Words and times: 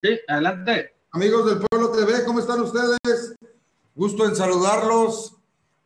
Sí, 0.00 0.10
adelante. 0.28 0.94
Amigos 1.10 1.46
del 1.46 1.66
Pueblo 1.68 1.90
TV, 1.90 2.24
¿cómo 2.24 2.38
están 2.38 2.60
ustedes? 2.60 3.34
Gusto 3.96 4.26
en 4.26 4.36
saludarlos. 4.36 5.34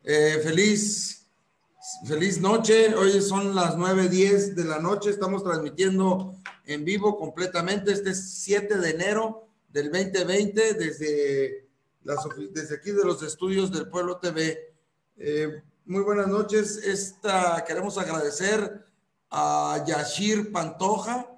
Eh, 0.03 0.39
feliz, 0.43 1.27
feliz 2.07 2.39
noche. 2.39 2.93
Hoy 2.93 3.19
son 3.23 3.55
las 3.55 3.75
9.10 3.75 4.53
de 4.53 4.65
la 4.65 4.77
noche. 4.77 5.09
Estamos 5.09 5.43
transmitiendo 5.43 6.35
en 6.65 6.85
vivo 6.85 7.17
completamente. 7.17 7.91
Este 7.91 8.11
es 8.11 8.33
7 8.43 8.77
de 8.77 8.91
enero 8.91 9.47
del 9.69 9.91
2020 9.91 10.75
desde, 10.75 11.67
las, 12.03 12.19
desde 12.51 12.75
aquí 12.75 12.91
de 12.91 13.05
los 13.05 13.23
estudios 13.23 13.71
del 13.71 13.89
Pueblo 13.89 14.17
TV. 14.17 14.75
Eh, 15.17 15.63
muy 15.85 16.03
buenas 16.03 16.27
noches. 16.27 16.77
Esta, 16.77 17.65
queremos 17.65 17.97
agradecer 17.97 18.85
a 19.31 19.83
Yashir 19.87 20.51
Pantoja, 20.51 21.32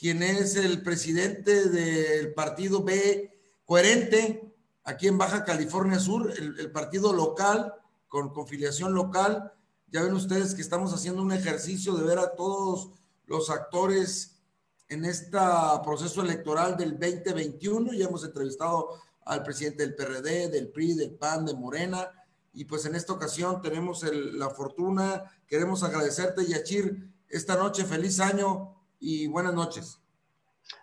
quien 0.00 0.22
es 0.22 0.56
el 0.56 0.82
presidente 0.82 1.68
del 1.68 2.32
partido 2.32 2.82
B 2.82 3.38
Coherente, 3.66 4.50
aquí 4.82 5.06
en 5.06 5.18
Baja 5.18 5.44
California 5.44 6.00
Sur, 6.00 6.32
el, 6.38 6.72
partido 6.72 7.12
local, 7.12 7.74
con, 8.08 8.32
confiliación 8.32 8.94
local. 8.94 9.52
Ya 9.88 10.02
ven 10.02 10.14
ustedes 10.14 10.54
que 10.54 10.62
estamos 10.62 10.94
haciendo 10.94 11.20
un 11.20 11.32
ejercicio 11.32 11.94
de 11.94 12.04
ver 12.04 12.18
a 12.18 12.34
todos 12.34 12.92
los 13.26 13.50
actores 13.50 14.40
en 14.88 15.04
este 15.04 15.36
proceso 15.84 16.22
electoral 16.22 16.78
del 16.78 16.98
2021. 16.98 17.92
Ya 17.92 18.06
hemos 18.06 18.24
entrevistado 18.24 19.02
al 19.26 19.42
presidente 19.42 19.82
del 19.82 19.94
PRD, 19.94 20.48
del 20.48 20.70
PRI, 20.70 20.94
del 20.94 21.10
PAN, 21.10 21.44
de 21.44 21.52
Morena. 21.52 22.08
Y 22.54 22.64
pues 22.64 22.86
en 22.86 22.94
esta 22.94 23.12
ocasión 23.12 23.60
tenemos 23.60 24.02
la 24.02 24.48
fortuna, 24.48 25.24
queremos 25.46 25.82
agradecerte, 25.82 26.46
Yachir, 26.46 27.06
esta 27.28 27.54
noche. 27.56 27.84
Feliz 27.84 28.18
año 28.18 28.80
y 28.98 29.26
buenas 29.26 29.54
noches. 29.54 29.99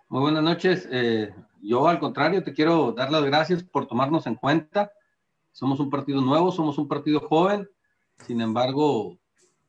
Muy 0.10 0.22
buenas 0.22 0.44
noches. 0.44 0.88
Eh, 0.92 1.34
yo 1.62 1.88
al 1.88 2.00
contrario 2.00 2.44
te 2.44 2.54
quiero 2.54 2.94
dar 2.94 3.12
las 3.12 3.24
gracias 3.26 3.64
por 3.64 3.88
tomarnos 3.88 4.26
en 4.28 4.36
cuenta. 4.36 4.92
Somos 5.52 5.80
un 5.80 5.90
partido 5.90 6.22
nuevo, 6.22 6.52
somos 6.52 6.78
un 6.78 6.88
partido 6.88 7.20
joven. 7.20 7.70
Sin 8.26 8.42
embargo, 8.42 9.20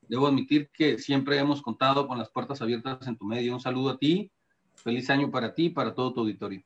debo 0.03 0.27
admitir 0.27 0.71
que 0.73 0.99
siempre 0.99 1.39
hemos 1.39 1.61
contado 1.61 2.07
con 2.07 2.19
las 2.19 2.31
puertas 2.31 2.63
abiertas 2.63 3.07
en 3.07 3.17
tu 3.17 3.25
medio. 3.25 3.55
Un 3.55 3.61
saludo 3.61 3.91
a 3.91 3.99
ti. 3.99 4.31
Feliz 4.75 5.11
año 5.11 5.31
para 5.31 5.55
ti 5.55 5.67
y 5.67 5.71
para 5.71 5.93
todo 5.93 6.13
tu 6.13 6.21
auditorio. 6.21 6.63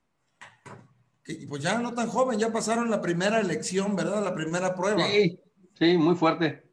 Y 1.26 1.46
pues 1.46 1.62
ya 1.62 1.78
no 1.78 1.94
tan 1.94 2.08
joven, 2.08 2.38
ya 2.38 2.52
pasaron 2.52 2.90
la 2.90 3.00
primera 3.00 3.40
elección, 3.40 3.96
¿verdad? 3.96 4.22
La 4.22 4.34
primera 4.34 4.74
prueba. 4.74 5.06
Sí, 5.06 5.40
sí, 5.78 5.96
muy 5.96 6.14
fuerte. 6.14 6.70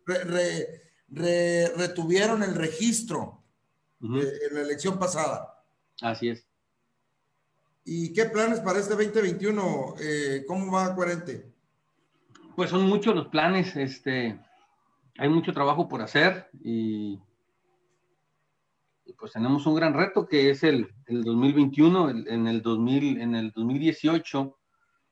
retuvieron 1.07 2.43
el 2.43 2.55
registro 2.55 3.43
en 4.01 4.53
la 4.53 4.61
elección 4.61 4.97
pasada. 4.99 5.63
Así 6.01 6.29
es. 6.29 6.48
¿Y 7.85 8.13
qué 8.13 8.25
planes 8.25 8.59
para 8.59 8.79
este 8.79 8.93
2021? 8.95 9.95
Eh, 9.99 10.43
¿Cómo 10.47 10.71
va 10.71 10.95
Coherente? 10.95 11.51
Pues 12.55 12.69
son 12.69 12.87
muchos 12.87 13.15
los 13.15 13.27
planes, 13.27 13.75
este, 13.75 14.39
hay 15.17 15.29
mucho 15.29 15.53
trabajo 15.53 15.87
por 15.87 16.01
hacer 16.01 16.49
y, 16.61 17.19
pues 19.17 19.33
tenemos 19.33 19.65
un 19.65 19.75
gran 19.75 19.93
reto 19.93 20.27
que 20.27 20.49
es 20.49 20.63
el, 20.63 20.87
el 21.07 21.23
2021, 21.23 22.09
en, 22.09 22.47
el 22.47 22.61
2000, 22.61 23.21
en 23.21 23.35
el 23.35 23.51
2018 23.51 24.57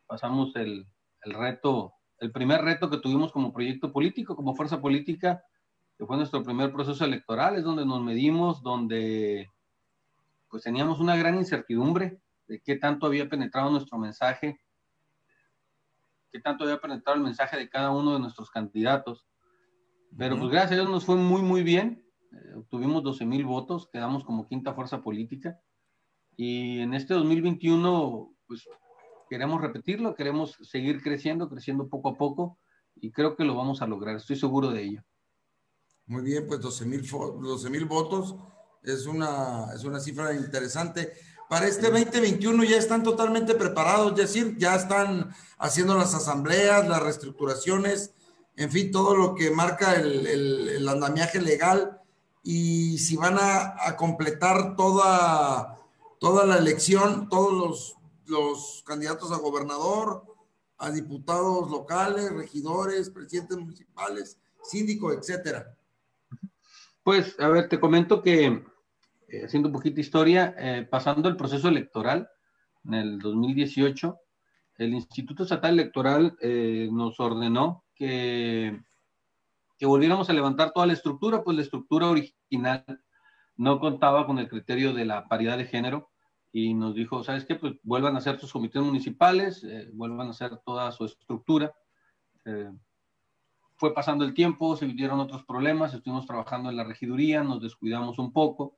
pasamos 0.06 0.56
el, 0.56 0.88
el 1.24 1.34
reto, 1.34 1.94
el 2.20 2.32
primer 2.32 2.62
reto 2.62 2.90
que 2.90 3.00
tuvimos 3.00 3.32
como 3.32 3.52
proyecto 3.52 3.92
político, 3.92 4.36
como 4.36 4.56
fuerza 4.56 4.80
política, 4.80 5.44
que 5.98 6.06
fue 6.06 6.16
nuestro 6.16 6.44
primer 6.44 6.72
proceso 6.72 7.04
electoral, 7.04 7.56
es 7.56 7.64
donde 7.64 7.86
nos 7.86 8.02
medimos, 8.02 8.62
donde 8.62 9.50
pues 10.50 10.64
teníamos 10.64 11.00
una 11.00 11.18
gran 11.18 11.36
incertidumbre 11.36 12.22
de 12.48 12.62
qué 12.62 12.76
tanto 12.78 13.06
había 13.06 13.30
penetrado 13.30 13.70
nuestro 13.70 13.98
mensaje, 13.98 14.60
qué 16.32 16.40
tanto 16.40 16.64
había 16.64 16.80
penetrado 16.80 17.18
el 17.18 17.24
mensaje 17.24 17.58
de 17.58 17.70
cada 17.70 17.92
uno 17.92 18.14
de 18.14 18.20
nuestros 18.20 18.50
candidatos. 18.50 19.26
Pero 20.18 20.38
pues 20.38 20.50
gracias 20.50 20.72
a 20.72 20.76
Dios 20.76 20.90
nos 20.90 21.06
fue 21.06 21.16
muy, 21.16 21.42
muy 21.42 21.64
bien. 21.64 22.06
Eh, 22.32 22.54
obtuvimos 22.56 23.04
12 23.04 23.26
mil 23.26 23.46
votos, 23.46 23.90
quedamos 23.92 24.24
como 24.24 24.48
quinta 24.48 24.74
fuerza 24.74 25.02
política. 25.02 25.60
Y 26.36 26.80
en 26.80 26.94
este 26.94 27.14
2021, 27.14 28.34
pues 28.48 28.68
queremos 29.30 29.62
repetirlo, 29.62 30.16
queremos 30.16 30.58
seguir 30.62 31.02
creciendo, 31.02 31.50
creciendo 31.50 31.90
poco 31.90 32.10
a 32.10 32.18
poco 32.18 32.60
y 32.96 33.12
creo 33.12 33.36
que 33.36 33.44
lo 33.44 33.56
vamos 33.56 33.82
a 33.82 33.88
lograr, 33.88 34.16
estoy 34.16 34.36
seguro 34.36 34.70
de 34.70 34.84
ello. 34.84 35.04
Muy 36.06 36.24
bien, 36.24 36.48
pues 36.48 36.62
12 36.62 36.86
mil 36.86 37.86
votos 37.86 38.36
es 38.84 39.06
una, 39.06 39.74
es 39.76 39.84
una 39.84 40.00
cifra 40.00 40.34
interesante 40.34 41.14
para 41.50 41.68
este 41.68 41.90
2021 41.90 42.64
ya 42.66 42.78
están 42.78 43.04
totalmente 43.04 43.56
preparados, 43.56 44.12
es 44.12 44.18
decir, 44.18 44.58
ya 44.58 44.76
están 44.76 45.34
haciendo 45.58 45.96
las 45.96 46.14
asambleas, 46.14 46.88
las 46.88 47.02
reestructuraciones, 47.02 48.14
en 48.56 48.72
fin, 48.72 48.92
todo 48.92 49.16
lo 49.16 49.36
que 49.36 49.52
marca 49.52 49.96
el, 49.96 50.88
andamiaje 50.88 51.40
legal 51.42 52.02
y 52.44 52.98
si 52.98 53.16
van 53.16 53.38
a, 53.40 53.96
completar 53.98 54.76
toda, 54.76 55.80
toda 56.20 56.46
la 56.46 56.58
elección, 56.58 57.30
todos 57.30 57.54
los, 57.54 57.96
los 58.26 58.84
candidatos 58.86 59.32
a 59.32 59.38
gobernador, 59.38 60.24
a 60.78 60.92
diputados 60.92 61.70
locales, 61.70 62.32
regidores, 62.32 63.10
presidentes 63.10 63.58
municipales, 63.58 64.38
síndico, 64.64 65.12
etcétera. 65.12 65.76
Pues, 67.04 67.40
a 67.40 67.48
ver, 67.48 67.70
te 67.70 67.80
comento 67.80 68.22
que 68.22 68.66
eh, 69.28 69.44
haciendo 69.44 69.68
un 69.68 69.74
poquito 69.74 69.96
de 69.96 70.02
historia, 70.02 70.56
eh, 70.58 70.88
pasando 70.90 71.28
el 71.28 71.36
proceso 71.36 71.68
electoral 71.68 72.30
en 72.86 72.94
el 72.94 73.20
2018, 73.20 74.18
el 74.78 74.94
Instituto 74.94 75.44
Estatal 75.44 75.74
Electoral 75.74 76.38
eh, 76.42 76.88
nos 76.92 77.20
ordenó 77.20 77.84
que, 77.94 78.80
que 79.78 79.86
volviéramos 79.86 80.30
a 80.30 80.34
levantar 80.34 80.72
toda 80.72 80.88
la 80.88 80.94
estructura, 80.94 81.44
pues 81.44 81.58
la 81.58 81.64
estructura 81.64 82.08
original 82.08 82.86
no 83.58 83.80
contaba 83.80 84.26
con 84.26 84.40
el 84.40 84.48
criterio 84.48 84.94
de 84.94 85.04
la 85.04 85.28
paridad 85.28 85.58
de 85.58 85.66
género 85.66 86.10
y 86.54 86.74
nos 86.74 86.96
dijo, 86.96 87.24
¿sabes 87.24 87.44
qué? 87.44 87.56
Pues 87.56 87.74
vuelvan 87.84 88.16
a 88.16 88.20
hacer 88.20 88.40
sus 88.40 88.54
comités 88.54 88.82
municipales, 88.82 89.66
vuelvan 89.94 90.28
a 90.28 90.32
hacer 90.32 90.58
toda 90.66 90.92
su 90.92 91.06
estructura. 91.06 91.74
fue 93.76 93.94
pasando 93.94 94.24
el 94.24 94.34
tiempo, 94.34 94.78
se 94.78 94.86
vivieron 94.86 95.20
otros 95.20 95.44
problemas, 95.44 95.94
estuvimos 95.94 96.26
trabajando 96.26 96.70
en 96.70 96.78
la 96.78 96.84
regiduría, 96.84 97.44
nos 97.44 97.62
descuidamos 97.62 98.20
un 98.20 98.32
poco 98.32 98.78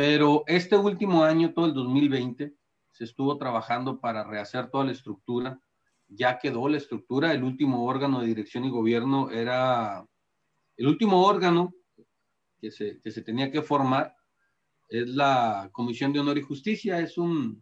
pero 0.00 0.44
este 0.46 0.76
último 0.76 1.24
año, 1.24 1.52
todo 1.52 1.66
el 1.66 1.74
2020, 1.74 2.54
se 2.92 3.02
estuvo 3.02 3.36
trabajando 3.36 3.98
para 3.98 4.22
rehacer 4.22 4.70
toda 4.70 4.84
la 4.84 4.92
estructura. 4.92 5.60
Ya 6.06 6.38
quedó 6.38 6.68
la 6.68 6.76
estructura, 6.76 7.32
el 7.32 7.42
último 7.42 7.84
órgano 7.84 8.20
de 8.20 8.28
dirección 8.28 8.64
y 8.64 8.70
gobierno 8.70 9.28
era 9.32 10.06
el 10.76 10.86
último 10.86 11.26
órgano 11.26 11.74
que 12.60 12.70
se, 12.70 13.00
tenía 13.22 13.50
que 13.50 13.60
formar 13.60 14.14
es 14.88 15.08
la 15.08 15.68
Comisión 15.72 16.12
de 16.12 16.20
Honor 16.20 16.38
y 16.38 16.42
Justicia. 16.42 17.00
Es 17.00 17.18
un, 17.18 17.60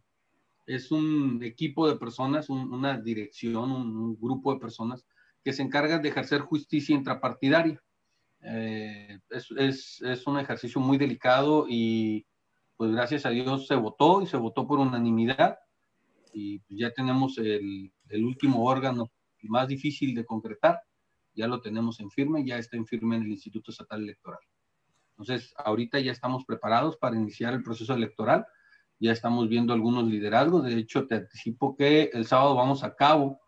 es 0.67 0.91
un 0.91 1.41
equipo 1.41 1.89
de 1.89 1.95
personas, 1.95 2.51
una 2.51 3.01
dirección, 3.01 3.71
un, 3.71 4.15
grupo 4.15 4.53
de 4.53 4.59
personas 4.59 5.07
que 5.43 5.53
se 5.53 5.63
encargan 5.63 6.03
de 6.03 6.09
ejercer 6.09 6.41
justicia 6.41 6.95
intrapartidaria. 6.95 7.83
Eh, 8.41 9.19
es, 9.29 9.51
es, 9.57 10.01
es, 10.01 10.27
un 10.27 10.39
ejercicio 10.39 10.79
muy 10.79 10.97
delicado 10.97 11.65
y 11.67 12.25
pues 12.75 12.91
gracias 12.91 13.25
a 13.25 13.29
Dios 13.29 13.67
se 13.67 13.75
votó 13.75 14.21
y 14.21 14.27
se 14.27 14.37
votó 14.37 14.67
por 14.67 14.79
unanimidad. 14.79 15.57
Y 16.33 16.59
pues, 16.59 16.79
ya 16.79 16.91
tenemos 16.91 17.37
el, 17.37 17.91
el 18.09 18.23
último 18.23 18.63
órgano 18.63 19.11
más 19.47 19.67
difícil 19.67 20.15
de 20.15 20.25
concretar, 20.25 20.81
ya 21.33 21.47
lo 21.47 21.61
tenemos 21.61 21.99
en 21.99 22.09
firme, 22.09 22.45
ya 22.45 22.57
está 22.57 22.77
en 22.77 22.85
firme 22.85 23.17
en 23.17 23.23
el 23.23 23.31
Instituto 23.31 23.71
Estatal 23.71 24.01
Electoral. 24.01 24.39
Entonces, 25.11 25.53
ahorita 25.57 25.99
ya 25.99 26.11
estamos 26.11 26.45
preparados 26.45 26.97
para 26.97 27.15
iniciar 27.15 27.53
el 27.53 27.63
proceso 27.63 27.93
electoral, 27.93 28.45
ya 28.99 29.11
estamos 29.11 29.47
viendo 29.47 29.73
algunos 29.73 30.05
liderazgos, 30.05 30.63
de 30.63 30.77
hecho 30.77 31.07
te 31.07 31.15
anticipo 31.15 31.75
que 31.75 32.09
el 32.13 32.25
sábado 32.25 32.55
vamos 32.55 32.83
a 32.83 32.95
cabo 32.95 33.39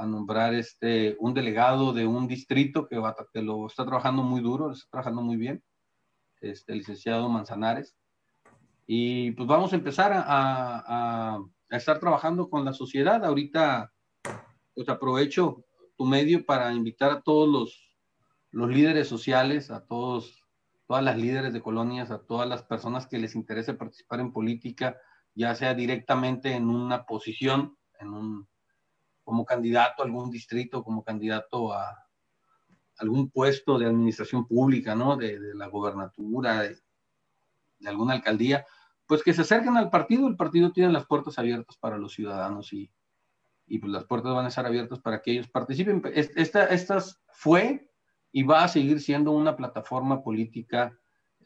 a 0.00 0.06
nombrar 0.06 0.54
este, 0.54 1.16
un 1.20 1.34
delegado 1.34 1.92
de 1.92 2.06
un 2.06 2.26
distrito 2.26 2.88
que, 2.88 2.96
va, 2.96 3.14
que 3.32 3.42
lo 3.42 3.66
está 3.66 3.84
trabajando 3.84 4.22
muy 4.22 4.40
duro, 4.40 4.68
lo 4.68 4.72
está 4.72 4.88
trabajando 4.90 5.20
muy 5.20 5.36
bien, 5.36 5.62
este, 6.40 6.72
el 6.72 6.78
licenciado 6.78 7.28
Manzanares. 7.28 7.94
Y 8.86 9.32
pues 9.32 9.46
vamos 9.46 9.72
a 9.72 9.76
empezar 9.76 10.12
a, 10.12 10.24
a, 10.26 11.36
a 11.36 11.76
estar 11.76 12.00
trabajando 12.00 12.48
con 12.48 12.64
la 12.64 12.72
sociedad. 12.72 13.24
Ahorita, 13.24 13.92
pues 14.74 14.88
aprovecho 14.88 15.64
tu 15.96 16.06
medio 16.06 16.46
para 16.46 16.72
invitar 16.72 17.10
a 17.12 17.20
todos 17.20 17.48
los, 17.48 17.98
los 18.52 18.70
líderes 18.70 19.06
sociales, 19.06 19.70
a 19.70 19.84
todos, 19.84 20.42
todas 20.86 21.04
las 21.04 21.18
líderes 21.18 21.52
de 21.52 21.60
colonias, 21.60 22.10
a 22.10 22.24
todas 22.24 22.48
las 22.48 22.62
personas 22.62 23.06
que 23.06 23.18
les 23.18 23.34
interese 23.34 23.74
participar 23.74 24.20
en 24.20 24.32
política, 24.32 24.96
ya 25.34 25.54
sea 25.54 25.74
directamente 25.74 26.54
en 26.54 26.70
una 26.70 27.04
posición, 27.04 27.76
en 28.00 28.08
un, 28.08 28.49
como 29.22 29.44
candidato 29.44 30.02
a 30.02 30.06
algún 30.06 30.30
distrito, 30.30 30.82
como 30.82 31.02
candidato 31.02 31.72
a 31.72 32.06
algún 32.98 33.30
puesto 33.30 33.78
de 33.78 33.86
administración 33.86 34.46
pública, 34.46 34.94
¿no? 34.94 35.16
De, 35.16 35.38
la 35.54 35.66
gobernatura, 35.68 36.62
de, 36.62 36.76
alguna 37.86 38.14
alcaldía, 38.14 38.66
pues 39.06 39.22
que 39.22 39.32
se 39.32 39.42
acerquen 39.42 39.76
al 39.76 39.90
partido. 39.90 40.28
El 40.28 40.36
partido 40.36 40.70
tiene 40.72 40.92
las 40.92 41.06
puertas 41.06 41.38
abiertas 41.38 41.76
para 41.78 41.98
los 41.98 42.12
ciudadanos 42.12 42.72
y, 42.72 42.90
y 43.66 43.78
pues 43.78 43.92
las 43.92 44.04
puertas 44.04 44.34
van 44.34 44.44
a 44.44 44.48
estar 44.48 44.66
abiertas 44.66 45.00
para 45.00 45.22
que 45.22 45.32
ellos 45.32 45.48
participen. 45.48 46.02
Esta, 46.14 46.66
estas 46.66 47.22
fue 47.32 47.90
y 48.32 48.42
va 48.42 48.64
a 48.64 48.68
seguir 48.68 49.00
siendo 49.00 49.32
una 49.32 49.56
plataforma 49.56 50.22
política 50.22 50.96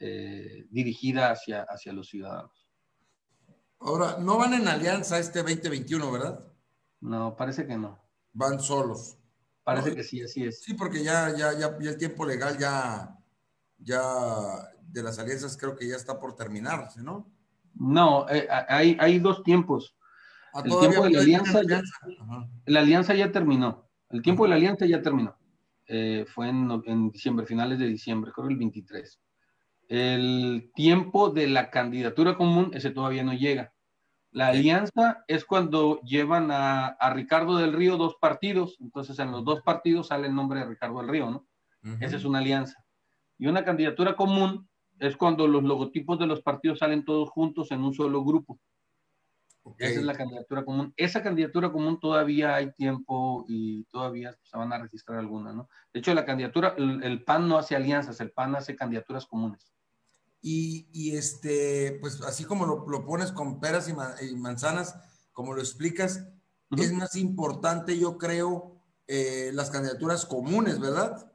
eh, 0.00 0.67
dirigida 0.71 1.31
hacia, 1.31 1.62
hacia 1.62 1.93
los 1.93 2.09
ciudadanos. 2.09 2.69
Ahora, 3.79 4.17
no 4.19 4.38
van 4.38 4.55
en 4.55 4.67
alianza 4.67 5.19
este 5.19 5.43
2021, 5.43 6.11
¿verdad? 6.11 6.53
No, 7.04 7.36
parece 7.36 7.66
que 7.66 7.76
no. 7.76 7.98
Van 8.32 8.58
solos. 8.58 9.18
Parece 9.62 9.94
que 9.94 10.02
sí, 10.02 10.22
así 10.22 10.44
es. 10.44 10.62
Sí, 10.62 10.72
porque 10.72 11.04
ya, 11.04 11.36
ya, 11.36 11.52
ya, 11.52 11.66
el 11.78 11.98
tiempo 11.98 12.24
legal 12.24 12.56
ya, 12.58 13.18
ya 13.78 14.02
de 14.82 15.02
las 15.02 15.18
alianzas 15.18 15.56
creo 15.58 15.76
que 15.76 15.86
ya 15.86 15.96
está 15.96 16.18
por 16.18 16.34
terminarse, 16.34 17.02
¿no? 17.02 17.30
No, 17.74 18.26
eh, 18.30 18.48
hay, 18.68 18.96
hay 18.98 19.18
dos 19.18 19.42
tiempos. 19.42 19.96
Ah, 20.54 20.62
el 20.64 20.78
tiempo 20.78 21.04
de 21.04 21.10
la 21.10 21.20
alianza, 21.20 21.60
ya, 21.68 21.82
la 22.64 22.80
alianza 22.80 23.14
ya 23.14 23.30
terminó. 23.30 23.86
El 24.08 24.22
tiempo 24.22 24.44
de 24.44 24.50
la 24.50 24.56
alianza 24.56 24.86
ya 24.86 25.02
terminó. 25.02 25.36
Eh, 25.86 26.24
fue 26.26 26.48
en, 26.48 27.10
diciembre, 27.10 27.44
finales 27.44 27.78
de 27.78 27.86
diciembre, 27.86 28.32
creo 28.34 28.48
el 28.48 28.56
23. 28.56 29.20
El 29.88 30.70
tiempo 30.74 31.28
de 31.28 31.48
la 31.48 31.70
candidatura 31.70 32.34
común, 32.36 32.70
ese 32.72 32.90
todavía 32.90 33.24
no 33.24 33.34
llega. 33.34 33.74
La 34.34 34.48
alianza 34.48 35.25
es 35.28 35.44
cuando 35.44 36.00
llevan 36.00 36.48
a, 36.50 36.96
Ricardo 37.14 37.56
del 37.56 37.72
Río 37.72 37.96
dos 37.96 38.16
partidos, 38.20 38.76
entonces 38.81 39.16
en 39.20 39.31
los 39.31 39.44
dos 39.44 39.62
partidos 39.62 40.08
sale 40.08 40.26
el 40.26 40.34
nombre 40.34 40.58
de 40.58 40.66
Ricardo 40.66 40.98
del 40.98 41.08
Río, 41.08 41.31
¿no? 41.31 41.46
Esa 42.00 42.16
es 42.16 42.25
una 42.25 42.40
alianza. 42.40 42.84
Y 43.38 43.46
una 43.46 43.64
candidatura 43.64 44.16
común 44.16 44.69
es 44.98 45.16
cuando 45.16 45.46
los 45.46 45.62
logotipos 45.62 46.19
de 46.19 46.26
los 46.26 46.42
partidos 46.42 46.81
salen 46.81 47.04
todos 47.04 47.31
juntos 47.31 47.70
en 47.70 47.84
un 47.84 47.94
solo 47.94 48.25
grupo. 48.25 48.58
Esa 49.78 50.00
es 50.00 50.04
la 50.04 50.14
candidatura 50.16 50.64
común. 50.64 50.92
Esa 50.96 51.22
candidatura 51.22 51.70
común 51.70 52.00
todavía 52.00 52.56
hay 52.56 52.72
tiempo 52.72 53.44
y 53.46 53.84
todavía 53.84 54.37
se 54.42 54.58
van 54.58 54.72
a 54.72 54.78
registrar 54.78 55.20
algunas, 55.20 55.54
¿no? 55.54 55.69
De 55.92 56.00
hecho, 56.00 56.12
la 56.12 56.25
candidatura, 56.25 56.75
el, 56.76 57.22
PAN 57.22 57.48
no 57.48 57.56
hace 57.56 57.76
alianzas, 57.76 58.20
el 58.20 58.32
PAN 58.32 58.56
hace 58.56 58.75
candidaturas 58.75 59.26
comunes. 59.26 59.74
Y, 60.46 61.17
este, 61.17 61.96
pues 62.02 62.20
así 62.20 62.44
como 62.44 62.67
lo, 62.67 63.05
pones 63.06 63.32
con 63.32 63.61
peras 63.61 63.88
y, 63.88 64.35
manzanas, 64.37 64.94
como 65.32 65.55
lo 65.55 65.61
explicas, 65.62 66.29
es 66.76 66.93
más 66.93 67.17
importante, 67.17 67.99
yo 67.99 68.19
creo, 68.19 68.76
eh, 69.06 69.52
las 69.55 69.70
candidaturas 69.70 70.26
comunes, 70.26 70.79
¿verdad? 70.79 71.32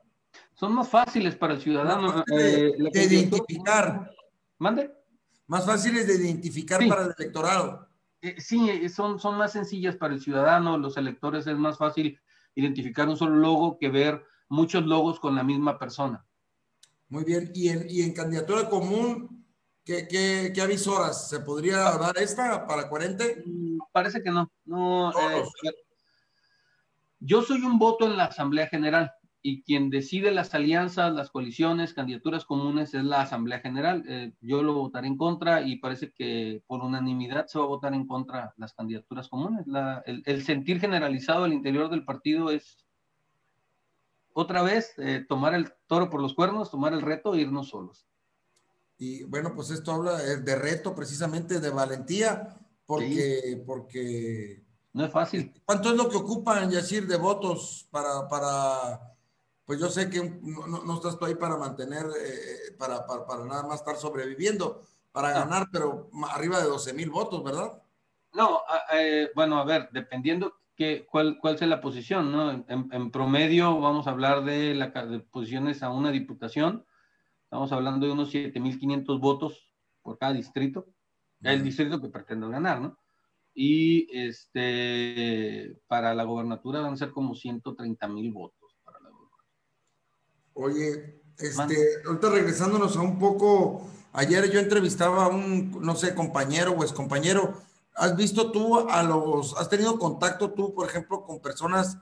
Son 0.54 0.76
más 0.76 0.90
fáciles 0.90 1.36
para 1.36 1.56
el 1.56 1.62
ciudadano. 1.62 2.24
de, 2.28 2.68
eh, 2.68 3.04
identificar. 3.04 4.12
¿Mande? 4.60 4.94
Más 5.48 5.66
fáciles 5.66 6.06
de 6.06 6.14
identificar 6.24 6.80
para 6.88 7.06
el 7.06 7.16
electorado. 7.18 7.90
Eh, 8.22 8.40
sí, 8.40 8.88
son, 8.90 9.20
son 9.20 9.40
más 9.40 9.54
sencillas 9.54 9.96
para 9.96 10.14
el 10.14 10.22
ciudadano, 10.22 10.78
los 10.78 10.98
electores 10.98 11.48
es 11.48 11.58
más 11.58 11.80
fácil 11.80 12.20
identificar 12.54 13.10
un 13.10 13.18
solo 13.18 13.38
logo 13.38 13.80
que 13.80 13.90
ver 13.90 14.24
muchos 14.50 14.86
logos 14.86 15.20
con 15.20 15.34
la 15.34 15.44
misma 15.44 15.80
persona. 15.80 16.28
Muy 17.10 17.24
bien, 17.24 17.52
y 17.56 17.70
en, 17.70 17.88
y 17.90 18.02
en 18.04 18.14
candidatura 18.14 18.70
común, 18.70 19.46
¿qué, 19.84 20.08
qué, 20.08 20.52
qué 20.54 20.62
avisoras? 20.62 21.28
¿Se 21.28 21.40
podría 21.40 21.78
dar 21.78 22.16
esta 22.18 22.68
para 22.68 22.88
40? 22.88 23.24
Mm, 23.46 23.80
parece 23.92 24.22
que 24.22 24.30
no. 24.30 24.52
no 24.66 25.12
eh, 25.12 25.44
yo 27.20 27.42
soy 27.42 27.62
un 27.62 27.80
voto 27.80 28.06
en 28.06 28.16
la 28.16 28.26
Asamblea 28.26 28.68
General 28.68 29.12
y 29.42 29.64
quien 29.64 29.90
decide 29.90 30.32
las 30.32 30.54
alianzas, 30.54 31.14
las 31.14 31.32
coaliciones, 31.32 31.94
candidaturas 31.94 32.46
comunes 32.46 32.94
es 32.94 33.04
la 33.04 33.22
Asamblea 33.22 33.60
General. 33.60 34.04
Eh, 34.08 34.34
yo 34.42 34.62
lo 34.62 34.74
votaré 34.74 35.08
en 35.08 35.18
contra 35.18 35.62
y 35.62 35.78
parece 35.78 36.12
que 36.12 36.62
por 36.68 36.84
unanimidad 36.84 37.48
se 37.48 37.58
va 37.58 37.66
a 37.66 37.70
votar 37.70 37.94
en 37.94 38.06
contra 38.06 38.54
las 38.58 38.74
candidaturas 38.74 39.30
comunes. 39.30 39.66
el, 40.06 40.44
sentir 40.44 40.80
generalizado 40.80 41.46
al 41.46 41.54
interior 41.54 41.90
del 41.90 42.06
partido 42.06 42.52
es 42.52 42.86
otra 44.40 44.62
vez 44.64 44.94
eh, 44.98 45.26
tomar 45.28 45.54
el 45.54 45.74
toro 45.88 46.10
por 46.10 46.22
los 46.22 46.34
cuernos, 46.34 46.72
tomar 46.72 46.94
el 46.94 47.02
reto 47.02 47.34
e 47.34 47.42
irnos 47.42 47.70
solos. 47.70 48.08
Y 48.98 49.24
bueno, 49.24 49.54
pues 49.54 49.70
esto 49.70 49.92
habla 49.92 50.22
eh, 50.24 50.38
de 50.38 50.56
reto, 50.56 50.96
precisamente 50.96 51.60
de 51.60 51.70
valentía, 51.70 52.58
porque, 52.86 53.62
porque 53.66 54.64
no 54.94 55.06
es 55.06 55.12
fácil. 55.12 55.54
¿Cuánto 55.66 55.90
es 55.90 55.96
lo 55.96 56.10
que 56.10 56.18
ocupan, 56.18 56.70
Yacir, 56.70 57.08
de 57.08 57.18
votos 57.18 57.88
para, 57.92 58.28
para 58.28 59.00
pues 59.70 59.80
yo 59.80 59.88
sé 59.88 60.10
que 60.10 60.40
no, 60.42 60.96
estás 60.96 61.20
tú 61.20 61.26
ahí 61.26 61.36
para 61.36 61.56
mantener, 61.56 62.08
eh, 62.20 62.76
para, 62.80 63.06
para, 63.06 63.46
nada 63.46 63.62
más 63.62 63.82
estar 63.82 63.98
sobreviviendo, 63.98 64.82
para 65.12 65.32
ganar, 65.32 65.70
pero 65.72 66.10
arriba 66.32 66.60
de 66.60 66.68
12 66.68 66.94
mil 66.94 67.12
votos, 67.12 67.44
¿verdad? 67.44 67.80
No, 68.34 68.62
eh, 68.94 69.30
bueno, 69.36 69.60
a 69.60 69.66
ver, 69.66 69.90
dependiendo 69.92 70.59
cuál, 71.10 71.38
cuál 71.40 71.58
sea 71.58 71.68
la 71.68 71.82
posición, 71.82 72.32
¿no? 72.32 72.66
En, 72.68 73.12
promedio 73.12 73.80
vamos 73.80 74.08
a 74.08 74.12
hablar 74.12 74.44
de, 74.46 74.76
la, 74.76 74.88
de 75.06 75.20
posiciones 75.20 75.84
a 75.84 75.92
una 75.92 76.12
diputación, 76.12 76.86
estamos 77.44 77.72
hablando 77.72 78.06
de 78.06 78.14
unos 78.14 78.34
7.500 78.34 79.20
votos 79.20 79.70
por 80.02 80.18
cada 80.18 80.34
distrito, 80.34 80.88
el 81.42 81.64
distrito 81.64 82.02
que 82.02 82.10
pretendo 82.10 82.50
ganar, 82.50 82.82
¿no? 82.82 83.00
Y 83.54 84.08
este, 84.18 85.78
para 85.88 86.14
la 86.14 86.24
gobernatura 86.24 86.82
van 86.82 86.94
a 86.94 86.98
ser 86.98 87.12
como 87.12 87.36
130 87.36 88.08
mil 88.08 88.32
votos. 88.32 88.60
Oye, 90.54 91.22
este, 91.38 92.04
ahorita 92.06 92.30
regresándonos 92.30 92.98
a 92.98 93.02
un 93.02 93.18
poco, 93.18 93.90
ayer 94.12 94.52
yo 94.52 94.60
entrevistaba 94.60 95.26
a 95.26 95.28
un, 95.30 95.82
no 95.82 95.96
sé, 95.96 96.14
compañero 96.14 96.74
o 96.74 96.84
excompañero. 96.84 97.69
¿Has 98.00 98.16
visto 98.16 98.52
tú 98.52 98.90
a 98.90 99.04
los, 99.04 99.56
has 99.58 99.70
tenido 99.70 100.00
contacto 100.00 100.52
tú, 100.52 100.74
por 100.74 100.88
ejemplo, 100.88 101.24
con 101.24 101.40
personas 101.40 101.98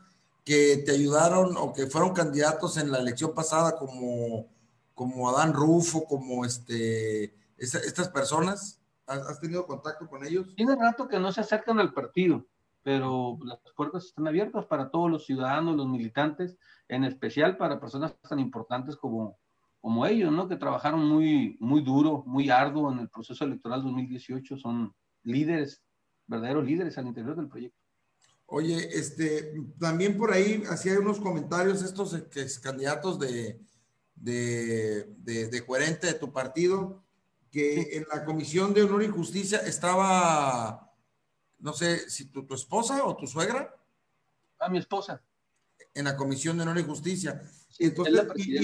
que 0.45 0.77
te 0.85 0.91
ayudaron 0.91 1.57
o 1.57 1.73
que 1.73 1.88
fueron 1.88 2.13
candidatos 2.13 2.77
en 2.77 2.91
la 2.91 2.99
elección 2.99 3.33
pasada 3.33 3.75
como, 3.75 4.47
como 4.94 5.29
Adán 5.29 5.53
Rufo, 5.53 6.05
como 6.05 6.45
este, 6.45 7.33
estas 7.57 8.09
personas? 8.09 8.79
¿Has, 9.07 9.39
tenido 9.39 9.65
contacto 9.65 10.07
con 10.07 10.25
ellos? 10.25 10.53
Tiene 10.55 10.75
rato 10.75 11.07
que 11.07 11.19
no 11.19 11.31
se 11.31 11.41
acercan 11.41 11.79
al 11.79 11.94
partido 11.94 12.45
pero 12.88 13.38
las 13.43 13.59
puertas 13.75 14.05
están 14.05 14.29
abiertas 14.29 14.65
para 14.65 14.89
todos 14.89 15.11
los 15.11 15.25
ciudadanos, 15.25 15.75
los 15.75 15.89
militantes, 15.89 16.57
en 16.88 17.03
especial 17.03 17.57
para 17.57 17.81
personas 17.81 18.15
tan 18.21 18.39
importantes 18.39 18.95
como, 18.95 19.38
como 19.81 20.05
ellos, 20.05 20.31
¿no? 20.31 20.47
Que 20.47 20.55
trabajaron 20.55 21.05
muy, 21.05 21.57
muy 21.59 21.81
duro, 21.81 22.23
muy 22.25 22.50
arduo 22.50 22.89
en 22.89 23.00
el 23.00 23.09
proceso 23.09 23.43
electoral 23.43 23.83
2018, 23.83 24.55
son 24.55 24.95
líderes, 25.23 25.83
verdaderos 26.27 26.65
líderes 26.65 26.97
al 26.97 27.07
interior 27.07 27.35
del 27.35 27.47
proyecto. 27.47 27.79
Oye, 28.45 28.98
este, 28.98 29.53
también 29.79 30.17
por 30.17 30.31
ahí 30.31 30.63
hacía 30.69 31.00
unos 31.00 31.19
comentarios 31.19 31.81
estos 31.81 32.15
candidatos 32.62 33.19
de, 33.19 33.60
de, 34.15 35.13
de, 35.17 35.48
de 35.48 35.65
coherente 35.65 36.07
de 36.07 36.13
tu 36.13 36.31
partido, 36.31 37.03
que 37.51 37.98
en 37.98 38.05
la 38.12 38.24
Comisión 38.24 38.74
de 38.74 38.84
Honor 38.84 39.03
y 39.03 39.07
Justicia 39.07 39.60
estaba 39.60 40.88
no 41.60 41.74
sé 41.74 42.10
si 42.10 42.25
tu, 42.25 42.46
tu 42.46 42.53
esposa 42.53 43.03
o 43.05 43.15
tu 43.15 43.27
suegra. 43.27 43.74
A 44.60 44.69
mi 44.69 44.77
esposa. 44.77 45.22
En 45.93 46.05
la 46.05 46.15
Comisión 46.15 46.57
de 46.57 46.63
Honor 46.63 46.79
y 46.79 46.84
Justicia. 46.84 47.41
y, 47.79 47.91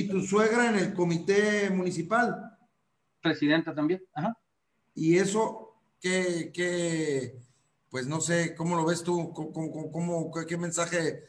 tu 0.08 0.22
suegra 0.22 0.70
en 0.70 0.76
el 0.76 0.94
comité 0.94 1.70
municipal. 1.70 2.58
Presidenta 3.22 3.74
también. 3.74 4.04
Ajá. 4.14 4.38
Y 4.94 5.18
eso, 5.18 5.76
¿qué, 6.00 6.52
qué, 6.54 7.42
pues 7.94 8.08
no 8.08 8.22
sé, 8.22 8.56
¿cómo 8.56 8.76
lo 8.76 8.86
ves 8.86 9.04
tú? 9.04 9.32
¿Cómo, 9.32 10.32
qué 10.48 10.58
mensaje 10.58 11.26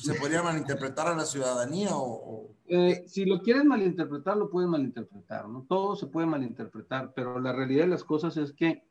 se 0.00 0.14
podría 0.14 0.42
malinterpretar 0.42 1.06
a 1.06 1.14
la 1.14 1.24
ciudadanía? 1.24 1.90
O, 1.92 2.56
eh, 2.66 3.04
si 3.06 3.24
lo 3.24 3.40
quieres 3.40 3.64
malinterpretar, 3.64 4.36
lo 4.36 4.50
puedes 4.50 4.68
malinterpretar, 4.68 5.48
¿no? 5.48 5.64
Todo 5.68 5.94
se 5.94 6.08
puede 6.08 6.26
malinterpretar, 6.26 7.12
pero 7.14 7.38
la 7.38 7.52
realidad 7.52 7.84
de 7.84 7.90
las 7.90 8.02
cosas 8.02 8.36
es 8.36 8.52
que 8.52 8.82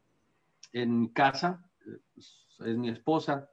en 0.71 1.09
casa 1.09 1.69
es 2.65 2.77
mi 2.77 2.87
esposa, 2.87 3.49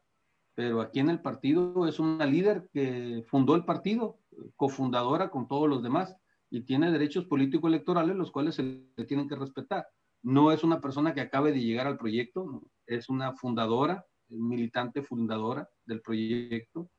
pero 0.54 0.80
aquí 0.80 1.00
en 1.00 1.10
el 1.10 1.20
partido 1.20 1.88
es 1.88 1.98
una 1.98 2.24
líder 2.26 2.68
que 2.72 3.24
fundó 3.26 3.56
el 3.56 3.64
partido, 3.64 4.20
cofundadora 4.54 5.30
con 5.30 5.48
todos 5.48 5.68
los 5.68 5.82
demás, 5.82 6.14
y 6.48 6.60
tiene 6.60 6.92
derechos 6.92 7.24
político-electorales 7.24 8.14
los 8.14 8.30
cuales 8.30 8.54
se 8.54 8.62
le 8.62 9.04
tienen 9.04 9.28
que 9.28 9.34
respetar. 9.34 9.88
No 10.22 10.52
es 10.52 10.62
una 10.62 10.80
persona 10.80 11.12
que 11.12 11.22
acabe 11.22 11.50
de 11.50 11.60
llegar 11.60 11.88
al 11.88 11.98
proyecto, 11.98 12.62
es 12.86 13.08
una 13.08 13.32
fundadora, 13.32 14.06
militante 14.28 15.02
fundadora 15.02 15.68
del 15.84 16.00
proyecto. 16.00 16.90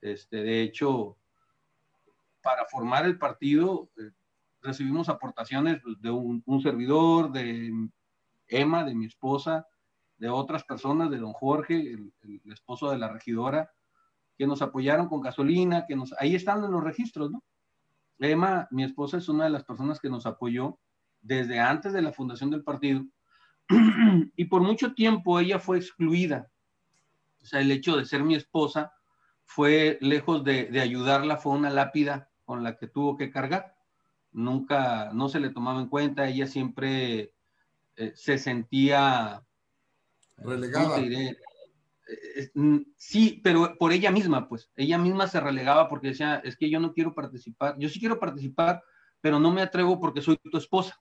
Este, 0.00 0.38
de 0.38 0.62
hecho, 0.62 1.16
para 2.42 2.64
formar 2.66 3.04
el 3.04 3.18
partido 3.18 3.90
eh, 3.96 4.10
recibimos 4.62 5.08
aportaciones 5.08 5.80
de 6.00 6.10
un, 6.10 6.42
servidor, 6.62 7.32
de 7.32 7.72
Emma, 8.48 8.84
de 8.84 8.94
mi 8.94 9.06
esposa, 9.06 9.66
de 10.16 10.28
otras 10.28 10.64
personas, 10.64 11.10
de 11.10 11.18
don 11.18 11.32
Jorge, 11.32 11.92
el, 11.92 12.12
esposo 12.52 12.90
de 12.90 12.98
la 12.98 13.08
regidora, 13.08 13.70
que 14.36 14.46
nos 14.46 14.62
apoyaron 14.62 15.08
con 15.08 15.20
gasolina, 15.20 15.84
que 15.86 15.96
nos, 15.96 16.12
ahí 16.18 16.34
están 16.34 16.62
en 16.64 16.70
los 16.70 16.82
registros, 16.82 17.30
¿no? 17.30 17.42
Emma, 18.18 18.66
mi 18.72 18.82
esposa, 18.82 19.18
es 19.18 19.28
una 19.28 19.44
de 19.44 19.50
las 19.50 19.64
personas 19.64 20.00
que 20.00 20.10
nos 20.10 20.26
apoyó 20.26 20.78
desde 21.20 21.60
antes 21.60 21.92
de 21.92 22.02
la 22.02 22.12
fundación 22.12 22.50
del 22.50 22.64
partido 22.64 23.04
y 24.36 24.44
por 24.46 24.62
mucho 24.62 24.94
tiempo 24.94 25.38
ella 25.38 25.58
fue 25.58 25.78
excluida. 25.78 26.50
O 27.42 27.46
sea, 27.46 27.60
el 27.60 27.70
hecho 27.70 27.96
de 27.96 28.04
ser 28.04 28.22
mi 28.22 28.34
esposa 28.34 28.92
fue, 29.44 29.98
lejos 30.00 30.44
de, 30.44 30.68
ayudarla, 30.80 31.38
fue 31.38 31.52
una 31.52 31.70
lápida 31.70 32.30
con 32.44 32.62
la 32.62 32.76
que 32.76 32.88
tuvo 32.88 33.16
que 33.16 33.30
cargar. 33.30 33.74
Nunca, 34.32 35.10
no 35.12 35.28
se 35.28 35.40
le 35.40 35.50
tomaba 35.50 35.80
en 35.80 35.88
cuenta, 35.88 36.28
ella 36.28 36.46
siempre 36.46 37.34
eh, 37.96 38.12
se 38.14 38.38
sentía 38.38 39.42
relegada. 40.36 41.00
Eh, 42.08 42.50
mm, 42.54 42.78
sí, 42.96 43.40
pero 43.42 43.76
por 43.78 43.92
ella 43.92 44.10
misma, 44.10 44.48
pues, 44.48 44.70
ella 44.76 44.98
misma 44.98 45.26
se 45.26 45.40
relegaba 45.40 45.88
porque 45.88 46.08
decía, 46.08 46.36
es 46.44 46.56
que 46.56 46.70
yo 46.70 46.80
no 46.80 46.92
quiero 46.92 47.14
participar, 47.14 47.76
yo 47.78 47.88
sí 47.88 48.00
quiero 48.00 48.18
participar, 48.18 48.82
pero 49.20 49.38
no 49.38 49.52
me 49.52 49.62
atrevo 49.62 50.00
porque 50.00 50.22
soy 50.22 50.38
tu 50.38 50.56
esposa. 50.56 51.00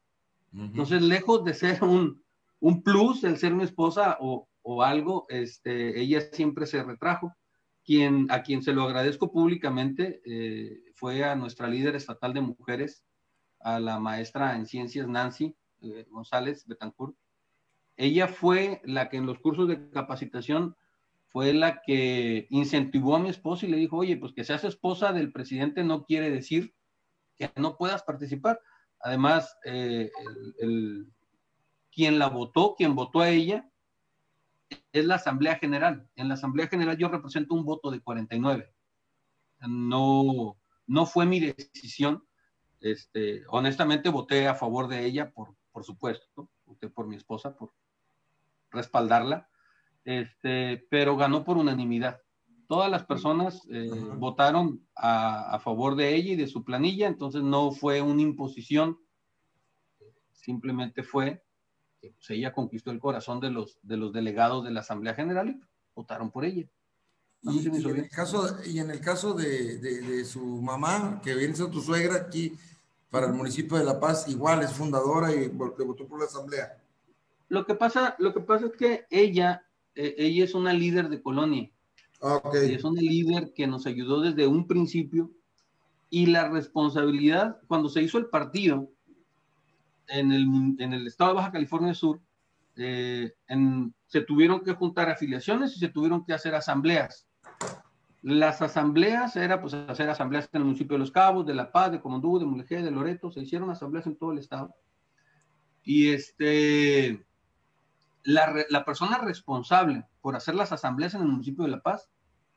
Entonces, 0.54 1.02
lejos 1.02 1.44
de 1.44 1.54
ser 1.54 1.84
un, 1.84 2.24
un 2.60 2.84
plus 2.84 3.24
el 3.24 3.38
ser 3.38 3.54
mi 3.54 3.64
esposa 3.64 4.18
o, 4.20 4.48
algo, 4.84 5.26
este, 5.30 6.00
ella 6.00 6.22
siempre 6.32 6.66
se 6.66 6.84
retrajo. 6.84 7.34
Quien, 7.86 8.28
a 8.30 8.44
quien 8.44 8.62
se 8.62 8.74
lo 8.74 8.84
agradezco 8.84 9.32
públicamente 9.32 10.22
eh, 10.26 10.82
fue 10.96 11.24
a 11.24 11.36
nuestra 11.36 11.70
líder 11.70 11.96
estatal 11.96 12.34
de 12.34 12.42
mujeres, 12.42 13.06
a 13.62 13.80
la 13.80 13.98
maestra 13.98 14.58
en 14.58 14.66
ciencias 14.66 15.08
Nancy 15.08 15.56
eh, 15.82 16.06
González 16.10 16.66
Betancourt. 16.68 17.16
Ella 17.96 18.28
fue 18.28 18.82
la 18.84 19.10
que 19.10 19.18
en 19.18 19.26
los 19.26 19.40
cursos 19.40 19.70
de 19.70 19.90
capacitación 19.90 20.76
fue 21.30 21.54
la 21.54 21.82
que 21.82 22.48
incentivó 22.50 23.16
a 23.16 23.20
mi 23.20 23.30
esposa 23.30 23.66
y 23.66 23.70
le 23.70 23.78
dijo, 23.78 23.98
oye, 23.98 24.18
pues 24.18 24.34
que 24.34 24.44
seas 24.44 24.64
esposa 24.64 25.14
del 25.14 25.32
presidente 25.32 25.84
no 25.84 26.04
quiere 26.04 26.30
decir 26.30 26.74
que 27.38 27.52
no 27.56 27.78
puedas 27.78 28.04
participar. 28.04 28.60
Además, 29.00 29.56
eh, 29.66 30.10
el, 30.60 31.08
quien 31.98 32.20
la 32.20 32.30
votó, 32.30 32.76
quien 32.76 32.94
votó 32.94 33.22
a 33.22 33.30
ella, 33.30 33.68
es 34.92 35.04
la 35.04 35.16
Asamblea 35.16 35.56
General. 35.56 36.08
En 36.16 36.28
la 36.28 36.36
Asamblea 36.36 36.68
General 36.68 36.96
yo 36.96 37.10
represento 37.10 37.56
un 37.56 37.66
voto 37.66 37.90
de 37.90 38.02
49. 38.02 38.72
No, 39.68 40.58
no 40.86 41.06
fue 41.08 41.26
mi 41.26 41.40
decisión. 41.40 42.24
Este, 42.82 43.42
honestamente 43.48 44.10
voté 44.10 44.48
a 44.48 44.54
favor 44.54 44.88
de 44.88 45.06
ella, 45.06 45.32
por, 45.32 45.56
por 45.72 45.84
supuesto. 45.84 46.52
Voté 46.66 46.88
por 46.88 47.08
mi 47.08 47.16
esposa, 47.16 47.58
por 47.58 47.74
respaldarla. 48.70 49.50
Este, 50.06 50.86
pero 50.92 51.18
ganó 51.18 51.44
por 51.44 51.58
unanimidad. 51.58 52.22
Todas 52.68 52.92
las 52.92 53.06
personas 53.06 53.68
eh, 53.72 53.90
votaron 54.18 54.88
a, 54.96 55.56
a, 55.56 55.60
favor 55.60 55.96
de 55.96 56.14
ella 56.14 56.34
y 56.34 56.36
de 56.36 56.46
su 56.46 56.64
planilla, 56.64 57.08
entonces 57.08 57.42
no 57.42 57.72
fue 57.72 58.04
una 58.04 58.22
imposición, 58.22 59.00
simplemente 60.32 61.02
fue 61.02 61.47
pues, 62.02 62.30
ella 62.30 62.54
conquistó 62.54 62.92
el 62.92 63.00
corazón 63.00 63.40
de 63.40 63.50
los, 63.50 63.78
de 63.82 63.98
los 63.98 64.14
delegados 64.14 64.64
de 64.64 64.72
la 64.72 64.82
Asamblea 64.82 65.14
General 65.14 65.50
y 65.50 65.60
votaron 65.96 66.32
por 66.32 66.46
ella. 66.46 66.68
Y, 67.44 67.68
en 67.68 67.76
el 67.76 68.10
caso, 68.10 68.58
y 68.66 68.80
en 68.80 68.90
el 68.90 69.00
caso 69.00 69.34
de, 69.34 69.78
de, 69.78 70.26
su 70.26 70.44
mamá, 70.44 71.22
que 71.24 71.36
viene 71.36 71.56
siendo 71.56 71.72
tu 71.72 71.82
suegra 71.82 72.16
aquí 72.16 72.54
para 73.10 73.28
el 73.28 73.34
municipio 73.34 73.78
de 73.78 73.86
La 73.86 74.00
Paz, 74.00 74.28
igual 74.28 74.64
es 74.64 74.72
fundadora 74.72 75.34
y 75.34 75.48
votó 75.48 76.08
por 76.08 76.20
la 76.20 76.26
Asamblea. 76.26 76.78
Lo 77.50 77.66
que 77.66 77.76
pasa, 77.76 78.16
lo 78.20 78.34
que 78.34 78.42
pasa 78.42 78.66
es 78.66 78.72
que 78.74 79.06
ella, 79.10 79.64
eh, 79.96 80.16
ella 80.18 80.44
es 80.44 80.56
una 80.56 80.74
líder 80.74 81.10
de 81.10 81.22
colonia. 81.22 81.70
Ah, 82.22 82.42
okay. 82.44 82.74
es 82.74 82.84
una 82.84 83.00
líder 83.00 83.54
que 83.54 83.68
nos 83.68 83.86
ayudó 83.86 84.22
desde 84.22 84.48
un 84.48 84.68
principio 84.68 85.32
y 86.10 86.26
la 86.26 86.50
responsabilidad, 86.50 87.60
cuando 87.68 87.90
se 87.90 88.02
hizo 88.02 88.18
el 88.18 88.26
partido, 88.26 88.90
en 90.08 90.32
el, 90.32 90.76
en 90.80 90.94
el 90.94 91.08
estado 91.08 91.32
de 91.32 91.36
Baja 91.38 91.52
California 91.52 91.94
Sur, 91.94 92.22
eh, 92.76 93.34
se 94.06 94.22
tuvieron 94.22 94.62
que 94.64 94.74
juntar 94.74 95.10
afiliaciones 95.10 95.76
y 95.76 95.80
se 95.80 95.90
tuvieron 95.90 96.24
que 96.26 96.34
hacer 96.34 96.56
asambleas. 96.56 97.28
Las 98.22 98.62
asambleas 98.62 99.36
era 99.36 99.62
pues 99.62 99.74
hacer 99.74 100.10
asambleas 100.10 100.50
en 100.52 100.62
el 100.62 100.66
municipio 100.66 100.96
de 100.96 101.00
Los 101.00 101.12
Cabos, 101.12 101.46
de 101.46 101.54
La 101.54 101.72
Paz, 101.72 101.92
de 101.92 102.02
Comondú, 102.02 102.40
de 102.40 102.46
Mulegé, 102.46 102.82
de 102.82 102.92
Loreto, 102.92 103.32
se 103.32 103.42
hicieron 103.42 103.70
asambleas 103.70 104.06
en 104.08 104.18
todo 104.18 104.32
el 104.32 104.40
estado. 104.40 104.76
Y 105.84 106.10
este, 106.10 107.26
la, 108.24 108.54
la, 108.70 108.86
persona 108.86 109.20
responsable 109.20 110.06
por 110.22 110.36
hacer 110.36 110.56
las 110.56 110.72
asambleas 110.72 111.14
en 111.14 111.22
el 111.22 111.28
municipio 111.28 111.64
de 111.64 111.72
La 111.72 111.82
Paz, 111.82 112.10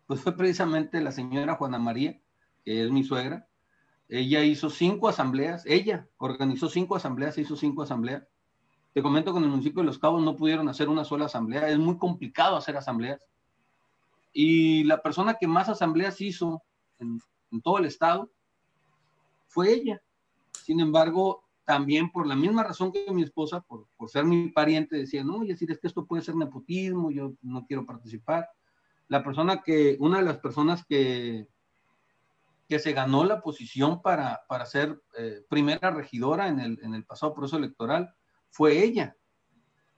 pues 0.07 0.21
fue 0.21 0.37
precisamente 0.37 1.01
la 1.01 1.13
señora 1.13 1.55
Juana 1.55 1.79
María, 1.79 2.21
que 2.65 2.85
es 2.85 2.91
mi 2.91 3.05
suegra, 3.05 3.47
ella 4.11 4.43
hizo 4.43 4.71
cinco 4.71 5.09
asambleas, 5.09 5.65
ella 5.67 6.09
organizó 6.19 6.69
cinco 6.69 6.97
asambleas, 6.97 7.39
hizo 7.39 7.57
cinco 7.57 7.83
asambleas. 7.83 8.25
Te 8.93 9.03
comento 9.03 9.33
que 9.33 9.39
en 9.39 9.45
el 9.45 9.51
municipio 9.51 9.83
de 9.83 9.87
Los 9.87 10.01
Cabos 10.01 10.21
no 10.23 10.35
pudieron 10.35 10.69
hacer 10.69 10.89
una 10.89 11.05
sola 11.05 11.27
asamblea, 11.27 11.69
es 11.69 11.79
muy 11.79 11.97
complicado 11.97 12.57
hacer 12.57 12.77
asambleas. 12.77 13.21
Y 14.33 14.83
la 14.85 15.01
persona 15.01 15.35
que 15.35 15.47
más 15.47 15.69
asambleas 15.69 16.21
hizo 16.21 16.61
en, 16.99 17.21
todo 17.63 17.79
el 17.79 17.85
estado 17.85 18.29
fue 19.47 19.73
ella. 19.73 20.03
Sin 20.65 20.81
embargo, 20.81 21.45
también 21.65 22.11
por 22.11 22.27
la 22.27 22.35
misma 22.35 22.65
razón 22.65 22.91
que 22.91 23.13
mi 23.13 23.23
esposa, 23.23 23.61
por, 23.61 23.87
por 23.97 24.11
ser 24.11 24.25
mi 24.25 24.49
pariente, 24.49 24.97
decía, 24.97 25.23
no, 25.23 25.45
y 25.45 25.49
decir, 25.49 25.71
es 25.71 25.79
que 25.79 25.87
esto 25.87 26.05
puede 26.05 26.23
ser 26.23 26.35
nepotismo, 26.35 27.13
yo 27.13 27.35
no 27.43 27.65
quiero 27.65 27.87
participar. 27.87 28.49
La 29.07 29.23
persona 29.23 29.63
que, 29.63 29.97
una 30.01 30.19
de 30.19 30.25
las 30.25 30.39
personas 30.39 30.85
que 30.85 31.47
que 32.71 32.79
se 32.79 32.93
ganó 32.93 33.25
la 33.25 33.41
posición 33.43 34.01
para, 34.01 34.43
para 34.49 34.65
ser 34.65 35.03
eh, 35.19 35.45
primera 35.51 35.91
regidora 35.91 36.47
en 36.47 36.61
el, 36.61 36.79
en 36.83 36.95
el 36.95 37.05
pasado 37.05 37.35
proceso 37.35 37.57
electoral, 37.57 38.15
fue 38.49 38.85
ella. 38.85 39.17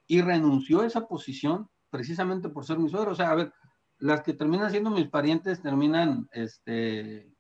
Y 0.07 0.23
renunció 0.23 0.81
a 0.81 0.87
esa 0.87 1.07
posición 1.07 1.69
precisamente 1.91 2.49
por 2.49 2.65
ser 2.65 2.79
mi 2.79 2.89
suegro. 2.89 3.13
O 3.13 3.15
sea, 3.15 3.31
a 3.31 3.35
ver, 3.35 3.53
las 3.99 4.23
que 4.23 4.33
terminan 4.33 4.71
siendo 4.71 4.89
mis 4.89 5.07
parientes 5.11 5.61
terminan, 5.61 6.31
este, 6.33 7.31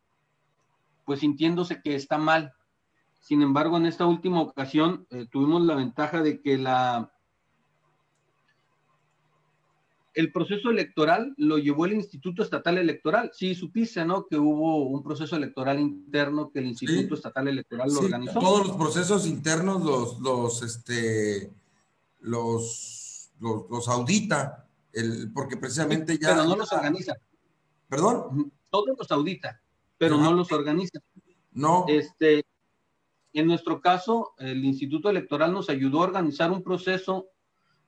pues 1.06 1.20
sintiéndose 1.20 1.80
que 1.80 1.94
está 1.94 2.18
mal. 2.18 2.52
Sin 3.18 3.40
embargo, 3.40 3.78
en 3.78 3.86
esta 3.86 4.04
última 4.04 4.42
ocasión 4.42 5.06
eh, 5.08 5.26
tuvimos 5.30 5.62
la 5.62 5.76
ventaja 5.76 6.20
de 6.20 6.42
que 6.42 6.58
la, 6.58 7.10
el 10.14 10.32
proceso 10.32 10.70
electoral 10.70 11.34
lo 11.36 11.58
llevó 11.58 11.86
el 11.86 11.94
Instituto 11.94 12.42
Estatal 12.42 12.78
Electoral. 12.78 13.30
Sí, 13.32 13.54
supiste, 13.54 14.04
¿no? 14.04 14.26
Que 14.26 14.36
hubo 14.36 14.88
un 14.88 15.02
proceso 15.02 15.36
electoral 15.36 15.80
interno 15.80 16.50
que 16.50 16.58
el 16.58 16.66
Instituto 16.66 17.14
Estatal 17.14 17.48
Electoral 17.48 17.88
lo 17.92 18.00
organizó. 18.00 18.40
Todos 18.40 18.68
los 18.68 18.76
procesos 18.76 19.26
internos 19.26 19.82
los, 19.82 20.20
los, 20.20 20.62
este, 20.62 21.52
los, 22.20 23.30
los, 23.40 23.88
audita, 23.88 24.68
el, 24.92 25.32
porque 25.32 25.56
precisamente 25.56 26.18
ya. 26.18 26.30
Pero 26.30 26.44
no 26.44 26.56
los 26.56 26.72
organiza. 26.72 27.14
¿Perdón? 27.88 28.52
Todos 28.70 28.96
los 28.98 29.10
audita, 29.10 29.60
pero 29.98 30.18
no 30.18 30.32
los 30.32 30.50
organiza. 30.52 30.98
No. 31.52 31.86
Este, 31.88 32.44
en 33.32 33.46
nuestro 33.46 33.80
caso, 33.80 34.34
el 34.38 34.64
Instituto 34.64 35.08
Electoral 35.08 35.52
nos 35.52 35.70
ayudó 35.70 36.00
a 36.00 36.04
organizar 36.04 36.50
un 36.50 36.62
proceso 36.62 37.31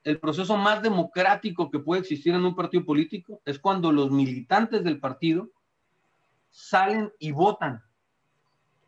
el 0.05 0.21
proceso 0.21 0.57
más 0.57 0.83
democrático 0.83 1.71
que 1.71 1.79
puede 1.79 2.03
existir 2.03 2.35
en 2.35 2.45
un 2.45 2.55
partido 2.55 2.85
político 2.85 3.41
es 3.45 3.59
cuando 3.59 3.91
los 3.91 4.11
militantes 4.11 4.85
del 4.85 5.01
partido 5.01 5.51
salen 6.51 7.11
y 7.19 7.33
votan. 7.33 7.83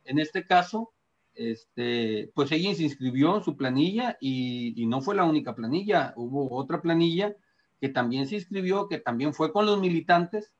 En 0.05 0.19
este 0.19 0.45
caso, 0.45 0.93
este, 1.35 2.31
pues 2.35 2.53
ella 2.53 2.75
se 2.75 2.85
inscribió 2.85 3.37
en 3.37 3.43
su 3.43 3.57
planilla 3.57 4.19
y, 4.21 4.81
y, 4.81 4.87
no 4.87 5.01
fue 5.01 5.15
la 5.15 5.25
única 5.25 5.55
planilla, 5.55 6.13
hubo 6.17 6.55
otra 6.55 6.81
planilla 6.81 7.35
que 7.81 7.89
también 7.89 8.27
se 8.27 8.37
inscribió, 8.37 8.89
que 8.89 8.99
también 8.99 9.35
fue 9.35 9.53
con 9.53 9.67
los 9.67 9.81
militantes 9.81 10.53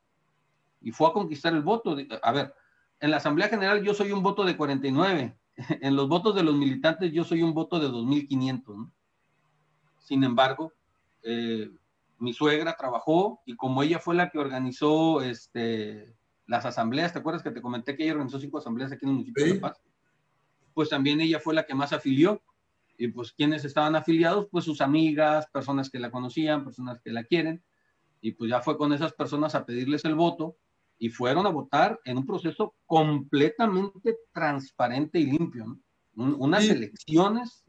y 0.81 0.91
fue 0.91 1.09
a 1.09 1.13
conquistar 1.13 1.55
el 1.55 1.63
voto. 1.63 1.97
A 2.23 2.33
ver, 2.33 2.55
en 3.01 3.11
la 3.11 3.19
Asamblea 3.19 3.49
General 3.49 3.83
yo 3.83 3.95
soy 3.95 4.13
un 4.13 4.23
voto 4.23 4.45
de 4.45 4.57
49, 4.57 5.37
en 5.81 5.97
los 5.97 6.09
votos 6.09 6.35
de 6.35 6.43
los 6.43 6.55
militantes 6.55 7.13
yo 7.13 7.25
soy 7.25 7.43
un 7.43 7.53
voto 7.53 7.79
de 7.79 7.89
2.500, 7.89 8.77
¿no? 8.77 8.93
Sin 10.07 10.23
embargo, 10.23 10.73
eh, 11.25 11.69
mi 12.21 12.33
suegra 12.33 12.77
trabajó 12.77 13.43
y 13.45 13.57
como 13.57 13.83
ella 13.83 13.99
fue 13.99 14.15
la 14.15 14.31
que 14.31 14.39
organizó 14.39 15.21
este, 15.21 16.15
las 16.47 16.65
asambleas, 16.65 17.13
¿te 17.13 17.19
acuerdas 17.19 17.43
que 17.43 17.51
te 17.51 17.61
comenté 17.61 17.97
que 17.97 18.05
ella 18.05 18.13
organizó 18.13 18.39
cinco 18.39 18.59
asambleas 18.59 18.93
aquí 18.93 19.05
en 19.05 19.09
el 19.09 19.15
municipio 19.17 19.45
de 19.45 19.55
La 19.55 19.61
Paz? 19.61 19.83
Pues 20.75 20.91
también 20.91 21.21
ella 21.21 21.41
fue 21.41 21.55
la 21.55 21.67
que 21.67 21.75
más 21.75 21.93
afilió. 21.93 22.41
Y 22.97 23.09
pues 23.09 23.33
quienes 23.33 23.65
estaban 23.65 23.97
afiliados, 23.97 24.47
pues 24.49 24.65
sus 24.65 24.81
amigas, 24.81 25.49
personas 25.49 25.91
que 25.91 25.99
la 25.99 26.13
conocían, 26.13 26.63
personas 26.63 27.01
que 27.01 27.11
la 27.11 27.25
quieren. 27.25 27.65
Y 28.21 28.31
pues 28.33 28.49
ya 28.49 28.61
fue 28.61 28.79
con 28.79 28.93
esas 28.93 29.13
personas 29.13 29.57
a 29.57 29.67
pedirles 29.67 30.05
el 30.05 30.15
voto 30.15 30.57
y 30.99 31.09
fueron 31.09 31.47
a 31.47 31.51
votar 31.51 31.99
en 32.05 32.19
un 32.19 32.27
proceso 32.27 32.77
completamente 32.87 34.17
transparente 34.33 35.19
y 35.19 35.27
limpio, 35.27 35.79
unas 36.15 36.65
elecciones 36.69 37.65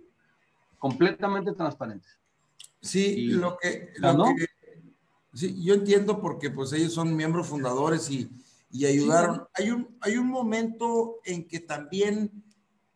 completamente 0.78 1.52
transparentes. 1.54 2.20
Sí, 2.88 3.26
lo, 3.28 3.58
que, 3.58 3.94
sí, 5.34 5.64
yo 5.64 5.74
entiendo 5.74 6.22
porque 6.22 6.50
pues 6.50 6.72
ellos 6.74 6.94
son 6.94 7.16
miembros 7.16 7.48
fundadores 7.48 8.10
y, 8.10 8.30
y 8.72 8.86
ayudaron. 8.86 9.48
hay, 9.54 9.72
un, 9.72 9.98
hay 10.02 10.18
un 10.18 10.28
momento 10.28 11.18
en 11.26 11.48
que 11.48 11.60
también 11.60 12.44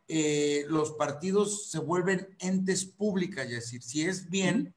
eh, 0.08 0.66
los 0.68 0.92
partidos 0.92 1.70
se 1.70 1.80
vuelven 1.80 2.36
entes 2.40 2.86
públicas, 2.86 3.46
es 3.46 3.52
decir, 3.52 3.82
si 3.82 4.06
es 4.06 4.30
bien, 4.30 4.76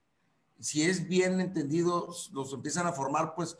si 0.61 0.83
es 0.83 1.09
bien 1.09 1.41
entendido, 1.41 2.09
los 2.33 2.53
empiezan 2.53 2.87
a 2.87 2.93
formar, 2.93 3.35
pues, 3.35 3.57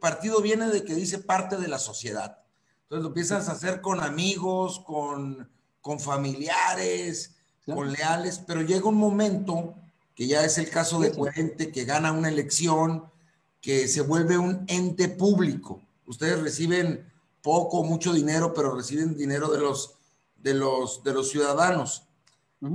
partido 0.00 0.40
viene 0.40 0.68
de 0.68 0.84
que 0.84 0.94
dice 0.94 1.18
parte 1.18 1.56
de 1.56 1.68
la 1.68 1.78
sociedad. 1.78 2.38
Entonces 2.82 3.02
lo 3.02 3.08
empiezas 3.08 3.48
a 3.48 3.52
hacer 3.52 3.80
con 3.80 4.00
amigos, 4.00 4.80
con, 4.80 5.50
con 5.80 5.98
familiares, 5.98 7.36
con 7.66 7.92
leales, 7.92 8.42
pero 8.46 8.62
llega 8.62 8.88
un 8.88 8.96
momento, 8.96 9.74
que 10.20 10.26
ya 10.26 10.44
es 10.44 10.58
el 10.58 10.68
caso 10.68 11.00
de 11.00 11.12
Puente, 11.12 11.72
que 11.72 11.86
gana 11.86 12.12
una 12.12 12.28
elección, 12.28 13.10
que 13.62 13.88
se 13.88 14.02
vuelve 14.02 14.36
un 14.36 14.66
ente 14.68 15.08
público. 15.08 15.80
Ustedes 16.04 16.38
reciben 16.42 17.10
poco, 17.40 17.84
mucho 17.84 18.12
dinero, 18.12 18.52
pero 18.52 18.76
reciben 18.76 19.16
dinero 19.16 19.48
de 19.48 19.60
los, 19.60 19.94
de 20.36 20.52
los, 20.52 21.02
de 21.04 21.14
los 21.14 21.30
ciudadanos. 21.30 22.02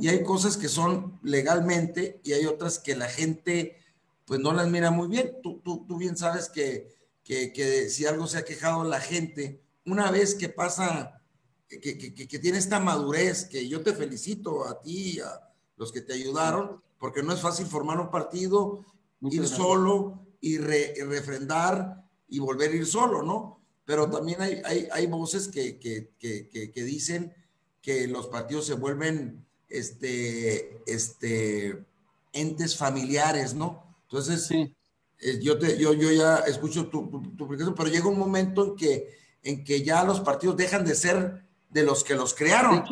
Y 0.02 0.08
hay 0.08 0.24
cosas 0.24 0.58
que 0.58 0.68
son 0.68 1.20
legalmente 1.22 2.20
y 2.24 2.34
hay 2.34 2.48
otras 2.48 2.80
que 2.80 2.96
la 2.96 3.10
gente 3.10 3.78
pues 4.26 4.40
no 4.40 4.52
las 4.52 4.68
mira 4.68 4.90
muy 4.90 5.08
bien. 5.08 5.36
Tú, 5.44 5.62
tú, 5.64 5.86
tú 5.88 5.98
bien 5.98 6.18
sabes 6.18 6.50
que, 6.50 6.96
que, 7.24 7.54
que, 7.54 7.92
si 7.92 8.08
algo 8.08 8.26
se 8.26 8.40
ha 8.40 8.44
quejado 8.44 8.84
la 8.86 9.00
gente, 9.00 9.62
una 9.86 10.10
vez 10.10 10.34
que 10.34 10.50
pasa, 10.50 11.22
que, 11.70 11.80
que, 11.80 12.40
tiene 12.40 12.58
esta 12.58 12.80
madurez, 12.80 13.46
que 13.46 13.70
yo 13.70 13.84
te 13.84 13.94
felicito 13.94 14.68
a 14.68 14.82
ti, 14.82 15.20
a 15.20 15.54
los 15.78 15.92
que 15.92 16.02
te 16.02 16.14
ayudaron, 16.14 16.84
porque 17.00 17.24
no 17.24 17.34
es 17.34 17.42
fácil 17.42 17.66
formar 17.66 18.00
un 18.00 18.10
partido, 18.10 18.86
ir 19.22 19.48
solo 19.48 20.26
y, 20.42 20.58
refrendar 20.58 22.04
y 22.28 22.40
volver 22.40 22.72
a 22.72 22.76
ir 22.76 22.86
solo, 22.86 23.24
¿no? 23.24 23.62
Pero 23.86 24.10
también 24.10 24.42
hay, 24.42 24.62
hay, 24.66 24.88
hay 24.92 25.08
voces 25.08 25.48
que, 25.48 25.80
que, 25.80 26.84
dicen 26.84 27.34
que 27.82 28.08
los 28.08 28.28
partidos 28.28 28.66
se 28.66 28.74
vuelven 28.74 29.46
este, 29.70 30.82
este, 30.88 31.86
entes 32.34 32.76
familiares, 32.76 33.54
¿no? 33.54 33.96
Entonces, 34.04 34.46
sí. 34.48 34.76
Eh, 35.20 35.40
yo, 35.42 35.58
te, 35.58 35.78
yo, 35.78 35.94
yo 35.94 36.12
ya 36.12 36.38
escucho 36.40 36.88
tu, 36.88 37.10
tu, 37.38 37.48
pero 37.48 37.90
llega 37.90 38.08
un 38.08 38.20
momento 38.20 38.66
en 38.66 38.76
que, 38.76 39.18
en 39.44 39.64
que 39.64 39.84
ya 39.84 40.04
los 40.04 40.20
partidos 40.20 40.58
dejan 40.58 40.86
de 40.86 40.96
ser 40.96 41.46
de 41.70 41.84
los 41.84 42.04
que 42.04 42.16
los 42.16 42.34
crearon, 42.34 42.84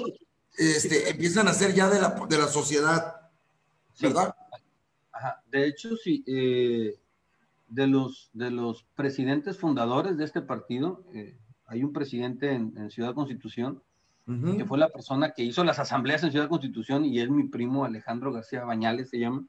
este, 0.57 1.09
empiezan 1.09 1.47
a 1.47 1.53
ser 1.53 1.73
ya 1.73 1.89
de 1.89 1.99
la, 1.99 2.25
de 2.29 2.37
la 2.37 2.47
sociedad, 2.47 3.22
¿verdad? 4.01 4.35
De 5.51 5.67
hecho, 5.67 5.95
sí, 5.95 6.23
eh, 6.27 6.99
de, 7.67 7.87
los, 7.87 8.29
de 8.33 8.51
los 8.51 8.83
presidentes 8.95 9.57
fundadores 9.57 10.17
de 10.17 10.25
este 10.25 10.41
partido, 10.41 11.03
eh, 11.13 11.37
hay 11.65 11.83
un 11.83 11.93
presidente 11.93 12.51
en, 12.51 12.89
Ciudad 12.91 13.13
Constitución, 13.13 13.81
que 14.25 14.63
fue 14.63 14.77
la 14.77 14.87
persona 14.87 15.31
que 15.31 15.43
hizo 15.43 15.65
las 15.65 15.79
asambleas 15.79 16.23
en 16.23 16.31
Ciudad 16.31 16.47
Constitución 16.47 17.03
y 17.03 17.19
es 17.19 17.29
mi 17.29 17.43
primo 17.43 17.83
Alejandro 17.83 18.31
García 18.31 18.63
Bañales, 18.63 19.09
se 19.09 19.19
llama, 19.19 19.43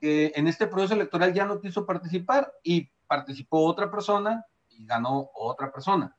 en 0.00 0.46
este 0.46 0.68
proceso 0.68 0.94
electoral 0.94 1.34
ya 1.34 1.46
no 1.46 1.60
quiso 1.60 1.84
participar 1.84 2.52
y 2.62 2.88
participó 3.08 3.64
otra 3.64 3.90
persona 3.90 4.44
y 4.70 4.86
ganó 4.86 5.30
otra 5.34 5.72
persona. 5.72 6.14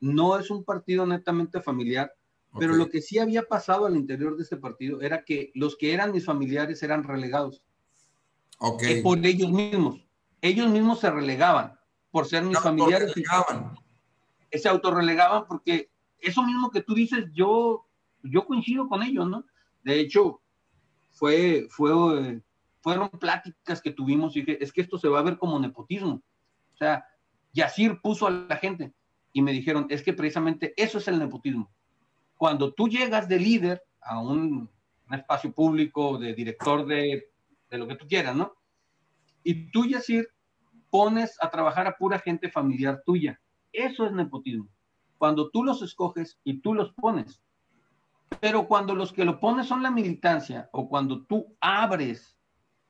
no 0.00 0.38
es 0.38 0.50
un 0.50 0.64
partido 0.64 1.04
netamente 1.04 1.60
familiar, 1.60 2.14
pero 2.58 2.74
lo 2.74 2.88
que 2.88 3.00
sí 3.00 3.18
había 3.18 3.42
pasado 3.42 3.86
al 3.86 3.96
interior 3.96 4.36
de 4.36 4.42
este 4.42 4.56
partido 4.56 5.00
era 5.00 5.24
que 5.24 5.50
los 5.54 5.76
que 5.76 5.92
eran 5.92 6.12
mis 6.12 6.24
familiares 6.24 6.82
eran 6.82 7.04
relegados. 7.04 7.62
Okay. 8.58 9.02
por 9.02 9.24
ellos 9.24 9.50
mismos. 9.50 10.04
Ellos 10.40 10.68
mismos 10.68 11.00
se 11.00 11.10
relegaban 11.10 11.78
por 12.10 12.26
ser 12.26 12.42
mis 12.42 12.58
familiares. 12.58 13.12
Se 14.52 14.68
autorrelegaban 14.68 15.46
porque 15.46 15.90
eso 16.18 16.42
mismo 16.42 16.70
que 16.70 16.82
tú 16.82 16.94
dices, 16.94 17.26
yo, 17.32 17.86
yo 18.22 18.46
coincido 18.46 18.88
con 18.88 19.02
ellos, 19.02 19.28
¿no? 19.28 19.44
De 19.84 20.00
hecho, 20.00 20.40
fue, 21.10 21.68
fue, 21.70 22.42
fueron 22.80 23.10
pláticas 23.10 23.80
que 23.80 23.92
tuvimos 23.92 24.36
y 24.36 24.40
dije, 24.40 24.62
es 24.62 24.72
que 24.72 24.80
esto 24.80 24.98
se 24.98 25.08
va 25.08 25.20
a 25.20 25.22
ver 25.24 25.38
como 25.38 25.58
nepotismo. 25.60 26.22
O 26.74 26.76
sea, 26.76 27.04
Yacir 27.52 28.00
puso 28.00 28.26
a 28.26 28.30
la 28.30 28.56
gente 28.56 28.92
y 29.32 29.42
me 29.42 29.52
dijeron, 29.52 29.86
es 29.90 30.02
que 30.02 30.12
precisamente 30.12 30.74
eso 30.76 30.98
es 30.98 31.06
el 31.06 31.18
nepotismo 31.18 31.70
cuando 32.38 32.72
tú 32.72 32.88
llegas 32.88 33.28
de 33.28 33.38
líder 33.38 33.82
a 34.00 34.20
un, 34.20 34.70
espacio 35.10 35.52
público, 35.52 36.18
de 36.18 36.34
director 36.34 36.86
de, 36.86 37.30
lo 37.70 37.88
que 37.88 37.96
tú 37.96 38.06
quieras, 38.06 38.36
¿no? 38.36 38.52
Y 39.42 39.70
tú, 39.70 39.86
Yacir, 39.86 40.28
pones 40.90 41.36
a 41.42 41.50
trabajar 41.50 41.86
a 41.86 41.96
pura 41.96 42.18
gente 42.18 42.50
familiar 42.50 43.02
tuya. 43.04 43.40
Eso 43.72 44.06
es 44.06 44.12
nepotismo. 44.12 44.68
Cuando 45.16 45.50
tú 45.50 45.64
los 45.64 45.82
escoges 45.82 46.38
y 46.44 46.60
tú 46.60 46.74
los 46.74 46.92
pones. 46.92 47.42
Pero 48.40 48.68
cuando 48.68 48.94
los 48.94 49.12
que 49.12 49.24
lo 49.24 49.40
pones 49.40 49.66
son 49.66 49.82
la 49.82 49.90
militancia 49.90 50.68
o 50.72 50.88
cuando 50.88 51.24
tú 51.24 51.56
abres 51.60 52.38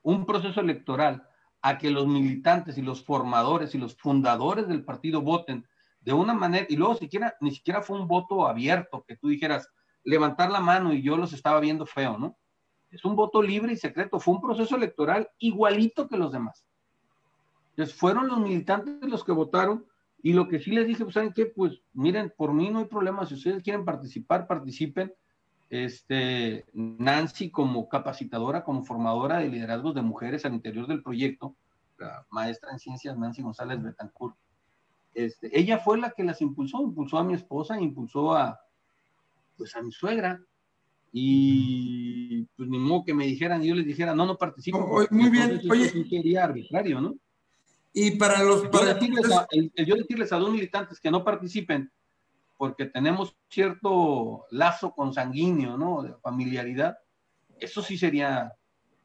un 0.01 0.25
proceso 0.25 0.59
electoral 0.59 1.25
a 1.61 1.77
que 1.77 1.89
los 1.89 2.05
militantes 2.05 2.77
y 2.77 2.81
los 2.81 3.03
formadores 3.03 3.73
y 3.73 3.77
los 3.77 3.95
fundadores 3.95 4.67
del 4.67 4.83
partido 4.83 5.21
voten 5.21 5.65
de 6.01 6.13
una 6.13 6.33
manera, 6.33 6.65
y 6.69 6.75
luego 6.75 6.95
siquiera, 6.95 7.35
ni 7.41 7.51
siquiera 7.51 7.81
fue 7.81 7.99
un 7.99 8.07
voto 8.07 8.47
abierto, 8.47 9.03
que 9.07 9.17
tú 9.17 9.29
dijeras, 9.29 9.69
levantar 10.03 10.49
la 10.49 10.59
mano 10.59 10.93
y 10.93 11.01
yo 11.01 11.17
los 11.17 11.33
estaba 11.33 11.59
viendo 11.59 11.85
feo, 11.85 12.17
¿no? 12.17 12.37
Es 12.91 13.05
un 13.05 13.15
voto 13.15 13.41
libre 13.41 13.73
y 13.73 13.77
secreto, 13.77 14.19
fue 14.19 14.33
un 14.33 14.41
proceso 14.41 14.75
electoral 14.75 15.29
igualito 15.37 16.07
que 16.07 16.17
los 16.17 16.31
demás. 16.31 16.65
Entonces 17.71 17.95
fueron 17.95 18.27
los 18.27 18.39
militantes 18.39 19.09
los 19.09 19.23
que 19.23 19.31
votaron 19.31 19.85
y 20.21 20.33
lo 20.33 20.47
que 20.47 20.59
sí 20.59 20.71
les 20.71 20.87
dije, 20.87 21.03
pues, 21.03 21.13
¿saben 21.13 21.33
qué? 21.33 21.45
Pues 21.45 21.81
miren, 21.93 22.33
por 22.35 22.53
mí 22.53 22.69
no 22.69 22.79
hay 22.79 22.85
problema, 22.85 23.25
si 23.25 23.35
ustedes 23.35 23.63
quieren 23.63 23.85
participar, 23.85 24.47
participen. 24.47 25.13
Este, 25.69 26.65
Nancy 26.73 27.51
como 27.51 27.87
capacitadora, 27.87 28.63
como 28.63 28.83
formadora 28.83 29.37
de 29.37 29.49
liderazgos 29.49 29.93
de 29.93 30.01
mujeres 30.01 30.43
al 30.43 30.55
interior 30.55 30.87
del 30.87 31.03
proyecto, 31.03 31.55
la 31.99 32.25
maestra 32.31 32.71
en 32.71 32.79
ciencias 32.79 33.17
Nancy 33.17 33.43
González 33.43 33.81
Betancourt, 33.81 34.35
este, 35.25 35.57
ella 35.57 35.79
fue 35.79 35.97
la 35.97 36.11
que 36.11 36.23
las 36.23 36.41
impulsó, 36.41 36.81
impulsó 36.81 37.17
a 37.17 37.23
mi 37.23 37.33
esposa, 37.33 37.79
impulsó 37.79 38.33
a, 38.33 38.59
pues 39.57 39.75
a 39.75 39.81
mi 39.81 39.91
suegra. 39.91 40.41
Y 41.11 42.43
pues 42.55 42.69
ni 42.69 42.77
modo 42.77 43.03
que 43.03 43.13
me 43.13 43.25
dijeran, 43.25 43.63
yo 43.63 43.73
les 43.73 43.85
dijera, 43.85 44.13
no, 44.13 44.25
no 44.25 44.37
participo. 44.37 45.05
muy 45.09 45.29
bien, 45.29 45.59
oye. 45.69 45.89
Sería 45.89 46.43
arbitrario, 46.43 47.01
¿no? 47.01 47.15
Y 47.93 48.11
para 48.11 48.43
los... 48.43 48.69
Yo, 48.71 48.85
decirles 48.85 49.31
a, 49.31 49.47
yo 49.85 49.95
decirles 49.95 50.31
a 50.31 50.37
dos 50.37 50.51
militantes 50.51 50.99
que 50.99 51.09
no 51.09 51.23
participen, 51.23 51.91
porque 52.57 52.85
tenemos 52.85 53.35
cierto 53.49 54.45
lazo 54.51 54.93
consanguíneo, 54.93 55.77
¿no? 55.77 56.03
De 56.03 56.13
familiaridad, 56.21 56.97
eso 57.59 57.81
sí 57.81 57.97
sería, 57.97 58.53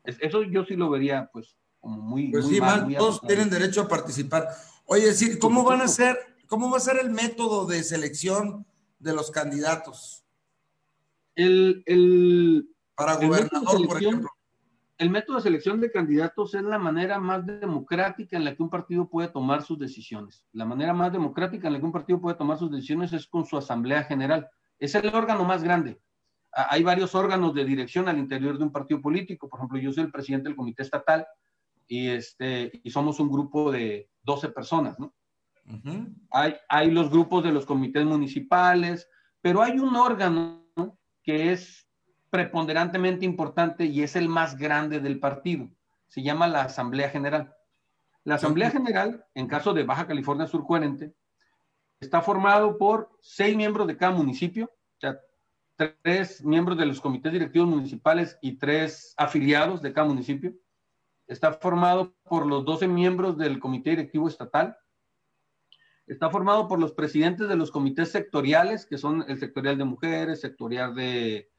eso 0.04 0.42
yo 0.42 0.64
sí 0.64 0.76
lo 0.76 0.90
vería, 0.90 1.30
pues, 1.32 1.56
como 1.80 2.02
muy... 2.02 2.30
Pues 2.30 2.46
sí, 2.46 2.60
todos 2.98 3.22
tienen 3.22 3.48
derecho 3.48 3.82
a 3.82 3.88
participar. 3.88 4.48
Oye, 4.86 5.06
decir, 5.06 5.38
¿cómo 5.38 5.64
van 5.64 5.80
a 5.80 5.88
ser, 5.88 6.18
cómo 6.46 6.70
va 6.70 6.76
a 6.76 6.80
ser 6.80 6.98
el 6.98 7.10
método 7.10 7.66
de 7.66 7.82
selección 7.82 8.66
de 8.98 9.14
los 9.14 9.30
candidatos? 9.30 10.24
El, 11.34 11.82
el 11.86 12.68
para 12.94 13.16
gobernador, 13.16 13.86
por 13.86 14.02
ejemplo. 14.02 14.30
El 14.96 15.10
método 15.10 15.36
de 15.36 15.42
selección 15.42 15.80
de 15.80 15.90
candidatos 15.90 16.54
es 16.54 16.62
la 16.62 16.78
manera 16.78 17.18
más 17.18 17.44
democrática 17.44 18.36
en 18.36 18.44
la 18.44 18.54
que 18.54 18.62
un 18.62 18.70
partido 18.70 19.08
puede 19.08 19.28
tomar 19.28 19.62
sus 19.62 19.78
decisiones. 19.78 20.46
La 20.52 20.64
manera 20.64 20.92
más 20.92 21.12
democrática 21.12 21.66
en 21.66 21.72
la 21.72 21.80
que 21.80 21.86
un 21.86 21.92
partido 21.92 22.20
puede 22.20 22.36
tomar 22.36 22.58
sus 22.58 22.70
decisiones 22.70 23.12
es 23.12 23.26
con 23.26 23.44
su 23.44 23.56
asamblea 23.56 24.04
general. 24.04 24.48
Es 24.78 24.94
el 24.94 25.08
órgano 25.08 25.44
más 25.44 25.64
grande. 25.64 26.00
Hay 26.52 26.84
varios 26.84 27.16
órganos 27.16 27.54
de 27.54 27.64
dirección 27.64 28.08
al 28.08 28.18
interior 28.18 28.56
de 28.56 28.64
un 28.64 28.70
partido 28.70 29.00
político. 29.00 29.48
Por 29.48 29.58
ejemplo, 29.58 29.78
yo 29.78 29.92
soy 29.92 30.04
el 30.04 30.12
presidente 30.12 30.48
del 30.48 30.56
comité 30.56 30.84
estatal 30.84 31.26
y, 31.88 32.08
este, 32.10 32.80
y 32.84 32.90
somos 32.90 33.18
un 33.18 33.28
grupo 33.28 33.72
de 33.72 34.08
12 34.24 34.48
personas, 34.50 34.98
¿no? 34.98 35.14
hay, 36.30 36.56
hay 36.68 36.90
los 36.90 37.10
grupos 37.10 37.42
de 37.42 37.52
los 37.52 37.64
comités 37.64 38.04
municipales, 38.04 39.08
pero 39.40 39.62
hay 39.62 39.78
un 39.78 39.96
órgano 39.96 40.66
que 41.22 41.52
es 41.52 41.88
preponderantemente 42.30 43.24
importante 43.24 43.84
y 43.86 44.02
es 44.02 44.16
el 44.16 44.28
más 44.28 44.58
grande 44.58 45.00
del 45.00 45.20
partido. 45.20 45.70
Se 46.06 46.22
llama 46.22 46.48
la 46.48 46.62
Asamblea 46.62 47.08
General. 47.08 47.54
La 48.24 48.36
Asamblea 48.36 48.70
General, 48.70 49.24
en 49.34 49.46
caso 49.46 49.72
de 49.72 49.84
Baja 49.84 50.06
California 50.06 50.46
Sur 50.46 50.66
Coherente, 50.66 51.14
está 52.00 52.20
formado 52.20 52.76
por 52.76 53.10
seis 53.20 53.56
miembros 53.56 53.86
de 53.86 53.96
cada 53.96 54.12
municipio, 54.12 54.66
o 54.66 55.00
sea, 55.00 55.18
tres 56.02 56.44
miembros 56.44 56.78
de 56.78 56.86
los 56.86 57.00
comités 57.00 57.32
directivos 57.32 57.68
municipales 57.68 58.38
y 58.40 58.56
tres 58.58 59.14
afiliados 59.16 59.82
de 59.82 59.92
cada 59.92 60.06
municipio 60.06 60.54
está 61.26 61.52
formado 61.54 62.14
por 62.24 62.46
los 62.46 62.64
12 62.64 62.88
miembros 62.88 63.38
del 63.38 63.58
Comité 63.58 63.90
Directivo 63.90 64.28
Estatal, 64.28 64.76
está 66.06 66.30
formado 66.30 66.68
por 66.68 66.78
los 66.78 66.92
presidentes 66.92 67.48
de 67.48 67.56
los 67.56 67.70
comités 67.70 68.10
sectoriales, 68.10 68.86
que 68.86 68.98
son 68.98 69.24
el 69.28 69.38
sectorial 69.38 69.78
de 69.78 69.84
mujeres, 69.84 70.40
sectorial 70.40 70.94
de, 70.94 71.50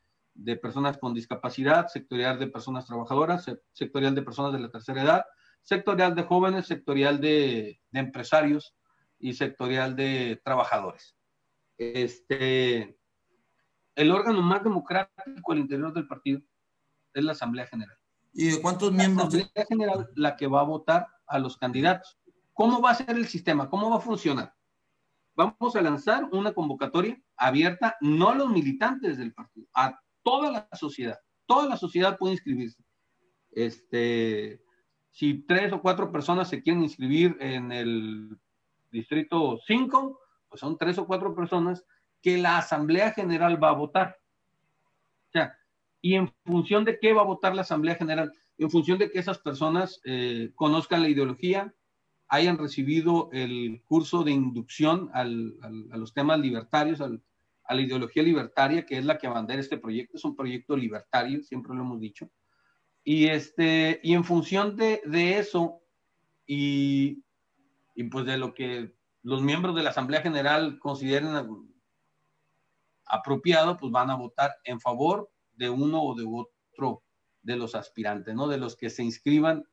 personas 0.62 0.98
con 0.98 1.14
discapacidad, 1.14 1.88
sectorial 1.88 2.38
de 2.40 2.48
personas 2.48 2.86
trabajadoras, 2.86 3.46
sectorial 3.74 4.14
de 4.14 4.22
personas 4.22 4.54
de 4.54 4.60
la 4.60 4.70
tercera 4.70 5.02
edad, 5.02 5.26
sectorial 5.62 6.14
de 6.16 6.24
jóvenes, 6.24 6.68
sectorial 6.68 7.20
de, 7.20 7.82
empresarios 7.94 8.76
y 9.18 9.34
sectorial 9.34 9.96
de 9.96 10.40
trabajadores. 10.44 11.16
Este, 11.78 12.98
el 13.96 14.12
órgano 14.12 14.42
más 14.42 14.64
democrático 14.64 15.52
al 15.52 15.60
interior 15.60 15.94
del 15.94 16.08
partido 16.08 16.42
es 17.14 17.24
la 17.24 17.32
Asamblea 17.32 17.66
General. 17.66 17.98
¿Y 18.38 18.52
de 18.52 18.62
cuántos 18.62 18.92
miembros? 18.92 19.34
La 19.34 19.40
Asamblea 19.40 19.66
General 19.68 20.10
la 20.16 20.36
que 20.36 20.48
va 20.48 20.60
a 20.60 20.66
votar 20.66 21.08
a 21.26 21.40
los 21.40 21.58
candidatos. 21.58 22.20
¿Cómo 22.54 22.82
va 22.82 22.92
a 22.92 22.96
ser 22.96 23.12
el 23.12 23.28
sistema? 23.28 23.70
¿Cómo 23.70 23.90
va 23.90 23.98
a 23.98 24.02
funcionar? 24.02 24.54
Vamos 25.36 25.76
a 25.76 25.82
lanzar 25.82 26.26
una 26.32 26.54
convocatoria 26.54 27.18
abierta, 27.38 27.96
no 28.02 28.30
a 28.30 28.36
los 28.36 28.50
militantes 28.50 29.18
del 29.18 29.34
partido, 29.34 29.68
a 29.74 29.98
toda 30.22 30.52
la 30.52 30.70
sociedad. 30.74 31.18
Toda 31.46 31.68
la 31.68 31.78
sociedad 31.78 32.18
puede 32.18 32.34
inscribirse. 32.34 32.84
Este, 33.52 34.62
si 35.12 35.46
tres 35.46 35.72
o 35.72 35.82
cuatro 35.82 36.12
personas 36.12 36.50
se 36.50 36.62
quieren 36.62 36.84
inscribir 36.84 37.38
en 37.40 37.72
el 37.72 38.38
distrito 38.92 39.60
5, 39.66 40.20
pues 40.50 40.60
son 40.60 40.78
tres 40.78 40.98
o 40.98 41.08
cuatro 41.08 41.34
personas 41.34 41.86
que 42.22 42.38
la 42.38 42.58
Asamblea 42.58 43.12
General 43.12 43.62
va 43.64 43.70
a 43.70 43.76
votar. 43.76 44.18
O 45.30 45.32
sea, 45.32 45.58
y 46.06 46.14
en 46.14 46.32
función 46.46 46.86
de 46.86 47.00
qué 47.00 47.14
va 47.14 47.24
a 47.24 47.26
votar 47.26 47.56
la 47.56 47.64
Asamblea 47.64 47.96
General, 47.96 48.32
en 48.60 48.70
función 48.70 49.00
de 49.00 49.10
que 49.10 49.18
esas 49.18 49.40
personas 49.40 50.02
eh, 50.04 50.52
conozcan 50.54 51.02
la 51.02 51.10
ideología, 51.10 51.74
hayan 52.28 52.60
recibido 52.60 53.30
el 53.34 53.82
curso 53.86 54.24
de 54.24 54.30
inducción 54.30 55.10
a 55.16 55.24
los 55.24 56.14
temas 56.14 56.40
libertarios, 56.40 57.02
a 57.02 57.74
la 57.74 57.82
ideología 57.82 58.22
libertaria, 58.22 58.86
que 58.86 59.00
es 59.00 59.06
la 59.06 59.18
que 59.18 59.26
abandera 59.26 59.60
este 59.60 59.80
proyecto. 59.80 60.18
Es 60.18 60.26
un 60.26 60.36
proyecto 60.36 60.78
libertario, 60.78 61.42
siempre 61.42 61.74
lo 61.74 61.82
hemos 61.82 62.00
dicho. 62.00 62.30
Y, 63.04 63.26
este, 63.26 64.00
y 64.04 64.14
en 64.14 64.26
función 64.26 64.76
de, 64.76 65.02
de 65.06 65.40
eso 65.40 65.82
y, 66.46 67.24
y, 67.96 68.04
pues 68.04 68.28
de 68.28 68.38
lo 68.38 68.54
que 68.54 68.94
los 69.24 69.42
miembros 69.42 69.76
de 69.76 69.82
la 69.82 69.90
Asamblea 69.90 70.22
General 70.22 70.78
consideren 70.78 71.32
apropiado, 73.08 73.76
pues 73.78 73.92
van 73.92 74.12
a 74.12 74.16
votar 74.16 74.52
en 74.66 74.80
favor 74.80 75.32
de 75.56 75.70
uno 75.70 76.04
o 76.04 76.16
de 76.16 76.26
otro 76.26 77.04
de 77.42 77.56
los 77.56 77.76
aspirantes, 77.76 78.34
¿no? 78.34 78.48
De 78.48 78.58
los 78.58 78.76
que 78.76 78.90
se 78.90 79.04
inscriban 79.04 79.68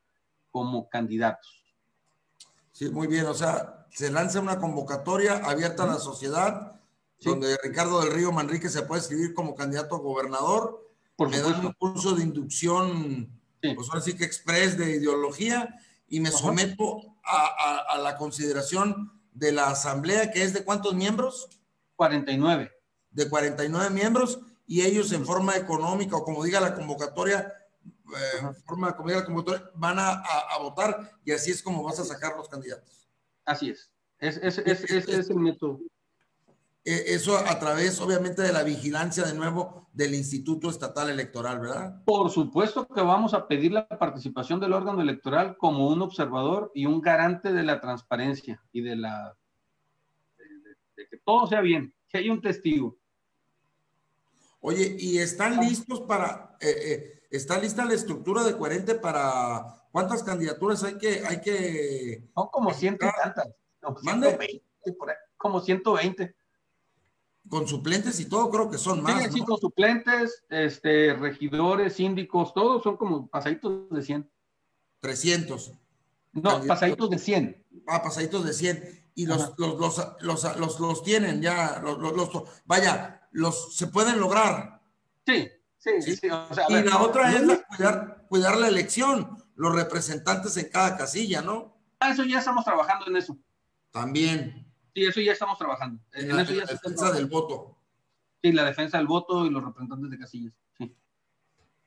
como 0.51 0.89
candidatos. 0.89 1.65
Sí, 2.73 2.91
muy 2.91 3.07
bien. 3.07 3.27
O 3.27 3.35
sea, 3.35 3.87
se 3.91 4.11
lanza 4.11 4.41
una 4.41 4.59
convocatoria 4.59 5.37
abierta 5.37 5.85
a 5.85 5.87
la 5.87 5.99
sociedad, 5.99 6.81
donde 7.21 7.57
Ricardo 7.63 8.01
del 8.01 8.13
Río 8.13 8.33
Manrique 8.33 8.69
se 8.69 8.83
puede 8.83 9.01
inscribir 9.01 9.33
como 9.33 9.55
candidato 9.55 9.95
a 9.95 9.99
gobernador 9.99 10.83
me 11.29 11.41
dan 11.41 11.65
un 11.65 11.73
curso 11.73 12.15
de 12.15 12.23
inducción, 12.23 13.29
pues 13.61 13.89
ahora 13.89 14.01
sí 14.01 14.15
que 14.15 14.25
express 14.25 14.77
de 14.77 14.97
ideología, 14.97 15.75
y 16.09 16.21
me 16.21 16.31
someto 16.31 17.17
a, 17.25 17.99
la 18.03 18.17
consideración 18.17 19.13
de 19.33 19.53
la 19.53 19.69
asamblea, 19.69 20.31
que 20.31 20.43
es 20.43 20.53
de 20.53 20.65
cuántos 20.65 20.95
miembros? 20.95 21.49
49. 21.97 22.71
De 23.11 23.29
49 23.29 23.91
miembros, 23.91 24.41
y 24.67 24.83
ellos 24.83 25.13
en 25.13 25.25
forma 25.25 25.57
económica, 25.57 26.17
o 26.17 26.25
como 26.25 26.45
diga 26.45 26.61
la 26.61 26.75
convocatoria, 26.75 27.53
eh, 27.85 28.39
en 28.43 28.55
forma 28.55 28.97
como 28.97 29.09
diga 29.09 29.21
la 29.21 29.27
convocatoria, 29.27 29.71
van 29.75 29.99
a, 29.99 30.23
votar, 30.61 31.13
y 31.25 31.33
así 31.33 31.51
es 31.51 31.63
como 31.63 31.83
vas 31.83 31.99
a 31.99 32.05
sacar 32.05 32.37
los 32.37 32.49
candidatos. 32.49 33.09
Así 33.45 33.71
es. 33.71 33.91
Es, 34.19 34.37
es, 34.37 34.59
es, 34.59 35.09
es 35.09 35.31
el 35.31 35.37
método. 35.37 35.81
Eh, 36.85 37.15
eso 37.15 37.39
a 37.39 37.59
través, 37.61 38.01
obviamente, 38.01 38.43
de 38.43 38.53
la 38.53 38.65
vigilancia 38.65 39.25
de 39.25 39.35
nuevo 39.35 39.89
del 39.93 40.15
Instituto 40.15 40.69
Estatal 40.69 41.11
Electoral, 41.11 41.61
¿verdad? 41.61 42.03
Por 42.05 42.29
supuesto 42.31 42.89
que 42.89 43.01
vamos 43.01 43.35
a 43.35 43.47
pedir 43.47 43.73
la 43.73 43.87
participación 43.87 44.59
del 44.59 44.73
órgano 44.73 45.01
electoral 45.01 45.57
como 45.59 45.89
un 45.89 46.03
observador 46.03 46.73
y 46.75 46.87
un 46.87 47.01
garante 47.01 47.53
de 47.53 47.63
la 47.63 47.81
transparencia 47.81 48.61
y 48.73 48.81
de 48.81 48.97
la 48.97 49.37
de, 50.97 51.07
que 51.09 51.19
todo 51.19 51.47
sea 51.47 51.61
bien, 51.61 51.95
que 52.09 52.19
haya 52.19 52.33
un 52.33 52.41
testigo. 52.41 52.99
Oye, 54.65 54.97
¿y 54.99 55.19
están 55.19 55.61
listos 55.61 56.01
para, 56.03 56.57
eh, 56.61 56.75
eh, 56.85 57.23
está 57.31 57.59
lista 57.59 57.85
la 57.85 57.95
estructura 57.95 58.45
de 58.45 58.57
coherente 58.57 58.95
para 58.95 59.87
cuántas 59.91 60.23
candidaturas 60.23 60.83
hay 60.85 60.97
que, 60.99 61.23
hay 61.27 61.41
que... 61.41 62.31
Son 62.35 62.47
como 62.47 62.73
ciento 62.73 63.07
y 63.07 63.23
tantas, 63.23 63.49
como 63.81 63.99
120, 63.99 64.65
como 65.37 65.61
120 65.61 66.35
con 67.49 67.67
suplentes 67.67 68.21
y 68.21 68.27
todo, 68.27 68.51
creo 68.51 68.71
que 68.71 68.79
son 68.79 69.03
más. 69.03 69.33
Sí, 69.33 69.41
con 69.41 69.59
suplentes, 69.59 70.45
este, 70.49 71.15
regidores, 71.15 71.95
síndicos, 71.95 72.55
todos 72.55 72.83
son 72.83 72.97
como 72.97 73.27
pasaditos 73.27 73.91
de 73.91 74.03
100. 74.03 74.31
300. 75.01 75.73
No, 76.33 76.63
pasaditos 76.65 77.11
de 77.11 77.19
100. 77.19 77.67
Ah, 77.89 78.03
pasaditos 78.03 78.45
de 78.45 78.53
100. 78.53 79.11
Y 79.15 79.27
los, 79.27 79.53
los, 79.59 79.79
los, 80.23 80.57
los, 80.57 80.81
los, 80.81 81.03
tienen 81.03 81.43
ya, 81.43 81.81
los, 81.83 81.99
vaya, 82.65 83.22
los 83.33 83.77
se 83.77 83.89
pueden 83.89 84.21
lograr. 84.21 84.81
Sí, 85.27 85.49
sí, 85.79 86.01
sí. 86.03 86.27
y 86.27 86.83
la 86.83 87.01
otra 87.01 87.33
es 87.33 87.43
cuidar, 87.69 88.27
cuidar 88.29 88.57
la 88.59 88.69
elección, 88.69 89.37
los 89.57 89.75
representantes 89.75 90.57
en 90.57 90.71
cada 90.71 90.97
casilla, 90.97 91.43
¿no? 91.43 91.77
Ah, 92.01 92.11
eso 92.11 92.25
ya 92.25 92.39
estamos 92.39 92.65
trabajando 92.65 93.07
en 93.09 93.17
eso. 93.17 93.39
También. 93.91 94.67
Sí, 94.95 95.05
eso 95.05 95.21
ya 95.21 95.33
estamos 95.33 95.59
trabajando. 95.59 96.03
En, 96.13 96.29
la, 96.35 96.45
defensa 96.45 97.13
del 97.13 97.27
voto. 97.27 97.79
Sí, 98.43 98.53
la 98.53 98.65
defensa 98.65 98.99
del 98.99 99.07
voto 99.07 99.47
y 99.47 99.51
los 99.51 99.63
representantes 99.63 100.11
de 100.11 100.19
casillas. 100.19 100.53
Sí. 100.77 100.97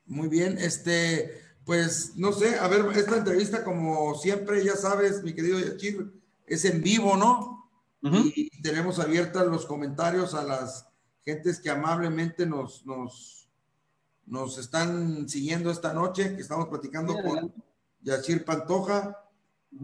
Muy 0.06 0.28
bien, 0.28 0.56
este, 0.58 1.42
pues 1.64 2.16
no 2.16 2.32
sé, 2.32 2.58
a 2.58 2.68
ver, 2.68 2.86
esta 2.96 3.16
entrevista, 3.16 3.62
como 3.62 4.14
siempre, 4.14 4.64
ya 4.64 4.76
sabes, 4.76 5.22
mi 5.22 5.34
querido 5.34 5.58
Yachir, 5.58 6.12
es 6.46 6.64
en 6.64 6.82
vivo, 6.82 7.16
¿no? 7.16 7.54
Y 8.02 8.62
tenemos 8.62 9.00
abiertas 9.00 9.46
los 9.48 9.66
comentarios 9.66 10.32
a 10.34 10.44
las 10.44 10.88
gentes 11.26 11.60
que 11.60 11.68
amablemente 11.68 12.46
nos, 12.46 12.86
nos, 12.86 13.50
nos 14.24 14.56
están 14.56 15.28
siguiendo 15.28 15.70
esta 15.70 15.92
noche, 15.92 16.34
que 16.34 16.40
estamos 16.40 16.68
platicando 16.68 17.14
con 17.20 17.52
Yachir 18.00 18.46
Pantoja. 18.46 19.22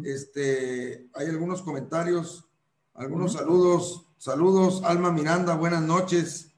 Este, 0.02 1.08
hay 1.12 1.26
algunos 1.26 1.60
comentarios 1.60 2.48
algunos 2.94 3.32
saludos, 3.32 4.06
saludos, 4.18 4.82
Alma 4.84 5.10
Miranda, 5.10 5.56
buenas 5.56 5.82
noches. 5.82 6.50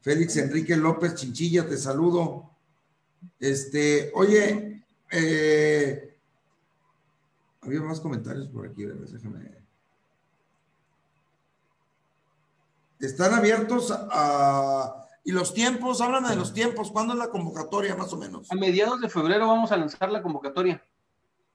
Félix 0.00 0.36
Enrique 0.36 0.76
López 0.76 1.16
Chinchilla, 1.16 1.66
te 1.66 1.76
saludo. 1.76 2.50
Este, 3.40 4.12
oye, 4.14 4.84
eh, 5.10 6.16
había 7.62 7.80
más 7.80 7.98
comentarios 7.98 8.46
por 8.48 8.66
aquí, 8.66 8.84
déjame. 8.84 9.65
Están 13.00 13.34
abiertos 13.34 13.92
a... 13.92 15.02
¿Y 15.24 15.32
los 15.32 15.52
tiempos? 15.54 16.00
Hablan 16.00 16.28
de 16.28 16.36
los 16.36 16.54
tiempos. 16.54 16.92
¿Cuándo 16.92 17.12
es 17.12 17.18
la 17.18 17.30
convocatoria, 17.30 17.96
más 17.96 18.12
o 18.12 18.16
menos? 18.16 18.50
A 18.50 18.54
mediados 18.54 19.00
de 19.00 19.08
febrero 19.08 19.48
vamos 19.48 19.72
a 19.72 19.76
lanzar 19.76 20.10
la 20.10 20.22
convocatoria. 20.22 20.82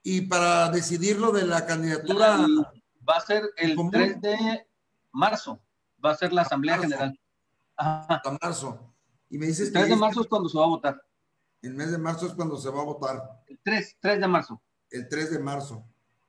Y 0.02 0.22
para 0.22 0.68
decidirlo 0.68 1.32
de 1.32 1.46
la 1.46 1.64
candidatura 1.64 2.36
va 3.08 3.16
a 3.16 3.20
ser 3.20 3.44
el 3.56 3.76
3 3.90 4.20
de 4.20 4.66
marzo, 5.12 5.60
va 6.04 6.10
a 6.10 6.16
ser 6.16 6.32
la 6.32 6.42
Asamblea 6.42 6.78
General. 6.78 7.18
Hasta 7.76 8.38
marzo. 8.40 8.92
Y 9.30 9.38
me 9.38 9.46
dices 9.46 9.68
el 9.68 9.72
3 9.72 9.88
de 9.88 9.96
marzo 9.96 10.20
es 10.20 10.26
cuando 10.26 10.48
se 10.48 10.58
va 10.58 10.64
a 10.64 10.68
votar. 10.68 11.02
El 11.62 11.74
mes 11.74 11.92
de 11.92 11.98
marzo 11.98 12.26
es 12.26 12.34
cuando 12.34 12.56
se 12.58 12.68
va 12.68 12.82
a 12.82 12.84
votar. 12.84 13.42
El 13.46 13.58
3, 13.62 13.96
3 14.00 14.20
de 14.20 14.28
marzo. 14.28 14.60
El 14.90 15.08
3 15.08 15.30
de 15.30 15.38
marzo. 15.38 15.84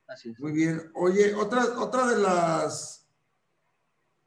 Así 0.06 0.30
es. 0.30 0.40
Muy 0.40 0.52
bien. 0.52 0.90
Oye, 0.94 1.34
otra, 1.34 1.64
otra 1.78 2.06
de 2.06 2.18
las 2.18 3.03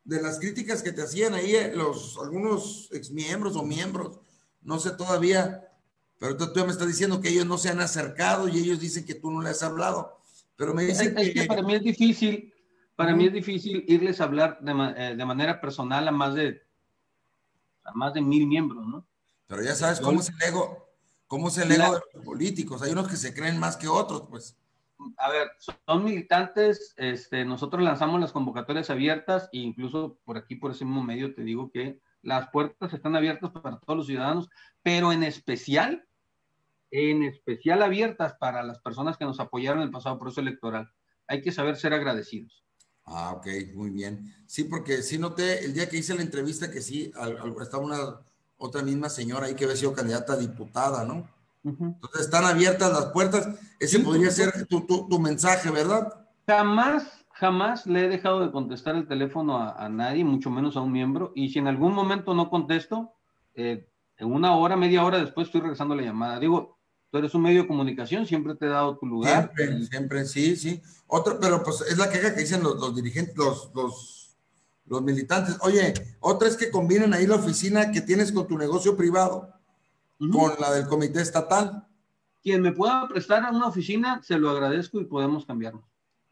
de 0.08 0.22
las 0.22 0.40
críticas 0.40 0.82
que 0.82 0.94
te 0.94 1.02
hacían 1.02 1.34
ahí 1.34 1.54
eh, 1.54 1.74
los 1.76 2.18
algunos 2.18 2.90
exmiembros 2.94 3.58
o 3.58 3.64
miembros, 3.64 4.22
no 4.62 4.80
sé 4.80 4.92
todavía, 4.92 5.70
pero 6.18 6.38
tú, 6.38 6.54
tú 6.54 6.66
me 6.66 6.72
estás 6.72 6.88
diciendo 6.88 7.20
que 7.20 7.28
ellos 7.28 7.46
no 7.46 7.58
se 7.58 7.70
han 7.70 7.82
acercado 7.82 8.48
y 8.48 8.58
ellos 8.58 8.80
dicen 8.80 9.06
que 9.06 9.16
tú 9.16 9.30
no 9.30 9.42
les 9.42 9.58
has 9.58 9.64
hablado. 9.64 10.18
Pero 10.56 10.74
me 10.74 10.86
dicen 10.86 11.14
que... 11.14 11.46
para 11.46 11.62
mí 11.62 11.76
es 11.76 11.84
difícil, 11.84 12.54
para 12.96 13.14
mí 13.14 13.26
es 13.26 13.34
difícil 13.34 13.84
irles 13.86 14.22
a 14.22 14.24
hablar 14.24 14.60
de, 14.62 14.72
eh, 14.96 15.16
de, 15.18 15.26
manera 15.26 15.60
personal 15.60 16.08
a 16.08 16.12
más 16.12 16.34
de 16.34 16.62
a 17.84 17.92
más 17.92 18.14
de 18.14 18.22
mil 18.22 18.48
miembros, 18.48 18.88
¿no? 18.88 19.06
Pero 19.46 19.62
ya 19.62 19.76
sabes 19.76 20.00
cómo 20.00 20.22
es 20.22 20.30
el 20.30 20.42
ego, 20.42 20.90
cómo 21.28 21.50
es 21.50 21.58
el 21.58 21.72
ego 21.72 21.96
de 21.96 22.02
los 22.14 22.24
políticos. 22.24 22.82
Hay 22.82 22.92
unos 22.94 23.10
que 23.10 23.18
se 23.18 23.34
creen 23.34 23.60
más 23.60 23.76
que 23.76 23.90
otros, 23.90 24.24
pues. 24.30 24.56
A 25.18 25.30
ver, 25.30 25.52
son 25.86 26.04
militantes, 26.04 26.94
este, 26.98 27.46
nosotros 27.46 27.84
lanzamos 27.84 28.20
las 28.20 28.32
convocatorias 28.32 28.90
abiertas 28.90 29.50
e 29.54 29.60
incluso 29.60 30.20
por 30.24 30.38
aquí, 30.38 30.56
por 30.56 30.72
ese 30.72 30.86
mismo 30.86 31.04
medio, 31.04 31.36
te 31.36 31.44
digo 31.44 31.72
que 31.72 32.00
las 32.22 32.50
puertas 32.50 32.94
están 32.94 33.16
abiertas 33.16 33.52
para 33.52 33.80
todos 33.80 33.98
los 33.98 34.08
ciudadanos, 34.08 34.50
pero 34.82 35.12
en 35.12 35.24
especial 35.24 36.08
en 36.92 37.24
especial 37.24 37.82
abiertas 37.82 38.36
para 38.40 38.64
las 38.64 38.80
personas 38.80 39.18
que 39.18 39.26
nos 39.26 39.40
apoyaron 39.40 39.80
en 39.80 39.88
el 39.88 39.92
pasado 39.92 40.18
proceso 40.18 40.42
electoral. 40.42 40.92
Hay 41.28 41.42
que 41.42 41.52
saber 41.52 41.76
ser 41.76 41.94
agradecidos. 41.94 42.64
Ah, 43.04 43.34
ok, 43.34 43.48
muy 43.74 43.90
bien. 43.90 44.34
Sí, 44.46 44.66
porque 44.66 45.02
sí 45.02 45.18
noté 45.18 45.66
el 45.66 45.74
día 45.74 45.90
que 45.90 45.98
hice 45.98 46.16
la 46.16 46.22
entrevista 46.22 46.72
que 46.72 46.82
sí, 46.82 47.12
estaba 47.62 47.84
una 47.84 48.22
otra 48.58 48.82
misma 48.82 49.10
señora 49.10 49.48
ahí 49.48 49.56
que 49.56 49.66
había 49.66 49.78
sido 49.78 49.94
candidata 49.94 50.34
a 50.34 50.38
diputada, 50.38 51.06
¿no? 51.06 51.30
Entonces 51.64 52.22
están 52.22 52.46
abiertas 52.46 52.92
las 52.92 53.08
puertas. 53.08 53.50
Ese 53.80 54.00
podría 54.00 54.32
ser 54.32 54.66
tu, 54.68 54.86
tu, 54.86 55.08
tu, 55.08 55.20
mensaje, 55.20 55.70
¿verdad? 55.70 56.14
Jamás, 56.48 57.26
jamás 57.34 57.86
le 57.86 58.06
he 58.06 58.10
dejado 58.10 58.40
de 58.40 58.52
contestar 58.52 58.96
el 58.96 59.08
teléfono 59.08 59.58
a, 59.58 59.90
nadie, 59.90 60.24
mucho 60.24 60.50
menos 60.50 60.78
a 60.78 60.82
un 60.82 60.92
miembro. 60.92 61.34
Y 61.36 61.50
si 61.50 61.60
en 61.60 61.68
algún 61.68 61.94
momento 61.94 62.34
no 62.34 62.50
contesto, 62.50 63.14
eh, 63.54 63.88
en 64.18 64.32
una 64.32 64.56
hora, 64.56 64.76
media 64.76 65.04
hora 65.04 65.20
después 65.20 65.48
estoy 65.48 65.62
regresando 65.62 65.96
la 65.96 66.04
llamada. 66.04 66.40
Digo, 66.40 66.78
tú 67.12 67.18
eres 67.18 67.34
un 67.34 67.42
medio 67.42 67.64
de 67.64 67.68
comunicación, 67.68 68.26
siempre 68.26 68.56
te 68.56 68.66
he 68.66 68.70
dado 68.70 68.98
tu 68.98 69.06
lugar. 69.06 69.52
Siempre, 69.56 69.86
siempre, 69.86 70.26
sí, 70.26 70.56
sí. 70.56 70.82
Otro, 71.08 71.40
pero 71.40 71.64
pues 71.64 71.82
es 71.82 71.98
la 71.98 72.10
queja 72.10 72.34
que 72.34 72.42
dicen 72.42 72.64
los, 72.64 72.96
dirigentes, 72.96 73.36
los, 73.36 73.72
los, 74.86 75.02
militantes. 75.02 75.58
Oye, 75.62 75.94
otra 76.20 76.48
es 76.48 76.58
que 76.58 76.72
combinen 76.72 77.14
ahí 77.14 77.28
la 77.28 77.36
oficina 77.36 77.92
que 77.92 78.02
tienes 78.02 78.32
con 78.32 78.48
tu 78.48 78.58
negocio 78.58 78.98
privado 78.98 79.57
con 80.20 80.52
la 80.60 80.72
del 80.72 80.88
comité 80.88 81.22
estatal. 81.22 81.88
Quien 82.42 82.62
me 82.62 82.72
pueda 82.72 83.08
prestar 83.08 83.44
a 83.44 83.52
una 83.52 83.68
oficina, 83.68 84.22
se 84.24 84.38
lo 84.38 84.50
agradezco 84.50 85.00
y 85.00 85.06
podemos 85.06 85.46
cambiarnos. 85.46 85.84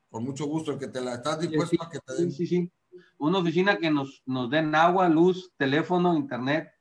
Con 0.10 0.24
mucho 0.24 0.46
gusto, 0.46 0.72
el 0.72 0.80
que 0.80 0.88
te 0.88 1.02
la 1.02 1.16
estás 1.16 1.40
dispuesto 1.40 1.82
a 1.84 1.90
que 1.90 2.00
te 2.00 2.14
den. 2.14 2.32
Sí, 2.32 2.48
sí, 2.48 2.72
Una 3.18 3.40
oficina 3.40 3.78
que 3.78 3.92
nos, 3.92 4.24
nos 4.26 4.50
den 4.50 4.74
agua, 4.74 5.10
luz, 5.10 5.52
teléfono, 5.58 6.16
internet. 6.16 6.72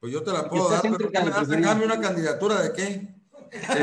Pues 0.00 0.12
yo 0.12 0.24
te 0.24 0.32
la 0.32 0.48
puedo 0.48 0.68
dar, 0.68 0.82
pero 0.82 1.10
¿qué 1.10 1.22
me 1.22 1.30
das 1.30 1.82
una 1.84 2.00
candidatura 2.00 2.60
de 2.60 2.72
qué? 2.72 3.22
Este, 3.52 3.80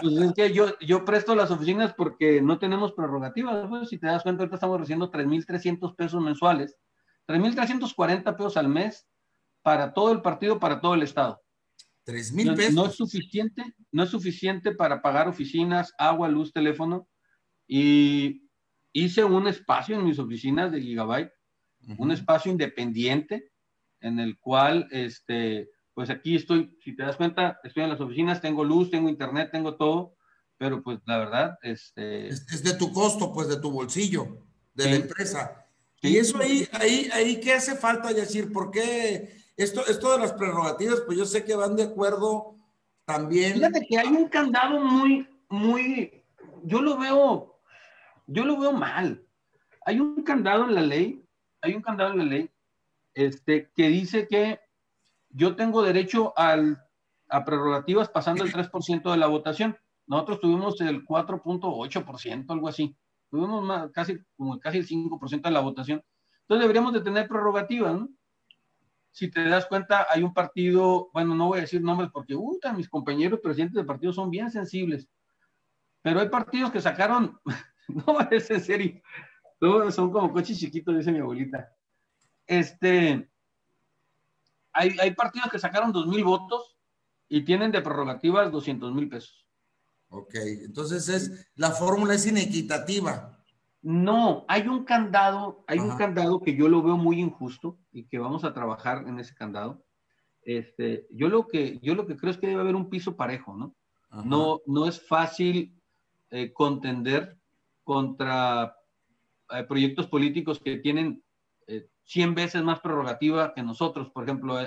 pues 0.00 0.16
es 0.16 0.32
que 0.32 0.52
yo, 0.52 0.78
yo 0.80 1.04
presto 1.04 1.36
las 1.36 1.50
oficinas 1.50 1.92
porque 1.94 2.40
no 2.40 2.58
tenemos 2.58 2.92
prerrogativas. 2.92 3.68
Pues, 3.68 3.88
si 3.90 3.98
te 3.98 4.06
das 4.06 4.22
cuenta, 4.22 4.42
ahorita 4.42 4.56
estamos 4.56 4.80
recibiendo 4.80 5.12
3.300 5.12 5.94
pesos 5.94 6.22
mensuales, 6.22 6.76
3.340 7.28 8.36
pesos 8.36 8.56
al 8.56 8.68
mes 8.68 9.06
para 9.62 9.92
todo 9.92 10.12
el 10.12 10.22
partido, 10.22 10.58
para 10.58 10.80
todo 10.80 10.94
el 10.94 11.02
Estado. 11.02 11.40
¿Tres 12.04 12.32
mil 12.32 12.54
pesos? 12.54 12.74
No, 12.74 12.86
es 12.86 12.94
suficiente, 12.94 13.62
no 13.92 14.02
es 14.02 14.10
suficiente 14.10 14.74
para 14.74 15.02
pagar 15.02 15.28
oficinas, 15.28 15.92
agua, 15.98 16.28
luz, 16.28 16.52
teléfono. 16.52 17.06
Y 17.66 18.48
hice 18.92 19.24
un 19.24 19.46
espacio 19.46 19.96
en 19.96 20.04
mis 20.04 20.18
oficinas 20.18 20.72
de 20.72 20.80
Gigabyte, 20.80 21.32
un 21.98 22.10
espacio 22.10 22.50
independiente 22.50 23.52
en 24.00 24.20
el 24.20 24.38
cual, 24.38 24.88
este, 24.90 25.70
pues 25.94 26.10
aquí 26.10 26.36
estoy, 26.36 26.76
si 26.82 26.94
te 26.94 27.02
das 27.02 27.16
cuenta, 27.16 27.60
estoy 27.62 27.82
en 27.82 27.90
las 27.90 28.00
oficinas, 28.00 28.40
tengo 28.40 28.64
luz, 28.64 28.90
tengo 28.90 29.08
internet, 29.08 29.50
tengo 29.52 29.76
todo, 29.76 30.16
pero 30.56 30.82
pues 30.82 31.00
la 31.06 31.18
verdad, 31.18 31.58
este... 31.62 32.28
Es, 32.28 32.62
de 32.62 32.74
tu 32.74 32.92
costo, 32.92 33.32
pues 33.32 33.48
de 33.48 33.60
tu 33.60 33.70
bolsillo, 33.70 34.46
de 34.74 34.84
la 34.84 34.96
empresa. 34.96 35.66
Y 36.00 36.16
eso 36.16 36.38
ahí, 36.38 36.66
ahí, 36.72 37.10
ahí, 37.12 37.40
¿qué 37.40 37.54
hace 37.54 37.74
falta 37.74 38.12
decir? 38.12 38.52
¿Por 38.52 38.70
qué 38.70 39.37
esto, 39.58 39.84
esto 39.86 40.12
de 40.12 40.20
las 40.20 40.32
prerrogativas, 40.32 41.00
pues 41.00 41.18
yo 41.18 41.24
sé 41.24 41.44
que 41.44 41.56
van 41.56 41.74
de 41.74 41.82
acuerdo 41.82 42.54
también. 43.04 43.54
Fíjate 43.54 43.86
que 43.88 43.98
hay 43.98 44.06
un 44.06 44.28
candado 44.28 44.80
muy, 44.80 45.28
muy, 45.48 46.22
yo 46.62 46.80
lo 46.80 46.96
veo, 46.96 47.60
yo 48.28 48.44
lo 48.44 48.58
veo 48.58 48.72
mal. 48.72 49.20
Hay 49.84 49.98
un 49.98 50.22
candado 50.22 50.64
en 50.64 50.76
la 50.76 50.80
ley, 50.82 51.24
hay 51.60 51.74
un 51.74 51.82
candado 51.82 52.12
en 52.12 52.18
la 52.18 52.24
ley, 52.24 52.50
este, 53.14 53.68
que 53.74 53.88
dice 53.88 54.28
que 54.28 54.60
yo 55.30 55.56
tengo 55.56 55.82
derecho 55.82 56.32
al, 56.36 56.80
a 57.28 57.44
prerrogativas 57.44 58.08
pasando 58.08 58.44
el 58.44 58.52
3% 58.52 59.10
de 59.10 59.16
la 59.16 59.26
votación. 59.26 59.76
Nosotros 60.06 60.40
tuvimos 60.40 60.80
el 60.80 61.04
4.8%, 61.04 62.46
algo 62.48 62.68
así. 62.68 62.96
Tuvimos 63.28 63.64
más, 63.64 63.90
casi, 63.90 64.18
como 64.36 64.60
casi 64.60 64.78
el 64.78 64.86
5% 64.86 65.42
de 65.42 65.50
la 65.50 65.60
votación. 65.60 66.04
Entonces 66.42 66.62
deberíamos 66.62 66.92
de 66.92 67.00
tener 67.00 67.26
prerrogativas, 67.26 67.94
¿no? 67.94 68.08
Si 69.18 69.28
te 69.28 69.42
das 69.48 69.66
cuenta, 69.66 70.06
hay 70.08 70.22
un 70.22 70.32
partido, 70.32 71.10
bueno, 71.12 71.34
no 71.34 71.48
voy 71.48 71.58
a 71.58 71.62
decir 71.62 71.82
nombres 71.82 72.08
porque, 72.12 72.36
uy, 72.36 72.56
mis 72.76 72.88
compañeros 72.88 73.40
presidentes 73.42 73.74
de 73.74 73.82
partido 73.82 74.12
son 74.12 74.30
bien 74.30 74.48
sensibles, 74.48 75.08
pero 76.00 76.20
hay 76.20 76.28
partidos 76.28 76.70
que 76.70 76.80
sacaron, 76.80 77.36
no 77.88 78.20
es 78.30 78.48
en 78.52 78.62
serio, 78.62 79.02
son 79.90 80.12
como 80.12 80.32
coches 80.32 80.56
chiquitos, 80.56 80.96
dice 80.96 81.10
mi 81.10 81.18
abuelita. 81.18 81.68
Este, 82.46 83.28
hay, 84.72 84.96
hay 85.00 85.10
partidos 85.16 85.50
que 85.50 85.58
sacaron 85.58 85.90
dos 85.90 86.06
mil 86.06 86.22
votos 86.22 86.76
y 87.28 87.44
tienen 87.44 87.72
de 87.72 87.82
prerrogativas 87.82 88.52
200 88.52 88.94
mil 88.94 89.08
pesos. 89.08 89.48
Ok, 90.10 90.36
entonces 90.62 91.08
es, 91.08 91.50
la 91.56 91.72
fórmula 91.72 92.14
es 92.14 92.24
inequitativa. 92.24 93.37
No, 93.80 94.44
hay 94.48 94.66
un 94.66 94.84
candado, 94.84 95.64
hay 95.68 95.78
un 95.78 95.96
candado 95.96 96.40
que 96.40 96.56
yo 96.56 96.68
lo 96.68 96.82
veo 96.82 96.96
muy 96.96 97.20
injusto 97.20 97.78
y 97.92 98.04
que 98.04 98.18
vamos 98.18 98.44
a 98.44 98.52
trabajar 98.52 99.04
en 99.06 99.20
ese 99.20 99.34
candado. 99.34 99.84
Este, 100.42 101.06
yo 101.10 101.28
lo 101.28 101.46
que, 101.46 101.78
yo 101.80 101.94
lo 101.94 102.06
que 102.06 102.16
creo 102.16 102.32
es 102.32 102.38
que 102.38 102.48
debe 102.48 102.60
haber 102.60 102.74
un 102.74 102.90
piso 102.90 103.16
parejo, 103.16 103.54
¿no? 103.54 103.74
No, 104.24 104.60
no 104.66 104.88
es 104.88 105.06
fácil 105.06 105.78
eh, 106.30 106.52
contender 106.52 107.38
contra 107.84 108.74
eh, 109.50 109.64
proyectos 109.64 110.06
políticos 110.06 110.58
que 110.58 110.78
tienen 110.78 111.22
100 112.04 112.30
eh, 112.30 112.34
veces 112.34 112.62
más 112.62 112.80
prerrogativa 112.80 113.52
que 113.54 113.62
nosotros. 113.62 114.10
Por 114.10 114.24
ejemplo, 114.24 114.58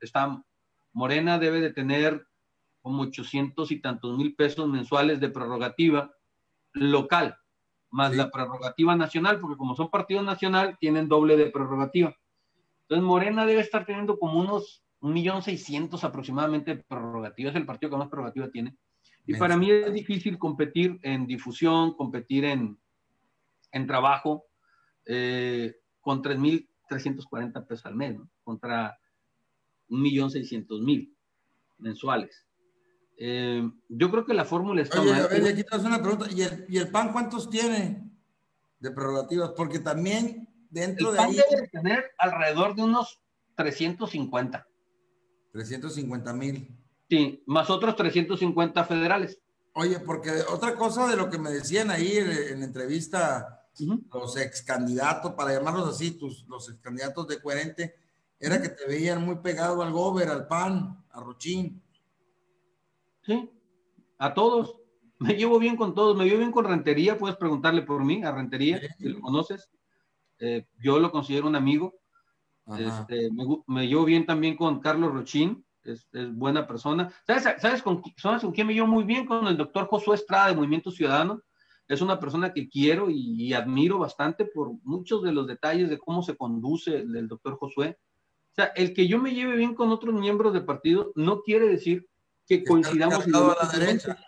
está 0.00 0.42
Morena 0.92 1.38
debe 1.38 1.60
de 1.60 1.72
tener 1.72 2.26
como 2.80 3.02
800 3.02 3.70
y 3.70 3.80
tantos 3.80 4.16
mil 4.16 4.34
pesos 4.34 4.68
mensuales 4.68 5.20
de 5.20 5.28
prerrogativa 5.28 6.14
local 6.72 7.36
más 7.90 8.14
la 8.14 8.30
prerrogativa 8.30 8.96
nacional, 8.96 9.40
porque 9.40 9.56
como 9.56 9.74
son 9.74 9.90
partido 9.90 10.22
nacional, 10.22 10.76
tienen 10.78 11.08
doble 11.08 11.36
de 11.36 11.50
prerrogativa. 11.50 12.14
Entonces, 12.82 13.04
Morena 13.04 13.46
debe 13.46 13.60
estar 13.60 13.84
teniendo 13.84 14.18
como 14.18 14.40
unos 14.40 14.82
un 15.00 15.12
millón 15.12 15.42
seiscientos 15.42 16.04
aproximadamente 16.04 16.74
de 16.74 16.82
prerrogativas, 16.82 17.54
es 17.54 17.60
el 17.60 17.66
partido 17.66 17.90
que 17.90 17.96
más 17.96 18.08
prerrogativa 18.08 18.50
tiene. 18.50 18.76
Y 19.26 19.34
para 19.34 19.56
mí 19.56 19.70
es 19.70 19.92
difícil 19.92 20.38
competir 20.38 20.98
en 21.02 21.26
difusión, 21.26 21.94
competir 21.94 22.44
en, 22.44 22.78
en 23.72 23.86
trabajo 23.86 24.46
eh, 25.04 25.76
con 26.00 26.22
3.340 26.22 27.66
pesos 27.66 27.86
al 27.86 27.96
mes, 27.96 28.16
¿no? 28.16 28.30
contra 28.44 28.98
mil 29.88 31.16
mensuales. 31.78 32.45
Eh, 33.16 33.68
yo 33.88 34.10
creo 34.10 34.26
que 34.26 34.34
la 34.34 34.44
fórmula 34.44 34.82
está 34.82 35.00
Oye, 35.00 35.14
a 35.14 35.26
ver, 35.26 35.46
aquí 35.46 35.64
te 35.64 35.76
una 35.78 36.02
pregunta. 36.02 36.26
¿Y 36.30 36.42
el, 36.42 36.66
¿Y 36.68 36.78
el, 36.78 36.90
PAN 36.90 37.12
cuántos 37.12 37.48
tiene 37.48 38.10
de 38.78 38.90
prerrogativas? 38.90 39.52
Porque 39.56 39.78
también 39.78 40.48
dentro 40.70 41.10
el 41.10 41.16
de 41.16 41.18
PAN 41.18 41.32
debe 41.32 41.68
tener 41.68 42.04
alrededor 42.18 42.74
de 42.74 42.82
unos 42.82 43.20
350. 43.56 44.66
350 45.52 46.32
mil. 46.34 46.76
Sí, 47.08 47.42
más 47.46 47.70
otros 47.70 47.96
350 47.96 48.84
federales. 48.84 49.38
Oye, 49.72 50.00
porque 50.00 50.30
otra 50.50 50.74
cosa 50.74 51.06
de 51.06 51.16
lo 51.16 51.30
que 51.30 51.38
me 51.38 51.50
decían 51.50 51.90
ahí 51.90 52.16
en, 52.16 52.60
la 52.60 52.64
entrevista, 52.66 53.68
los 54.12 54.36
ex 54.36 54.62
candidatos, 54.62 55.34
para 55.34 55.52
llamarlos 55.52 55.88
así, 55.88 56.12
tus, 56.12 56.46
los 56.48 56.68
ex 56.70 56.80
candidatos 56.80 57.28
de 57.28 57.40
coherente, 57.40 57.94
era 58.38 58.60
que 58.60 58.70
te 58.70 58.86
veían 58.86 59.24
muy 59.24 59.36
pegado 59.36 59.82
al 59.82 59.92
Gober, 59.92 60.28
al 60.28 60.46
PAN, 60.46 61.04
a 61.10 61.20
Rochín. 61.20 61.82
Sí, 63.26 63.50
a 64.18 64.32
todos. 64.32 64.76
Me 65.18 65.34
llevo 65.34 65.58
bien 65.58 65.76
con 65.76 65.94
todos. 65.94 66.16
Me 66.16 66.24
llevo 66.24 66.38
bien 66.38 66.52
con 66.52 66.64
Rentería. 66.64 67.18
Puedes 67.18 67.36
preguntarle 67.36 67.82
por 67.82 68.04
mí 68.04 68.22
a 68.22 68.30
Rentería, 68.30 68.80
si 68.98 69.08
lo 69.08 69.20
conoces. 69.20 69.68
Eh, 70.38 70.66
yo 70.78 71.00
lo 71.00 71.10
considero 71.10 71.48
un 71.48 71.56
amigo. 71.56 71.94
Este, 72.78 73.28
me, 73.66 73.88
llevo 73.88 74.04
bien 74.04 74.26
también 74.26 74.56
con 74.56 74.80
Carlos 74.80 75.12
Rochín. 75.12 75.64
Es, 75.82 76.08
buena 76.34 76.66
persona. 76.66 77.12
¿Sabes, 77.26 77.82
con, 77.82 78.02
quién 78.52 78.66
me 78.66 78.74
llevo 78.74 78.86
muy 78.86 79.04
bien? 79.04 79.26
Con 79.26 79.46
el 79.48 79.56
doctor 79.56 79.86
Josué 79.86 80.14
Estrada 80.14 80.48
de 80.48 80.56
Movimiento 80.56 80.90
Ciudadano. 80.90 81.42
Es 81.88 82.00
una 82.00 82.18
persona 82.20 82.52
que 82.52 82.68
quiero 82.68 83.08
y, 83.08 83.52
admiro 83.54 83.98
bastante 83.98 84.44
por 84.44 84.72
muchos 84.82 85.22
de 85.22 85.32
los 85.32 85.46
detalles 85.46 85.88
de 85.88 85.98
cómo 85.98 86.22
se 86.22 86.36
conduce 86.36 86.96
el 86.96 87.26
doctor 87.26 87.56
Josué. 87.56 87.98
O 88.50 88.54
sea, 88.54 88.66
el 88.76 88.92
que 88.92 89.06
yo 89.06 89.18
me 89.18 89.34
lleve 89.34 89.56
bien 89.56 89.74
con 89.74 89.90
otros 89.90 90.14
miembros 90.14 90.52
del 90.52 90.64
partido 90.64 91.12
no 91.14 91.42
quiere 91.42 91.68
decir 91.68 92.08
que 92.46 92.64
coincidamos. 92.64 93.26
a 93.26 93.64
la 93.64 93.72
derecha. 93.72 94.18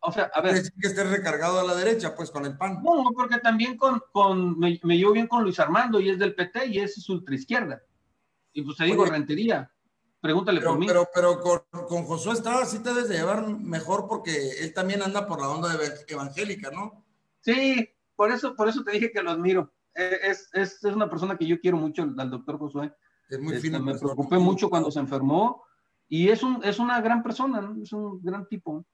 O 0.00 0.12
sea, 0.12 0.30
a 0.34 0.40
ver. 0.42 0.62
que 0.62 0.86
esté 0.86 1.04
recargado 1.04 1.60
a 1.60 1.64
la 1.64 1.74
derecha, 1.74 2.14
pues 2.14 2.30
con 2.30 2.44
el 2.44 2.56
PAN. 2.58 2.82
No, 2.82 3.10
porque 3.14 3.38
también 3.38 3.76
con, 3.76 4.02
con 4.12 4.58
me, 4.58 4.78
llevo 4.78 5.12
bien 5.12 5.26
con 5.26 5.42
Luis 5.42 5.58
Armando 5.58 5.98
y 5.98 6.10
es 6.10 6.18
del 6.18 6.34
PT 6.34 6.66
y 6.66 6.78
es 6.78 7.08
ultra 7.08 7.34
izquierda. 7.34 7.82
Y 8.52 8.62
pues 8.62 8.76
te 8.76 8.84
digo, 8.84 9.04
rentería. 9.04 9.70
Pregúntale 10.20 10.60
por 10.60 10.78
mí. 10.78 10.86
Pero, 10.86 11.08
pero 11.14 11.40
con, 11.40 11.60
con, 11.86 12.04
Josué 12.04 12.32
Estrada 12.32 12.64
sí 12.64 12.78
te 12.78 12.90
debes 12.90 13.08
de 13.08 13.16
llevar 13.16 13.46
mejor 13.46 14.06
porque 14.08 14.52
él 14.60 14.72
también 14.72 15.02
anda 15.02 15.26
por 15.26 15.40
la 15.40 15.48
onda 15.48 15.76
evangélica, 16.08 16.70
¿no? 16.70 17.04
Sí, 17.40 17.90
por 18.16 18.30
eso, 18.30 18.54
por 18.56 18.68
eso 18.68 18.82
te 18.84 18.92
dije 18.92 19.10
que 19.12 19.22
lo 19.22 19.30
admiro. 19.30 19.74
E, 19.94 20.20
es, 20.22 20.48
es, 20.52 20.82
es 20.82 20.94
una 20.94 21.10
persona 21.10 21.36
que 21.36 21.46
yo 21.46 21.60
quiero 21.60 21.76
mucho, 21.76 22.02
al 22.02 22.30
doctor 22.30 22.58
Josué. 22.58 22.92
Es 23.28 23.38
muy 23.38 23.54
este, 23.54 23.68
fino. 23.68 23.80
Me 23.80 23.98
preocupé 23.98 24.38
mucho 24.38 24.70
cuando 24.70 24.90
se 24.90 25.00
enfermó 25.00 25.62
y 26.08 26.28
es, 26.28 26.42
un, 26.42 26.62
es 26.64 26.78
una 26.78 27.00
gran 27.00 27.22
persona, 27.22 27.74
es 27.82 27.92
un 27.92 28.22
gran 28.22 28.46
tipo. 28.46 28.84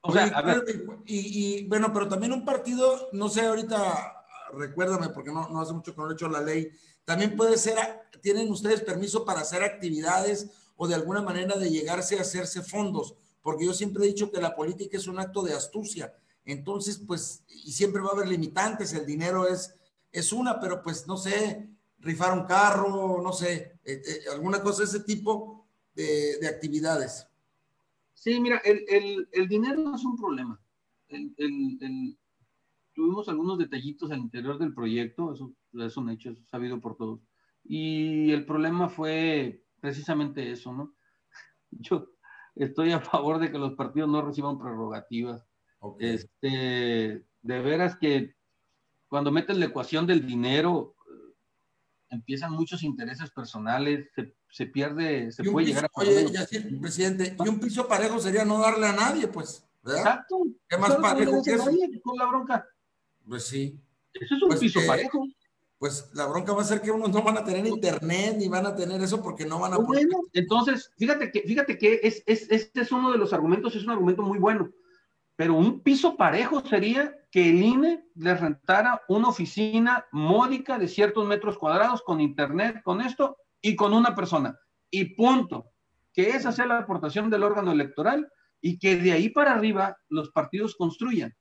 O 0.00 0.12
sea, 0.12 0.26
a 0.26 0.42
ver. 0.42 0.64
Y, 1.06 1.66
bueno, 1.66 1.92
pero 1.92 2.08
también 2.08 2.32
un 2.32 2.44
partido, 2.44 3.08
no 3.12 3.28
sé, 3.28 3.46
ahorita 3.46 4.24
recuérdame, 4.52 5.08
porque 5.08 5.32
no, 5.32 5.48
no 5.48 5.60
hace 5.60 5.72
mucho 5.72 5.94
que 5.94 6.00
no 6.00 6.10
he 6.10 6.14
hecho 6.14 6.28
la 6.28 6.40
ley, 6.40 6.70
también 7.04 7.36
puede 7.36 7.58
ser, 7.58 7.76
tienen 8.22 8.50
ustedes 8.50 8.82
permiso 8.82 9.24
para 9.24 9.40
hacer 9.40 9.62
actividades 9.62 10.50
o 10.76 10.86
de 10.86 10.94
alguna 10.94 11.22
manera 11.22 11.56
de 11.56 11.70
llegarse 11.70 12.18
a 12.18 12.22
hacerse 12.22 12.62
fondos, 12.62 13.14
porque 13.42 13.66
yo 13.66 13.74
siempre 13.74 14.04
he 14.04 14.08
dicho 14.08 14.30
que 14.30 14.40
la 14.40 14.54
política 14.54 14.96
es 14.96 15.06
un 15.06 15.18
acto 15.18 15.42
de 15.42 15.52
astucia 15.52 16.14
Entonces, 16.44 16.98
pues, 17.06 17.44
y 17.48 17.72
siempre 17.72 18.02
va 18.02 18.10
a 18.10 18.12
haber 18.12 18.28
limitantes, 18.28 18.92
el 18.92 19.06
dinero 19.06 19.46
es, 19.46 19.74
es 20.12 20.32
una, 20.32 20.60
pero 20.60 20.82
pues, 20.82 21.06
no 21.06 21.16
sé, 21.16 21.68
rifar 21.98 22.32
un 22.32 22.44
carro, 22.44 23.20
no 23.22 23.32
sé, 23.32 23.78
eh, 23.84 24.02
eh, 24.06 24.20
alguna 24.32 24.62
cosa 24.62 24.80
de 24.80 24.84
ese 24.84 25.00
tipo 25.00 25.63
de, 25.94 26.38
de 26.40 26.48
actividades. 26.48 27.28
Sí, 28.14 28.40
mira, 28.40 28.58
el, 28.64 28.84
el, 28.88 29.28
el, 29.32 29.48
dinero 29.48 29.82
no 29.82 29.96
es 29.96 30.04
un 30.04 30.16
problema. 30.16 30.60
El, 31.08 32.16
tuvimos 32.94 33.28
algunos 33.28 33.58
detallitos 33.58 34.10
al 34.10 34.20
interior 34.20 34.58
del 34.58 34.72
proyecto, 34.72 35.32
eso 35.32 35.52
es 35.74 35.96
un 35.96 36.10
hecho, 36.10 36.30
es 36.30 36.38
sabido 36.48 36.80
por 36.80 36.96
todos. 36.96 37.20
Y 37.64 38.30
el 38.30 38.46
problema 38.46 38.88
fue 38.88 39.64
precisamente 39.80 40.50
eso, 40.50 40.72
¿no? 40.72 40.94
Yo 41.70 42.08
estoy 42.54 42.92
a 42.92 43.00
favor 43.00 43.38
de 43.38 43.50
que 43.50 43.58
los 43.58 43.74
partidos 43.74 44.08
no 44.08 44.22
reciban 44.22 44.58
prerrogativas. 44.58 45.46
Este, 45.98 47.26
de 47.42 47.60
veras 47.60 47.96
que 47.96 48.36
cuando 49.08 49.30
metes 49.30 49.58
la 49.58 49.66
ecuación 49.66 50.06
del 50.06 50.26
dinero, 50.26 50.96
empiezan 52.08 52.52
muchos 52.52 52.82
intereses 52.82 53.30
personales, 53.30 54.08
se, 54.14 54.34
se 54.54 54.66
pierde, 54.66 55.32
se 55.32 55.42
puede 55.42 55.66
llegar 55.66 55.86
a... 55.86 55.90
Oye, 55.94 56.28
presidente, 56.80 57.36
y 57.44 57.48
un 57.48 57.58
piso 57.58 57.88
parejo 57.88 58.20
sería 58.20 58.44
no 58.44 58.60
darle 58.60 58.86
a 58.86 58.92
nadie, 58.92 59.26
pues. 59.26 59.66
¿verdad? 59.82 60.00
Exacto. 60.00 60.44
¿Qué 60.68 60.78
más 60.78 60.94
parejo 60.94 61.42
que 61.42 61.54
eso? 61.54 61.70
Con 62.04 62.16
la 62.16 62.26
bronca. 62.26 62.68
Pues 63.26 63.48
sí. 63.48 63.76
Eso 64.12 64.36
es 64.36 64.42
un 64.42 64.48
pues 64.50 64.60
piso 64.60 64.78
parejo. 64.86 65.26
Pues 65.76 66.08
la 66.14 66.26
bronca 66.26 66.52
va 66.52 66.62
a 66.62 66.66
ser 66.66 66.80
que 66.80 66.92
unos 66.92 67.10
no 67.10 67.20
van 67.22 67.36
a 67.36 67.44
tener 67.44 67.66
internet 67.66 68.36
ni 68.38 68.46
van 68.46 68.64
a 68.64 68.76
tener 68.76 69.02
eso 69.02 69.20
porque 69.20 69.44
no 69.44 69.58
van 69.58 69.72
a 69.72 69.76
poder. 69.78 70.06
Bueno, 70.06 70.22
entonces, 70.32 70.92
fíjate 70.98 71.32
que, 71.32 71.40
fíjate 71.40 71.76
que 71.76 71.98
es, 72.04 72.22
es, 72.24 72.48
este 72.48 72.82
es 72.82 72.92
uno 72.92 73.10
de 73.10 73.18
los 73.18 73.32
argumentos, 73.32 73.74
es 73.74 73.82
un 73.82 73.90
argumento 73.90 74.22
muy 74.22 74.38
bueno. 74.38 74.70
Pero 75.34 75.54
un 75.54 75.80
piso 75.80 76.16
parejo 76.16 76.64
sería 76.64 77.12
que 77.32 77.50
el 77.50 77.60
INE 77.60 78.06
le 78.14 78.34
rentara 78.36 79.02
una 79.08 79.30
oficina 79.30 80.06
módica 80.12 80.78
de 80.78 80.86
ciertos 80.86 81.26
metros 81.26 81.58
cuadrados 81.58 82.02
con 82.02 82.20
internet, 82.20 82.82
con 82.84 83.00
esto 83.00 83.36
y 83.64 83.74
con 83.76 83.94
una 83.94 84.14
persona. 84.14 84.58
Y 84.90 85.16
punto. 85.16 85.70
Que 86.12 86.28
esa 86.30 86.52
sea 86.52 86.66
la 86.66 86.78
aportación 86.78 87.30
del 87.30 87.42
órgano 87.42 87.72
electoral 87.72 88.28
y 88.60 88.78
que 88.78 88.96
de 88.96 89.12
ahí 89.12 89.30
para 89.30 89.54
arriba 89.54 89.96
los 90.08 90.30
partidos 90.30 90.76
construyan 90.76 91.34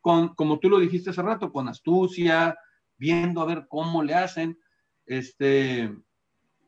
con, 0.00 0.34
como 0.34 0.58
tú 0.58 0.68
lo 0.68 0.78
dijiste 0.78 1.10
hace 1.10 1.22
rato, 1.22 1.50
con 1.50 1.68
astucia, 1.68 2.56
viendo 2.98 3.40
a 3.40 3.46
ver 3.46 3.66
cómo 3.66 4.02
le 4.02 4.14
hacen. 4.14 4.58
Este, 5.06 5.84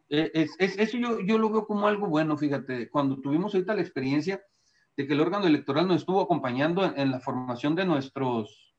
e, 0.08 0.30
es, 0.34 0.56
eso 0.58 0.96
yo, 0.96 1.20
yo 1.20 1.36
lo 1.36 1.50
veo 1.50 1.66
como 1.66 1.86
algo 1.86 2.08
bueno, 2.08 2.36
fíjate, 2.38 2.88
cuando 2.90 3.20
tuvimos 3.20 3.54
ahorita 3.54 3.74
la 3.74 3.82
experiencia 3.82 4.42
de 4.96 5.06
que 5.06 5.12
el 5.12 5.20
órgano 5.20 5.46
electoral 5.46 5.86
nos 5.86 5.98
estuvo 5.98 6.22
acompañando 6.22 6.84
en, 6.84 7.10
la 7.10 7.20
formación 7.20 7.74
de 7.74 7.84
nuestros, 7.84 8.74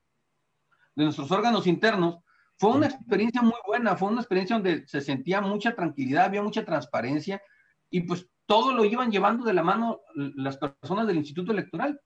de 0.96 1.04
nuestros 1.04 1.30
órganos 1.30 1.68
internos, 1.68 2.18
fue 2.56 2.70
una 2.70 2.86
experiencia 2.86 3.42
muy 3.42 3.58
buena, 3.66 3.96
fue 3.96 4.08
una 4.08 4.20
experiencia 4.20 4.56
donde 4.56 4.86
se 4.86 5.00
sentía 5.00 5.40
mucha 5.40 5.74
tranquilidad, 5.74 6.26
había 6.26 6.42
mucha 6.42 6.64
transparencia 6.64 7.42
y 7.90 8.00
pues 8.02 8.28
todo 8.46 8.72
lo 8.72 8.84
iban 8.84 9.10
llevando 9.10 9.44
de 9.44 9.54
la 9.54 9.62
mano 9.62 10.00
las 10.14 10.56
personas 10.58 11.06
del 11.06 11.16
Instituto 11.16 11.52
Electoral. 11.52 12.00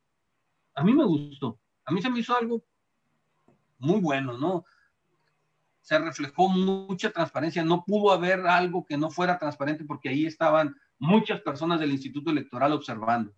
A 0.74 0.84
mí 0.84 0.92
me 0.92 1.04
gustó 1.04 1.60
a 1.88 1.90
mí 1.90 2.02
se 2.02 2.10
me 2.10 2.20
hizo 2.20 2.36
algo 2.36 2.62
muy 3.78 3.98
bueno, 4.00 4.36
¿no? 4.36 4.66
Se 5.80 5.98
reflejó 5.98 6.50
mucha 6.50 7.10
transparencia, 7.10 7.64
no 7.64 7.82
pudo 7.86 8.12
haber 8.12 8.40
algo 8.46 8.84
que 8.84 8.98
no 8.98 9.10
fuera 9.10 9.38
transparente 9.38 9.84
porque 9.84 10.10
ahí 10.10 10.26
estaban 10.26 10.76
muchas 10.98 11.40
personas 11.40 11.80
del 11.80 11.92
Instituto 11.92 12.30
Electoral 12.30 12.72
observando. 12.72 13.32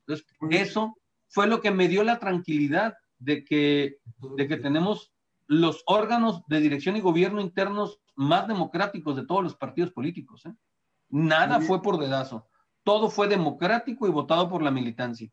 Entonces, 0.00 0.26
eso 0.50 0.98
fue 1.28 1.46
lo 1.46 1.62
que 1.62 1.70
me 1.70 1.88
dio 1.88 2.04
la 2.04 2.18
tranquilidad 2.18 2.94
de 3.18 3.42
que, 3.42 3.96
de 4.36 4.48
que 4.48 4.58
tenemos 4.58 5.13
los 5.46 5.82
órganos 5.86 6.42
de 6.46 6.60
dirección 6.60 6.96
y 6.96 7.00
gobierno 7.00 7.40
internos 7.40 8.00
más 8.14 8.48
democráticos 8.48 9.16
de 9.16 9.26
todos 9.26 9.42
los 9.42 9.56
partidos 9.56 9.92
políticos. 9.92 10.46
¿eh? 10.46 10.54
Nada 11.08 11.60
fue 11.60 11.82
por 11.82 11.98
dedazo. 11.98 12.48
Todo 12.82 13.10
fue 13.10 13.28
democrático 13.28 14.06
y 14.06 14.10
votado 14.10 14.48
por 14.48 14.62
la 14.62 14.70
militancia. 14.70 15.30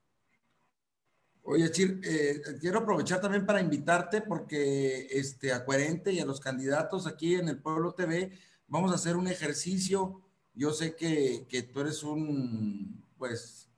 Oye, 1.43 1.71
Chir, 1.71 1.99
eh, 2.03 2.39
quiero 2.59 2.79
aprovechar 2.79 3.19
también 3.19 3.45
para 3.45 3.61
invitarte 3.61 4.21
porque 4.21 5.07
este, 5.09 5.51
a 5.51 5.65
Coherente 5.65 6.13
y 6.13 6.19
a 6.19 6.25
los 6.25 6.39
candidatos 6.39 7.07
aquí 7.07 7.35
en 7.35 7.49
el 7.49 7.59
Pueblo 7.59 7.93
TV 7.93 8.31
vamos 8.67 8.91
a 8.91 8.95
hacer 8.95 9.15
un 9.15 9.27
ejercicio. 9.27 10.21
Yo 10.53 10.71
sé 10.71 10.95
que, 10.95 11.47
que 11.49 11.63
tú 11.63 11.79
eres 11.79 12.03
un, 12.03 13.03
pues, 13.17 13.70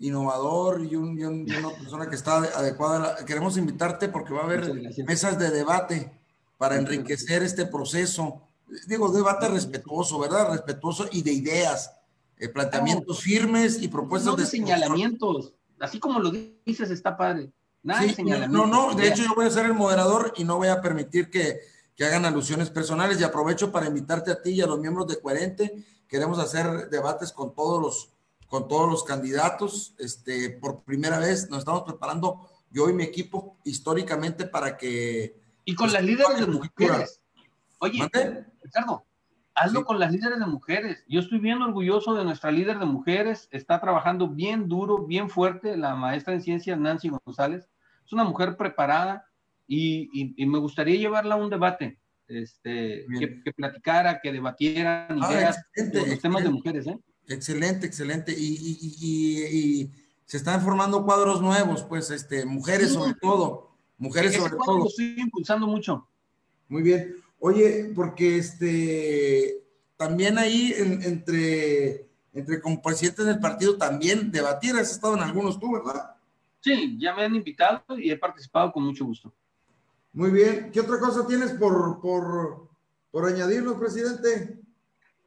innovador 0.00 0.84
y, 0.84 0.94
un, 0.96 1.18
y, 1.18 1.24
una 1.24 1.70
persona 1.70 2.08
que 2.08 2.16
está 2.16 2.36
adecuada. 2.36 3.24
Queremos 3.24 3.56
invitarte 3.56 4.08
porque 4.08 4.34
va 4.34 4.42
a 4.42 4.44
haber 4.44 4.72
mesas 5.06 5.38
de 5.38 5.50
debate 5.50 6.12
para 6.58 6.76
enriquecer 6.76 7.42
este 7.42 7.66
proceso. 7.66 8.42
Digo, 8.86 9.10
debate 9.10 9.48
respetuoso, 9.48 10.18
¿verdad? 10.18 10.52
Respetuoso 10.52 11.06
y 11.12 11.22
de 11.22 11.32
ideas, 11.32 11.92
eh, 12.38 12.48
planteamientos 12.48 13.20
firmes 13.20 13.80
y 13.80 13.88
propuestas 13.88 14.36
de, 14.36 14.42
de 14.42 14.48
señalamientos 14.48 15.52
así 15.78 15.98
como 15.98 16.20
lo 16.20 16.30
dices, 16.30 16.90
está 16.90 17.16
padre. 17.16 17.50
Nada 17.82 18.02
sí, 18.02 18.22
No, 18.22 18.66
no, 18.66 18.94
de 18.94 19.08
hecho 19.08 19.22
yo 19.22 19.34
voy 19.34 19.46
a 19.46 19.50
ser 19.50 19.66
el 19.66 19.74
moderador 19.74 20.32
y 20.36 20.44
no 20.44 20.56
voy 20.56 20.68
a 20.68 20.80
permitir 20.80 21.30
que, 21.30 21.60
que, 21.94 22.04
hagan 22.04 22.24
alusiones 22.24 22.70
personales 22.70 23.20
y 23.20 23.24
aprovecho 23.24 23.70
para 23.70 23.86
invitarte 23.86 24.32
a 24.32 24.42
ti 24.42 24.50
y 24.50 24.60
a 24.60 24.66
los 24.66 24.80
miembros 24.80 25.06
de 25.06 25.20
Coherente. 25.20 25.84
Queremos 26.08 26.38
hacer 26.38 26.88
debates 26.90 27.32
con 27.32 27.54
todos 27.54 27.80
los, 27.80 28.10
con 28.48 28.68
todos 28.68 28.90
los 28.90 29.04
candidatos. 29.04 29.94
Este, 29.98 30.50
por 30.50 30.82
primera 30.82 31.18
vez 31.18 31.50
nos 31.50 31.60
estamos 31.60 31.82
preparando 31.82 32.48
yo 32.70 32.88
y 32.88 32.92
mi 32.92 33.04
equipo 33.04 33.58
históricamente 33.64 34.46
para 34.46 34.76
que... 34.76 35.40
Y 35.64 35.74
con 35.74 35.92
las 35.92 36.02
líderes 36.02 36.38
de 36.38 36.46
mujeres. 36.46 37.20
Oye, 37.78 38.08
Ricardo, 38.62 39.04
Hazlo 39.58 39.86
con 39.86 39.98
las 39.98 40.12
líderes 40.12 40.38
de 40.38 40.44
mujeres. 40.44 41.02
Yo 41.08 41.18
estoy 41.18 41.38
bien 41.38 41.62
orgulloso 41.62 42.14
de 42.14 42.24
nuestra 42.24 42.50
líder 42.50 42.78
de 42.78 42.84
mujeres. 42.84 43.48
Está 43.50 43.80
trabajando 43.80 44.28
bien 44.28 44.68
duro, 44.68 45.06
bien 45.06 45.30
fuerte, 45.30 45.78
la 45.78 45.94
maestra 45.94 46.34
en 46.34 46.42
ciencias 46.42 46.78
Nancy 46.78 47.08
González. 47.08 47.66
Es 48.04 48.12
una 48.12 48.24
mujer 48.24 48.58
preparada 48.58 49.26
y, 49.66 50.34
me 50.46 50.58
gustaría 50.58 50.96
llevarla 50.96 51.36
a 51.36 51.38
un 51.38 51.48
debate, 51.48 51.98
este, 52.28 53.06
que, 53.18 53.52
platicara, 53.54 54.20
que 54.20 54.30
debatieran 54.30 55.18
ah, 55.22 55.32
ideas 55.32 55.64
los 55.74 56.20
temas 56.20 56.44
de 56.44 56.50
mujeres. 56.50 56.86
¿eh? 56.86 56.98
Excelente, 57.28 57.86
excelente. 57.86 58.34
Y, 58.36 59.90
se 60.24 60.38
están 60.38 60.60
formando 60.60 61.04
cuadros 61.04 61.40
nuevos, 61.40 61.84
pues, 61.84 62.10
este, 62.10 62.44
mujeres 62.44 62.92
sobre 62.92 63.14
todo. 63.14 63.70
Mujeres 63.98 64.34
sobre 64.34 64.56
todo. 64.56 64.78
Lo 64.78 64.88
estoy 64.88 65.14
impulsando 65.18 65.68
mucho. 65.68 66.08
Muy 66.68 66.82
bien. 66.82 67.16
Oye, 67.38 67.92
porque 67.94 68.38
este 68.38 69.66
también 69.96 70.36
ahí 70.38 70.74
entre, 70.76 72.08
entre 72.32 72.60
presidentes 72.82 73.24
del 73.24 73.40
partido 73.40 73.76
también 73.76 74.30
debatir, 74.30 74.74
has 74.76 74.90
estado 74.90 75.14
en 75.14 75.22
algunos 75.22 75.58
tú, 75.58 75.72
¿verdad? 75.72 76.16
Sí, 76.60 76.96
ya 76.98 77.14
me 77.14 77.24
han 77.24 77.34
invitado 77.34 77.82
y 77.96 78.10
he 78.10 78.18
participado 78.18 78.72
con 78.72 78.84
mucho 78.84 79.04
gusto. 79.04 79.32
Muy 80.12 80.30
bien. 80.30 80.70
¿Qué 80.72 80.80
otra 80.80 80.98
cosa 80.98 81.26
tienes 81.26 81.52
por, 81.52 82.00
por, 82.00 82.68
por 83.10 83.24
añadirnos, 83.26 83.76
presidente? 83.76 84.58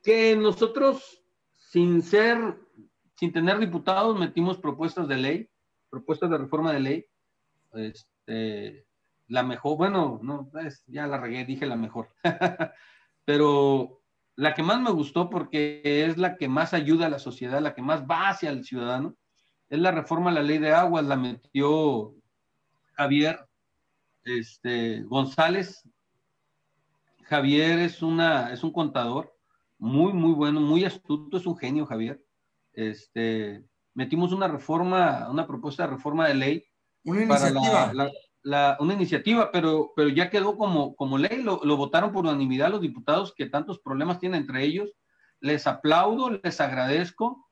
Que 0.03 0.35
nosotros, 0.35 1.18
sin 1.69 2.01
ser, 2.01 2.59
sin 3.15 3.31
tener 3.31 3.59
diputados, 3.59 4.17
metimos 4.17 4.57
propuestas 4.57 5.07
de 5.07 5.17
ley, 5.17 5.49
propuestas 5.91 6.31
de 6.31 6.37
reforma 6.39 6.73
de 6.73 6.79
ley, 6.79 7.05
este, 7.73 8.87
la 9.27 9.43
mejor, 9.43 9.77
bueno, 9.77 10.19
no, 10.23 10.49
ya 10.87 11.05
la 11.05 11.19
regué, 11.19 11.45
dije 11.45 11.67
la 11.67 11.75
mejor, 11.75 12.09
pero 13.25 14.01
la 14.35 14.55
que 14.55 14.63
más 14.63 14.81
me 14.81 14.89
gustó 14.89 15.29
porque 15.29 15.81
es 15.83 16.17
la 16.17 16.37
que 16.37 16.47
más 16.47 16.73
ayuda 16.73 17.05
a 17.05 17.09
la 17.09 17.19
sociedad, 17.19 17.61
la 17.61 17.75
que 17.75 17.83
más 17.83 18.03
va 18.03 18.29
hacia 18.29 18.49
el 18.49 18.65
ciudadano, 18.65 19.15
es 19.69 19.77
la 19.77 19.91
reforma 19.91 20.31
a 20.31 20.33
la 20.33 20.41
ley 20.41 20.57
de 20.57 20.73
aguas, 20.73 21.05
la 21.05 21.17
metió 21.17 22.15
Javier 22.93 23.47
este, 24.23 25.03
González. 25.03 25.87
Javier 27.25 27.77
es, 27.77 28.01
una, 28.01 28.51
es 28.51 28.63
un 28.63 28.71
contador 28.71 29.38
muy, 29.79 30.13
muy 30.13 30.33
bueno, 30.33 30.61
muy 30.61 30.85
astuto, 30.85 31.37
es 31.37 31.45
un 31.45 31.57
genio, 31.57 31.85
Javier. 31.85 32.23
Este, 32.73 33.65
metimos 33.95 34.31
una 34.31 34.47
reforma, 34.47 35.27
una 35.29 35.47
propuesta 35.47 35.83
de 35.83 35.93
reforma 35.93 36.27
de 36.27 36.33
ley. 36.35 36.63
Una 37.03 37.23
iniciativa 37.23 38.11
una 38.79 38.93
iniciativa, 38.93 39.51
pero, 39.51 39.91
pero 39.95 40.09
ya 40.09 40.29
quedó 40.29 40.57
como, 40.57 40.95
como 40.95 41.17
ley, 41.17 41.41
lo, 41.43 41.59
votaron 41.77 42.11
por 42.11 42.25
unanimidad 42.25 42.69
los 42.69 42.81
diputados 42.81 43.33
que 43.35 43.47
tantos 43.47 43.79
problemas 43.79 44.19
tienen 44.19 44.41
entre 44.41 44.63
ellos. 44.63 44.91
Les 45.39 45.67
aplaudo, 45.67 46.39
les 46.43 46.61
agradezco 46.61 47.45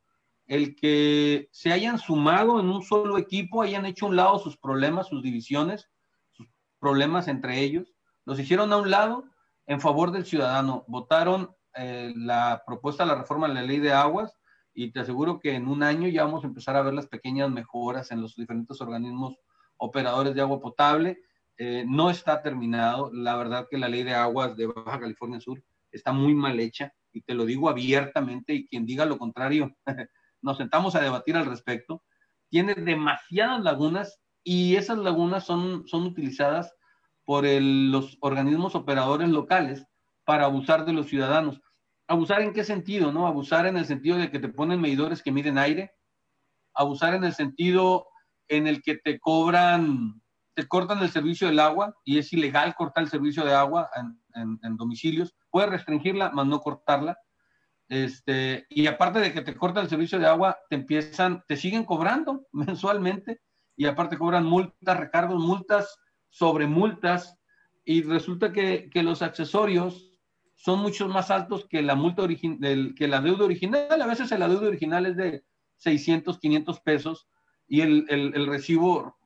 el 0.45 0.75
que 0.75 1.49
se 1.51 1.73
hayan 1.73 1.99
sumado 1.99 2.59
en 2.59 2.69
un 2.69 2.81
solo 2.81 3.17
equipo, 3.17 3.61
hayan 3.61 3.85
hecho 3.85 4.05
a 4.05 4.09
un 4.09 4.15
lado 4.15 4.39
sus 4.39 4.57
problemas, 4.57 5.07
sus 5.07 5.21
divisiones, 5.21 5.89
sus 6.31 6.47
problemas 6.79 7.27
entre 7.27 7.59
ellos, 7.59 7.93
los 8.25 8.39
hicieron 8.39 8.71
a 8.71 8.77
un 8.77 8.89
lado 8.89 9.25
en 9.65 9.81
favor 9.81 10.11
del 10.11 10.25
ciudadano. 10.25 10.85
Votaron 10.87 11.53
eh, 11.77 12.13
la 12.15 12.63
propuesta 12.65 13.03
de 13.03 13.09
la 13.09 13.19
reforma 13.19 13.47
de 13.47 13.53
la 13.53 13.61
ley 13.61 13.79
de 13.79 13.93
aguas 13.93 14.37
y 14.73 14.91
te 14.91 14.99
aseguro 14.99 15.39
que 15.39 15.55
en 15.55 15.67
un 15.67 15.81
año 15.81 16.07
ya 16.07 16.23
vamos 16.23 16.43
a 16.43 16.47
empezar 16.47 16.75
a 16.75 16.83
ver 16.83 16.93
las 16.93 17.07
pequeñas 17.07 17.49
mejoras 17.49 18.11
en 18.11 18.21
los 18.21 18.35
diferentes 18.35 18.79
organismos 18.79 19.35
operadores 19.77 20.35
de 20.35 20.41
agua 20.41 20.59
potable. 20.59 21.19
Eh, 21.57 21.83
no 21.87 22.09
está 22.11 22.43
terminado. 22.43 23.11
La 23.11 23.35
verdad 23.35 23.67
que 23.69 23.77
la 23.77 23.89
ley 23.89 24.03
de 24.03 24.13
aguas 24.13 24.55
de 24.55 24.67
Baja 24.67 24.99
California 24.99 25.39
Sur 25.39 25.63
está 25.91 26.11
muy 26.11 26.35
mal 26.35 26.59
hecha 26.59 26.93
y 27.11 27.21
te 27.21 27.33
lo 27.33 27.45
digo 27.45 27.69
abiertamente 27.69 28.53
y 28.53 28.67
quien 28.67 28.85
diga 28.85 29.05
lo 29.05 29.17
contrario, 29.17 29.75
nos 30.41 30.57
sentamos 30.57 30.95
a 30.95 31.01
debatir 31.01 31.35
al 31.35 31.45
respecto. 31.45 32.03
Tiene 32.49 32.75
demasiadas 32.75 33.63
lagunas 33.63 34.21
y 34.43 34.75
esas 34.75 34.99
lagunas 34.99 35.45
son, 35.45 35.87
son 35.87 36.03
utilizadas 36.03 36.73
por 37.25 37.45
los 37.45 38.17
organismos 38.21 38.75
operadores 38.75 39.29
locales 39.29 39.85
para 40.23 40.45
abusar 40.45 40.85
de 40.85 40.93
los 40.93 41.07
ciudadanos. 41.07 41.59
¿Abusar 42.07 42.41
en 42.41 42.53
qué 42.53 42.63
sentido? 42.63 43.11
No? 43.11 43.27
Abusar 43.27 43.65
en 43.65 43.77
el 43.77 43.85
sentido 43.85 44.17
de 44.17 44.31
que 44.31 44.39
te 44.39 44.47
ponen 44.47 44.79
medidores 44.79 45.21
que 45.21 45.31
miden 45.31 45.57
aire, 45.57 45.91
abusar 46.73 47.13
en 47.13 47.25
el 47.25 47.33
sentido 47.33 48.07
en 48.47 48.67
el 48.67 48.81
que 48.81 48.95
te 48.95 49.19
cobran, 49.19 50.21
te 50.53 50.67
cortan 50.67 50.99
el 50.99 51.09
servicio 51.09 51.47
del 51.47 51.59
agua 51.59 51.95
y 52.05 52.17
es 52.17 52.31
ilegal 52.31 52.75
cortar 52.75 53.03
el 53.03 53.09
servicio 53.09 53.43
de 53.43 53.53
agua 53.53 53.89
en, 54.33 54.77
domicilios. 54.77 55.35
Puedes 55.51 55.69
restringirla, 55.69 56.31
más 56.31 56.47
no 56.47 56.61
cortarla. 56.61 57.17
Este, 57.89 58.65
y 58.69 58.87
aparte 58.87 59.19
de 59.19 59.33
que 59.33 59.41
te 59.41 59.55
cortan 59.55 59.83
el 59.83 59.89
servicio 59.89 60.17
de 60.17 60.27
agua, 60.27 60.57
te 60.69 60.77
empiezan, 60.77 61.43
te 61.47 61.57
siguen 61.57 61.83
cobrando 61.83 62.47
mensualmente 62.53 63.41
y 63.75 63.85
aparte 63.85 64.17
cobran 64.17 64.45
multas, 64.45 64.97
recargos, 64.97 65.43
multas 65.43 65.99
sobre 66.29 66.67
multas 66.67 67.37
y 67.83 68.01
resulta 68.03 68.51
que, 68.51 68.89
que 68.91 69.03
los 69.03 69.21
accesorios 69.21 70.06
son 70.57 70.79
mucho 70.79 71.07
más 71.07 71.31
altos 71.31 71.65
que 71.69 71.81
la 71.81 71.95
multa 71.95 72.23
original, 72.23 72.93
que 72.97 73.07
la 73.07 73.21
deuda 73.21 73.45
original. 73.45 74.01
A 74.01 74.07
veces 74.07 74.31
la 74.37 74.49
deuda 74.49 74.67
original 74.67 75.05
es 75.05 75.15
de 75.15 75.45
600, 75.77 76.39
500 76.39 76.79
pesos 76.81 77.29
y 77.67 77.81
el, 77.81 78.05
el, 78.09 78.47
recibo 78.47 79.17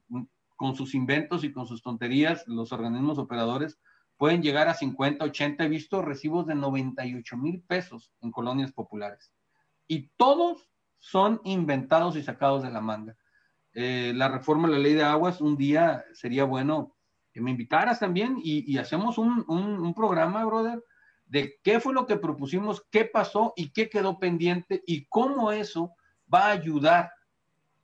con 0.57 0.75
sus 0.75 0.93
inventos 0.93 1.43
y 1.43 1.51
con 1.51 1.65
sus 1.65 1.81
tonterías, 1.81 2.47
los 2.47 2.71
organismos 2.71 3.17
operadores 3.17 3.79
pueden 4.17 4.43
llegar 4.43 4.67
a 4.67 4.75
50, 4.75 5.23
80. 5.25 5.63
He 5.63 5.69
visto 5.69 6.01
recibos 6.01 6.45
de 6.45 6.53
98 6.53 7.37
mil 7.37 7.63
pesos 7.63 8.11
en 8.21 8.31
colonias 8.31 8.71
populares. 8.71 9.31
Y 9.87 10.09
todos 10.17 10.69
son 10.99 11.41
inventados 11.43 12.15
y 12.15 12.23
sacados 12.23 12.61
de 12.61 12.69
la 12.69 12.81
manga. 12.81 13.15
Eh, 13.73 14.11
la 14.15 14.27
reforma 14.27 14.67
de 14.67 14.75
la 14.75 14.79
ley 14.79 14.93
de 14.93 15.03
aguas, 15.03 15.41
un 15.41 15.55
día 15.55 16.03
sería 16.13 16.43
bueno 16.43 16.95
que 17.33 17.41
me 17.41 17.51
invitaras 17.51 17.99
también 17.99 18.37
y, 18.43 18.77
hacemos 18.77 19.17
un, 19.17 19.45
un, 19.47 19.93
programa, 19.93 20.43
brother, 20.43 20.83
de 21.31 21.57
qué 21.63 21.79
fue 21.79 21.93
lo 21.93 22.05
que 22.05 22.17
propusimos, 22.17 22.85
qué 22.91 23.05
pasó 23.05 23.53
y 23.55 23.71
qué 23.71 23.89
quedó 23.89 24.19
pendiente 24.19 24.83
y 24.85 25.05
cómo 25.05 25.53
eso 25.53 25.95
va 26.31 26.47
a 26.47 26.51
ayudar, 26.51 27.09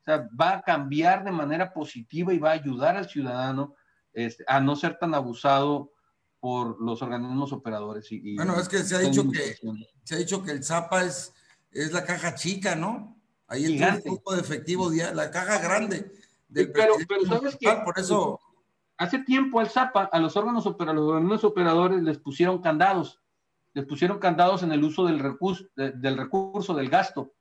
o 0.01 0.03
sea, 0.03 0.27
va 0.39 0.55
a 0.55 0.61
cambiar 0.61 1.23
de 1.23 1.31
manera 1.31 1.73
positiva 1.73 2.33
y 2.33 2.39
va 2.39 2.49
a 2.49 2.55
ayudar 2.55 2.97
al 2.97 3.07
ciudadano 3.07 3.73
este, 4.11 4.43
a 4.47 4.59
no 4.59 4.75
ser 4.75 4.99
tan 4.99 5.13
abusado 5.13 5.93
por 6.41 6.81
los 6.81 7.01
organismos 7.01 7.53
operadores. 7.53 8.11
Y, 8.11 8.35
bueno, 8.35 8.59
es 8.59 8.67
que 8.67 8.79
se 8.79 8.97
ha 8.97 8.99
dicho 8.99 9.23
que 9.31 9.55
se 10.03 10.15
ha 10.15 10.17
dicho 10.17 10.43
que 10.43 10.51
el 10.51 10.61
Zapa 10.61 11.05
es, 11.05 11.33
es 11.71 11.93
la 11.93 12.03
caja 12.03 12.35
chica, 12.35 12.75
¿no? 12.75 13.17
Ahí 13.47 13.65
entra 13.65 13.95
un 13.95 14.17
poco 14.17 14.35
de 14.35 14.41
efectivo, 14.41 14.91
la 14.91 15.31
caja 15.31 15.59
grande. 15.59 16.11
Del 16.49 16.73
pero, 16.73 16.95
pero 17.07 17.25
sabes 17.25 17.55
que 17.55 17.71
por 17.85 17.97
eso 17.97 18.41
hace 18.97 19.19
tiempo 19.19 19.61
al 19.61 19.69
Zapa, 19.69 20.09
a 20.11 20.19
los 20.19 20.35
órganos 20.35 20.65
operadores, 20.65 21.43
operadores 21.45 22.03
les 22.03 22.17
pusieron 22.17 22.61
candados, 22.61 23.21
les 23.77 23.85
pusieron 23.85 24.17
candados 24.17 24.63
en 24.63 24.71
el 24.71 24.83
uso 24.83 25.05
del 25.05 25.19
recurso, 25.19 25.63
del, 25.75 26.17
recurso, 26.17 26.73
del 26.73 26.89
gasto. 26.89 27.35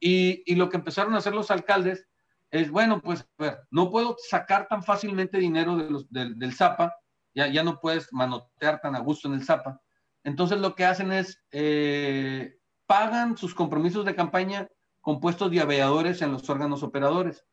Y, 0.00 0.42
y, 0.50 0.54
lo 0.54 0.70
que 0.70 0.78
empezaron 0.78 1.14
a 1.14 1.18
hacer 1.18 1.34
los 1.34 1.50
alcaldes 1.50 2.08
es, 2.50 2.70
bueno, 2.70 3.02
pues, 3.02 3.28
a 3.38 3.42
ver, 3.42 3.58
no 3.70 3.90
puedo 3.90 4.16
sacar 4.18 4.68
tan 4.68 4.82
fácilmente 4.82 5.36
dinero 5.36 5.76
de 5.76 5.90
los, 5.90 6.10
del, 6.10 6.38
del 6.38 6.54
Zapa, 6.54 6.96
ya, 7.34 7.48
ya 7.48 7.62
no 7.62 7.78
puedes 7.78 8.10
manotear 8.10 8.80
tan 8.80 8.96
a 8.96 9.00
gusto 9.00 9.28
en 9.28 9.34
el 9.34 9.44
Zapa. 9.44 9.82
Entonces 10.24 10.58
lo 10.60 10.74
que 10.74 10.86
hacen 10.86 11.12
es, 11.12 11.42
eh, 11.50 12.56
pagan 12.86 13.36
sus 13.36 13.54
compromisos 13.54 14.06
de 14.06 14.14
campaña 14.14 14.68
con 15.02 15.20
puestos 15.20 15.50
de 15.50 15.60
aviadores 15.60 16.22
en 16.22 16.32
los 16.32 16.48
órganos 16.48 16.82
operadores. 16.82 17.44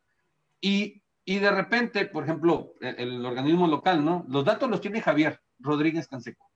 Y 0.61 1.03
y 1.25 1.39
de 1.39 1.51
repente, 1.51 2.05
por 2.05 2.23
ejemplo, 2.23 2.73
el, 2.81 3.25
organismo 3.25 3.67
local, 3.67 4.03
¿no? 4.03 4.25
Los 4.27 4.43
datos 4.43 4.69
los 4.69 4.81
tiene 4.81 5.01
Javier 5.01 5.41
Rodríguez 5.59 6.07
Canseco. 6.07 6.49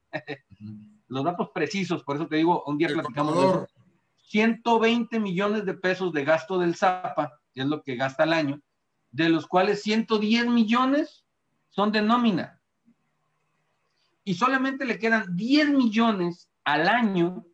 Los 1.08 1.24
datos 1.24 1.49
precisos, 1.53 2.03
por 2.03 2.18
eso 2.18 2.28
te 2.28 2.38
digo, 2.38 2.64
un 2.66 2.78
día 2.78 2.89
platicamos 2.89 3.36
de 3.36 3.47
eso. 3.47 3.68
120 4.24 5.20
millones 5.20 5.66
de 5.66 5.74
pesos 5.74 6.12
de 6.12 6.26
gasto 6.26 6.60
del 6.60 6.76
ZAPA, 6.76 7.39
que 7.53 7.62
es 7.62 7.68
lo 7.68 7.82
que 7.82 7.95
gasta 7.95 8.24
al 8.24 8.34
año, 8.34 8.62
de 9.12 9.30
los 9.30 9.47
cuales 9.47 9.82
110 9.84 10.47
millones 10.47 11.26
son 11.70 11.91
de 11.91 12.01
nómina. 12.01 12.62
Y 14.26 14.34
solamente 14.34 14.84
le 14.84 14.99
quedan 14.99 15.36
10 15.36 15.70
millones 15.70 16.49
al 16.66 16.89
año 16.89 17.45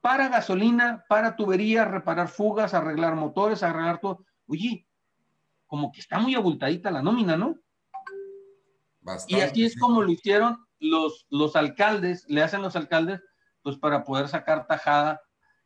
para 0.00 0.28
gasolina, 0.28 1.04
para 1.08 1.34
tuberías, 1.34 1.90
reparar 1.90 2.28
fugas, 2.28 2.74
arreglar 2.74 3.16
motores, 3.16 3.64
arreglar 3.64 4.00
todo. 4.00 4.24
Oye, 4.46 4.86
como 5.66 5.90
que 5.90 6.00
está 6.00 6.20
muy 6.20 6.36
abultadita 6.36 6.90
la 6.90 7.02
nómina, 7.02 7.36
¿no? 7.36 7.56
y 9.26 9.40
así 9.40 9.64
es 9.64 9.78
como 9.78 10.02
lo 10.02 10.10
hicieron 10.10 10.58
los, 10.80 11.26
los 11.30 11.56
alcaldes, 11.56 12.24
le 12.28 12.42
hacen 12.42 12.62
los 12.62 12.76
alcaldes, 12.76 13.22
pues 13.62 13.76
para 13.76 14.04
poder 14.04 14.28
sacar 14.28 14.66
tajada 14.66 15.20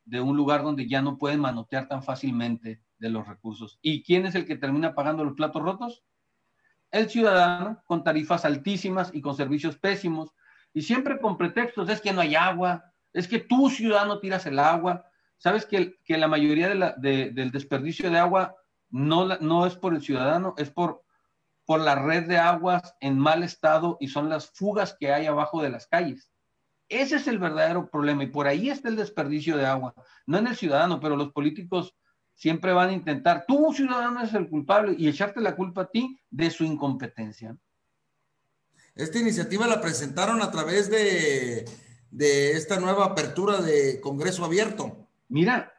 de 0.04 0.20
un 0.20 0.36
lugar 0.36 0.62
donde 0.62 0.88
ya 0.88 1.00
no 1.00 1.16
pueden 1.16 1.40
manotear 1.40 1.88
tan 1.88 2.02
fácilmente 2.02 2.82
de 2.98 3.10
los 3.10 3.26
recursos. 3.26 3.78
¿Y 3.80 4.02
quién 4.02 4.26
es 4.26 4.34
el 4.34 4.46
que 4.46 4.56
termina 4.56 4.94
pagando 4.94 5.24
los 5.24 5.34
platos 5.34 5.62
rotos? 5.62 6.04
El 6.90 7.08
ciudadano, 7.08 7.82
con 7.86 8.04
tarifas 8.04 8.44
altísimas 8.44 9.10
y 9.14 9.20
con 9.20 9.34
servicios 9.34 9.78
pésimos, 9.78 10.30
y 10.72 10.82
siempre 10.82 11.20
con 11.20 11.38
pretextos, 11.38 11.88
es 11.88 12.00
que 12.00 12.12
no 12.12 12.20
hay 12.20 12.34
agua, 12.34 12.84
es 13.12 13.28
que 13.28 13.38
tú, 13.38 13.70
ciudadano, 13.70 14.18
tiras 14.18 14.44
el 14.46 14.58
agua. 14.58 15.06
Sabes 15.38 15.66
que, 15.66 15.96
que 16.04 16.18
la 16.18 16.28
mayoría 16.28 16.68
del 16.68 17.50
desperdicio 17.52 18.10
de 18.10 18.18
agua 18.18 18.56
no, 18.90 19.26
no 19.38 19.66
es 19.66 19.76
por 19.76 19.94
el 19.94 20.02
ciudadano, 20.02 20.54
es 20.58 20.70
por, 20.70 21.03
por 21.66 21.80
la 21.80 21.94
red 21.94 22.26
de 22.26 22.38
aguas 22.38 22.94
en 23.00 23.18
mal 23.18 23.42
estado 23.42 23.96
y 24.00 24.08
son 24.08 24.28
las 24.28 24.50
fugas 24.50 24.96
que 24.98 25.12
hay 25.12 25.26
abajo 25.26 25.62
de 25.62 25.70
las 25.70 25.86
calles. 25.86 26.30
Ese 26.88 27.16
es 27.16 27.26
el 27.26 27.38
verdadero 27.38 27.88
problema 27.90 28.24
y 28.24 28.28
por 28.28 28.46
ahí 28.46 28.68
está 28.68 28.88
el 28.88 28.96
desperdicio 28.96 29.56
de 29.56 29.66
agua, 29.66 29.94
no 30.26 30.38
en 30.38 30.46
el 30.46 30.56
ciudadano, 30.56 31.00
pero 31.00 31.16
los 31.16 31.32
políticos 31.32 31.94
siempre 32.34 32.72
van 32.72 32.90
a 32.90 32.92
intentar, 32.92 33.44
tú 33.46 33.72
ciudadano 33.72 34.22
es 34.22 34.34
el 34.34 34.48
culpable 34.48 34.94
y 34.98 35.08
echarte 35.08 35.40
la 35.40 35.56
culpa 35.56 35.82
a 35.82 35.90
ti 35.90 36.18
de 36.30 36.50
su 36.50 36.64
incompetencia. 36.64 37.56
Esta 38.94 39.18
iniciativa 39.18 39.66
la 39.66 39.80
presentaron 39.80 40.42
a 40.42 40.50
través 40.50 40.90
de, 40.90 41.64
de 42.10 42.52
esta 42.52 42.78
nueva 42.78 43.06
apertura 43.06 43.60
de 43.60 44.00
Congreso 44.00 44.44
Abierto. 44.44 45.08
Mira, 45.28 45.72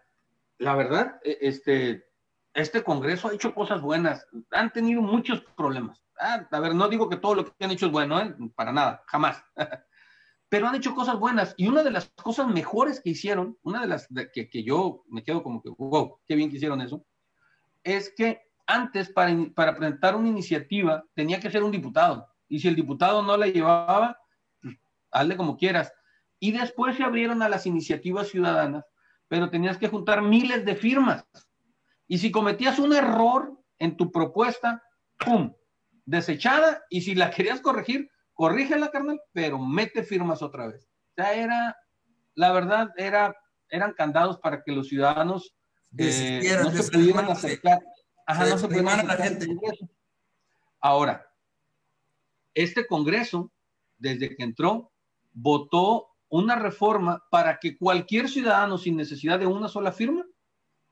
la 0.58 0.76
verdad, 0.76 1.20
e, 1.24 1.38
este, 1.42 2.05
este 2.56 2.84
Congreso 2.84 3.28
ha 3.28 3.34
hecho 3.34 3.54
cosas 3.54 3.82
buenas, 3.82 4.26
han 4.52 4.72
tenido 4.72 5.02
muchos 5.02 5.42
problemas. 5.58 6.02
Ah, 6.18 6.48
a 6.50 6.60
ver, 6.62 6.74
no 6.74 6.88
digo 6.88 7.10
que 7.10 7.18
todo 7.18 7.36
lo 7.36 7.46
que 7.46 7.66
han 7.66 7.72
hecho 7.72 7.88
es 7.88 7.92
bueno, 7.92 8.20
¿eh? 8.20 8.34
para 8.56 8.72
nada, 8.72 9.04
jamás. 9.08 9.44
Pero 10.50 10.68
han 10.68 10.76
hecho 10.76 10.96
cosas 10.96 11.20
buenas. 11.20 11.54
Y 11.58 11.68
una 11.68 11.84
de 11.84 11.92
las 11.92 12.10
cosas 12.16 12.48
mejores 12.48 13.02
que 13.02 13.10
hicieron, 13.10 13.58
una 13.64 13.82
de 13.82 13.88
las 13.88 14.08
que, 14.34 14.50
que, 14.50 14.64
yo 14.64 15.04
me 15.10 15.22
quedo 15.22 15.44
como 15.44 15.62
que, 15.62 15.70
wow, 15.70 16.18
qué 16.26 16.36
bien 16.36 16.50
que 16.50 16.56
hicieron 16.56 16.80
eso, 16.80 17.06
es 17.84 18.14
que 18.16 18.42
antes 18.68 19.10
para, 19.10 19.36
para 19.54 19.76
presentar 19.76 20.16
una 20.16 20.30
iniciativa 20.30 21.04
tenía 21.14 21.42
que 21.42 21.52
ser 21.52 21.62
un 21.62 21.72
diputado. 21.72 22.26
Y 22.48 22.60
si 22.60 22.70
el 22.70 22.76
diputado 22.76 23.22
no 23.22 23.36
la 23.36 23.48
llevaba, 23.48 24.18
pues, 24.62 24.78
hazle 25.12 25.36
como 25.36 25.58
quieras. 25.58 25.92
Y 26.40 26.54
después 26.54 26.96
se 26.96 27.04
abrieron 27.04 27.42
a 27.42 27.50
las 27.50 27.66
iniciativas 27.66 28.30
ciudadanas, 28.30 28.86
pero 29.28 29.50
tenías 29.50 29.78
que 29.78 29.90
juntar 29.90 30.22
miles 30.22 30.64
de 30.64 30.76
firmas 30.76 31.26
y 32.08 32.18
si 32.20 32.32
cometías 32.32 32.80
un 32.80 32.94
error 32.94 33.58
en 33.80 33.98
tu 33.98 34.12
propuesta, 34.12 34.84
¡pum! 35.18 35.54
Desechada. 36.06 36.84
Y 36.90 37.02
si 37.02 37.16
la 37.16 37.30
querías 37.32 37.62
corregir, 37.62 38.10
corrígela, 38.34 38.92
carnal, 38.92 39.22
pero 39.34 39.60
mete 39.60 40.04
firmas 40.04 40.42
otra 40.42 40.68
vez. 40.68 40.86
O 40.86 41.14
sea, 41.16 41.34
era, 41.34 41.78
la 42.36 42.52
verdad, 42.52 42.90
era, 42.98 43.36
eran 43.70 43.94
candados 43.94 44.40
para 44.40 44.64
que 44.64 44.72
los 44.72 44.88
ciudadanos 44.88 45.56
eh, 45.98 46.58
no 46.62 46.72
se 46.72 46.92
pudieran 46.92 47.26
acercar. 47.30 47.80
Ajá, 48.28 48.46
no 48.48 48.58
se 48.58 48.68
pudieran 48.68 49.08
la 49.08 49.18
gente. 49.18 49.48
Ahora, 50.82 51.26
este 52.54 52.86
Congreso, 52.86 53.52
desde 53.98 54.36
que 54.36 54.44
entró, 54.44 54.92
votó 55.32 56.10
una 56.30 56.56
reforma 56.56 57.24
para 57.32 57.60
que 57.60 57.78
cualquier 57.78 58.30
ciudadano 58.30 58.78
sin 58.78 58.98
necesidad 58.98 59.40
de 59.40 59.48
una 59.48 59.68
sola 59.68 59.92
firma 59.92 60.26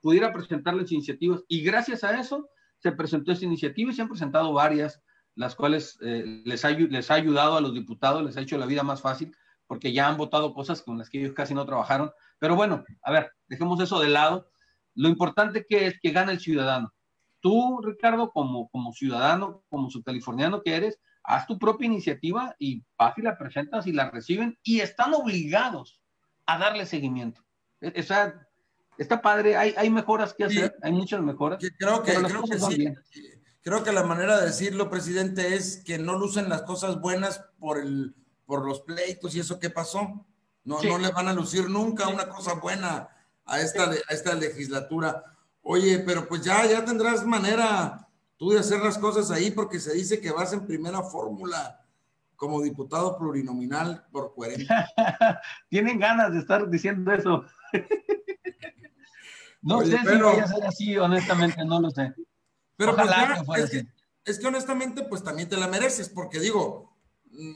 pudiera 0.04 0.34
presentar 0.34 0.76
las 0.76 0.92
iniciativas. 0.92 1.44
Y 1.48 1.62
gracias 1.62 2.04
a 2.04 2.20
eso 2.20 2.50
se 2.78 2.92
presentó 2.92 3.32
esta 3.32 3.46
iniciativa 3.46 3.90
y 3.90 3.96
se 3.96 4.02
han 4.02 4.10
presentado 4.10 4.52
varias, 4.52 5.02
las 5.34 5.56
cuales 5.56 5.98
eh, 6.02 6.44
les, 6.46 6.66
ha, 6.66 6.72
les 6.72 7.10
ha 7.10 7.14
ayudado 7.14 7.56
a 7.56 7.62
los 7.62 7.74
diputados, 7.74 8.22
les 8.22 8.36
ha 8.36 8.42
hecho 8.42 8.58
la 8.58 8.66
vida 8.66 8.84
más 8.84 9.02
fácil, 9.02 9.34
porque 9.66 9.94
ya 9.94 10.10
han 10.10 10.18
votado 10.18 10.54
cosas 10.54 10.82
con 10.82 10.98
las 10.98 11.10
que 11.10 11.22
ellos 11.22 11.34
casi 11.34 11.54
no 11.54 11.66
trabajaron. 11.66 12.12
Pero 12.38 12.58
bueno, 12.58 12.84
a 13.02 13.12
ver, 13.14 13.32
dejemos 13.48 13.80
eso 13.80 14.02
de 14.02 14.10
lado. 14.10 14.50
Lo 14.94 15.08
importante 15.08 15.66
que 15.68 15.88
es 15.88 16.00
que 16.02 16.12
gane 16.12 16.34
el 16.34 16.42
ciudadano. 16.42 16.94
tú, 17.40 17.82
Ricardo, 17.82 18.32
como, 18.32 18.68
como 18.70 18.92
ciudadano, 18.92 19.64
como 19.70 19.90
subcaliforniano 19.90 20.62
que 20.62 20.76
eres, 20.76 21.00
haz 21.24 21.48
tu 21.48 21.58
propia 21.58 21.86
iniciativa 21.86 22.56
y 22.60 22.84
vas 22.98 23.18
y 23.18 23.22
la 23.22 23.38
presentas 23.38 23.88
y 23.88 23.94
la 23.94 24.12
reciben 24.12 24.58
y 24.64 24.82
están 24.82 25.14
obligados 25.14 26.02
a 26.46 26.58
darle 26.58 26.86
seguimiento. 26.86 27.42
E, 27.80 28.00
o 28.00 28.04
sea, 28.04 28.48
está 28.98 29.22
padre, 29.22 29.56
hay, 29.56 29.74
hay 29.78 29.90
mejoras 29.90 30.34
que 30.34 30.46
hacer, 30.46 30.76
hay 30.82 30.92
muchas 30.92 31.22
mejoras. 31.22 31.64
Creo 31.78 32.04
que, 32.04 32.14
creo 32.14 32.44
que 32.44 32.60
sí. 32.60 32.94
Creo 33.64 33.82
que 33.82 33.94
la 33.94 34.04
manera 34.04 34.40
de 34.40 34.48
decirlo, 34.48 34.90
presidente, 34.90 35.56
es 35.56 35.84
que 35.86 35.98
no 35.98 36.18
lucen 36.18 36.50
las 36.50 36.64
cosas 36.64 37.00
buenas 37.00 37.46
por, 37.60 37.80
el, 37.80 38.14
por 38.46 38.66
los 38.66 38.82
pleitos 38.82 39.36
y 39.36 39.40
eso 39.40 39.58
que 39.58 39.70
pasó. 39.70 40.26
No, 40.66 40.82
no 40.82 40.98
le 40.98 41.12
van 41.12 41.30
a 41.30 41.34
lucir 41.34 41.70
nunca 41.70 42.10
una 42.10 42.28
cosa 42.28 42.56
buena 42.56 43.08
a 43.46 43.62
esta, 43.62 43.84
a 43.84 44.14
esta 44.14 44.34
legislatura. 44.36 45.24
Oye, 45.62 46.00
pero 46.00 46.28
pues 46.28 46.42
ya, 46.42 46.66
ya 46.66 46.84
tendrás 46.84 47.26
manera 47.26 48.06
tú 48.38 48.52
de 48.52 48.60
hacer 48.60 48.82
las 48.82 48.98
cosas 48.98 49.32
ahí 49.32 49.52
porque 49.52 49.80
se 49.80 49.94
dice 49.94 50.20
que 50.20 50.32
vas 50.32 50.52
en 50.52 50.68
primera 50.68 51.02
fórmula 51.02 51.80
como 52.36 52.62
diputado 52.62 53.18
plurinominal 53.18 54.06
por 54.12 54.34
40. 54.34 54.92
Tienen 55.70 56.00
ganas 56.00 56.34
de 56.34 56.40
estar 56.40 56.70
diciendo 56.70 57.14
eso. 57.14 57.46
no 59.64 59.82
sé 59.82 59.98
si 59.98 60.22
voy 60.22 60.40
a 60.40 60.48
ser 60.48 60.66
así, 60.66 60.98
honestamente, 60.98 61.66
no 61.66 61.82
lo 61.82 61.90
sé. 61.90 62.14
Pero 62.76 62.96
pues 62.96 63.64
es, 63.64 63.70
que, 63.70 63.88
es, 64.26 64.40
que, 64.40 64.48
honestamente, 64.48 65.04
pues 65.04 65.24
también 65.24 65.50
te 65.50 65.58
la 65.58 65.68
mereces, 65.68 66.10
porque 66.10 66.40
digo, 66.40 66.96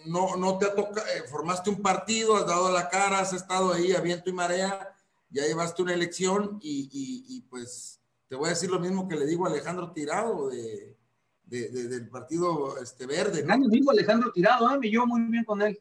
no, 0.05 0.35
no 0.35 0.57
te 0.57 0.65
ha 0.65 0.75
tocado, 0.75 1.05
eh, 1.07 1.23
formaste 1.29 1.69
un 1.69 1.81
partido, 1.81 2.35
has 2.35 2.47
dado 2.47 2.71
la 2.71 2.89
cara, 2.89 3.19
has 3.19 3.33
estado 3.33 3.73
ahí 3.73 3.93
a 3.93 4.01
viento 4.01 4.29
y 4.29 4.33
marea, 4.33 4.95
ya 5.29 5.43
llevaste 5.43 5.81
una 5.81 5.93
elección 5.93 6.59
y, 6.61 6.89
y 6.91 7.41
pues 7.49 7.97
te 8.27 8.35
voy 8.35 8.47
a 8.47 8.49
decir 8.49 8.69
lo 8.69 8.79
mismo 8.79 9.07
que 9.07 9.15
le 9.15 9.25
digo 9.25 9.45
a 9.45 9.49
Alejandro 9.49 9.91
Tirado 9.91 10.49
de, 10.49 10.97
del 11.45 12.09
Partido 12.09 12.77
este, 12.81 13.05
Verde. 13.05 13.43
¿no? 13.43 13.67
digo 13.69 13.91
Alejandro 13.91 14.31
Tirado, 14.31 14.73
¿eh? 14.73 14.79
me 14.79 14.89
llevo 14.89 15.07
muy 15.07 15.21
bien 15.21 15.45
con 15.45 15.61
él. 15.61 15.79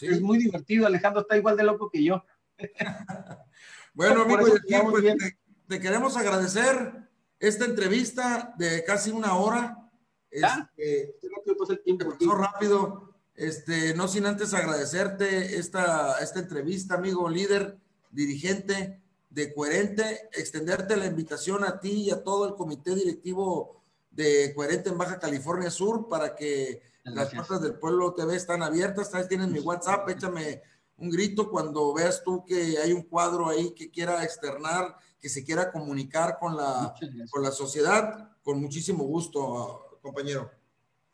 Es 0.00 0.20
muy 0.20 0.38
divertido, 0.38 0.86
Alejandro 0.86 1.22
está 1.22 1.36
igual 1.36 1.56
de 1.56 1.64
loco 1.64 1.90
que 1.90 2.02
yo. 2.02 2.24
bueno, 3.94 4.22
amigo, 4.22 4.40
pues, 4.40 4.62
te, 4.62 5.38
queremos 5.68 6.16
agradecer 6.16 7.08
esta 7.38 7.64
entrevista 7.64 8.54
de 8.58 8.84
casi 8.84 9.10
una 9.10 9.36
hora. 9.36 9.90
Este, 10.30 11.14
pasó 11.58 12.34
rápido. 12.34 13.14
Este, 13.34 13.94
no 13.94 14.06
sin 14.06 14.26
antes 14.26 14.54
agradecerte 14.54 15.58
esta, 15.58 16.18
esta 16.18 16.38
entrevista, 16.38 16.94
amigo 16.94 17.28
líder, 17.28 17.78
dirigente 18.10 19.02
de 19.28 19.52
Coherente, 19.52 20.28
extenderte 20.32 20.96
la 20.96 21.06
invitación 21.06 21.64
a 21.64 21.80
ti 21.80 22.04
y 22.04 22.10
a 22.10 22.22
todo 22.22 22.46
el 22.46 22.54
comité 22.54 22.94
directivo 22.94 23.82
de 24.12 24.52
Coherente 24.54 24.90
en 24.90 24.98
Baja 24.98 25.18
California 25.18 25.70
Sur 25.70 26.08
para 26.08 26.36
que 26.36 26.82
las 27.02 27.34
puertas 27.34 27.60
del 27.60 27.74
pueblo 27.74 28.14
TV 28.14 28.36
están 28.36 28.62
abiertas. 28.62 29.10
Sabes, 29.10 29.28
tienes 29.28 29.48
mi 29.48 29.58
WhatsApp, 29.58 30.08
échame 30.08 30.62
un 30.96 31.10
grito 31.10 31.50
cuando 31.50 31.92
veas 31.92 32.22
tú 32.22 32.44
que 32.44 32.78
hay 32.78 32.92
un 32.92 33.02
cuadro 33.02 33.48
ahí 33.48 33.72
que 33.74 33.90
quiera 33.90 34.22
externar, 34.22 34.96
que 35.24 35.30
se 35.30 35.42
quiera 35.42 35.72
comunicar 35.72 36.36
con 36.38 36.54
la, 36.54 36.94
con 37.30 37.42
la 37.42 37.50
sociedad, 37.50 38.36
con 38.42 38.60
muchísimo 38.60 39.04
gusto, 39.04 39.98
compañero. 40.02 40.50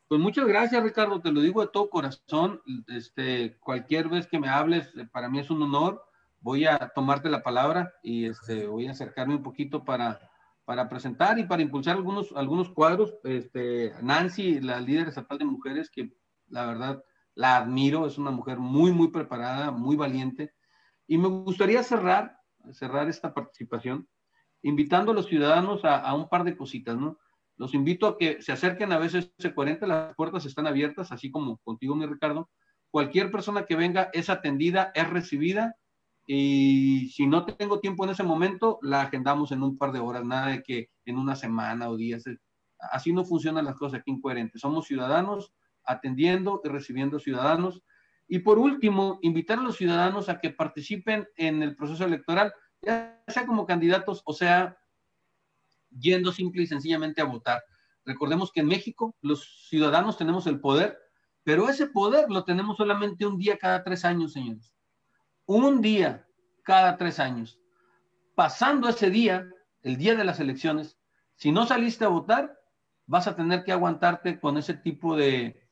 Pues 0.09 0.19
muchas 0.19 0.45
gracias, 0.45 0.83
Ricardo, 0.83 1.21
te 1.21 1.31
lo 1.31 1.39
digo 1.39 1.61
de 1.61 1.69
todo 1.71 1.89
corazón. 1.89 2.61
Este, 2.89 3.57
cualquier 3.61 4.09
vez 4.09 4.27
que 4.27 4.37
me 4.37 4.49
hables, 4.49 4.89
para 5.13 5.29
mí 5.29 5.39
es 5.39 5.49
un 5.49 5.63
honor 5.63 6.03
voy 6.41 6.65
a 6.65 6.91
tomarte 6.93 7.29
la 7.29 7.41
palabra 7.41 7.93
y 8.03 8.25
este, 8.25 8.67
voy 8.67 8.87
a 8.87 8.91
acercarme 8.91 9.35
un 9.35 9.43
poquito 9.43 9.85
para, 9.85 10.19
para 10.65 10.89
presentar 10.89 11.39
y 11.39 11.45
para 11.45 11.61
impulsar 11.61 11.95
algunos, 11.95 12.33
algunos 12.35 12.69
cuadros. 12.69 13.13
Este, 13.23 13.93
Nancy, 14.01 14.59
la 14.59 14.81
líder 14.81 15.07
estatal 15.07 15.37
de 15.37 15.45
mujeres, 15.45 15.89
que 15.89 16.17
la 16.49 16.65
verdad 16.65 17.01
la 17.33 17.57
admiro, 17.57 18.05
es 18.05 18.17
una 18.17 18.31
mujer 18.31 18.57
muy, 18.57 18.91
muy 18.91 19.07
preparada, 19.07 19.71
muy 19.71 19.95
valiente. 19.95 20.53
Y 21.07 21.17
me 21.17 21.29
gustaría 21.29 21.83
cerrar, 21.83 22.40
cerrar 22.73 23.09
esta 23.09 23.33
participación 23.33 24.07
invitando 24.61 25.11
a 25.11 25.15
los 25.15 25.27
ciudadanos 25.27 25.83
a, 25.85 25.97
a 25.97 26.13
un 26.13 26.29
par 26.29 26.43
de 26.43 26.55
cositas, 26.55 26.97
¿no? 26.97 27.17
Los 27.57 27.73
invito 27.73 28.07
a 28.07 28.17
que 28.17 28.41
se 28.41 28.51
acerquen 28.51 28.91
a 28.91 28.97
veces 28.97 29.31
40, 29.53 29.85
las 29.85 30.15
puertas 30.15 30.45
están 30.45 30.67
abiertas, 30.67 31.11
así 31.11 31.29
como 31.29 31.57
contigo, 31.57 31.95
mi 31.95 32.05
Ricardo. 32.05 32.49
Cualquier 32.89 33.31
persona 33.31 33.65
que 33.65 33.75
venga 33.75 34.09
es 34.13 34.29
atendida, 34.29 34.91
es 34.95 35.09
recibida 35.09 35.75
y 36.25 37.09
si 37.09 37.27
no 37.27 37.45
tengo 37.45 37.79
tiempo 37.79 38.03
en 38.03 38.11
ese 38.11 38.23
momento, 38.23 38.79
la 38.81 39.01
agendamos 39.01 39.51
en 39.51 39.63
un 39.63 39.77
par 39.77 39.91
de 39.91 39.99
horas, 39.99 40.23
nada 40.23 40.47
de 40.47 40.63
que 40.63 40.89
en 41.05 41.17
una 41.17 41.35
semana 41.35 41.89
o 41.89 41.97
días. 41.97 42.23
Así 42.79 43.11
no 43.13 43.25
funcionan 43.25 43.65
las 43.65 43.75
cosas 43.75 43.99
aquí 43.99 44.11
incoherentes. 44.11 44.61
Somos 44.61 44.87
ciudadanos 44.87 45.53
atendiendo 45.83 46.61
y 46.63 46.69
recibiendo 46.69 47.19
ciudadanos. 47.19 47.83
Y 48.31 48.39
por 48.39 48.57
último, 48.57 49.19
invitar 49.21 49.59
a 49.59 49.61
los 49.61 49.75
ciudadanos 49.75 50.29
a 50.29 50.39
que 50.39 50.51
participen 50.51 51.27
en 51.35 51.61
el 51.61 51.75
proceso 51.75 52.05
electoral, 52.05 52.53
ya 52.81 53.21
sea 53.27 53.45
como 53.45 53.65
candidatos 53.65 54.21
o 54.23 54.33
sea 54.33 54.77
yendo 55.99 56.31
simple 56.31 56.63
y 56.63 56.67
sencillamente 56.67 57.19
a 57.19 57.25
votar. 57.25 57.61
Recordemos 58.05 58.51
que 58.51 58.61
en 58.61 58.67
México 58.67 59.15
los 59.21 59.67
ciudadanos 59.67 60.17
tenemos 60.17 60.47
el 60.47 60.61
poder, 60.61 60.97
pero 61.43 61.67
ese 61.67 61.87
poder 61.87 62.29
lo 62.29 62.45
tenemos 62.45 62.77
solamente 62.77 63.25
un 63.25 63.37
día 63.37 63.57
cada 63.57 63.83
tres 63.83 64.05
años, 64.05 64.31
señores 64.31 64.73
un 65.45 65.81
día 65.81 66.25
cada 66.63 66.97
tres 66.97 67.19
años. 67.19 67.59
Pasando 68.35 68.87
ese 68.87 69.09
día, 69.09 69.45
el 69.81 69.97
día 69.97 70.15
de 70.15 70.23
las 70.23 70.39
elecciones, 70.39 70.97
si 71.35 71.51
no 71.51 71.65
saliste 71.65 72.05
a 72.05 72.09
votar, 72.09 72.57
vas 73.05 73.27
a 73.27 73.35
tener 73.35 73.65
que 73.65 73.73
aguantarte 73.73 74.39
con 74.39 74.57
ese 74.57 74.75
tipo 74.75 75.17
de, 75.17 75.67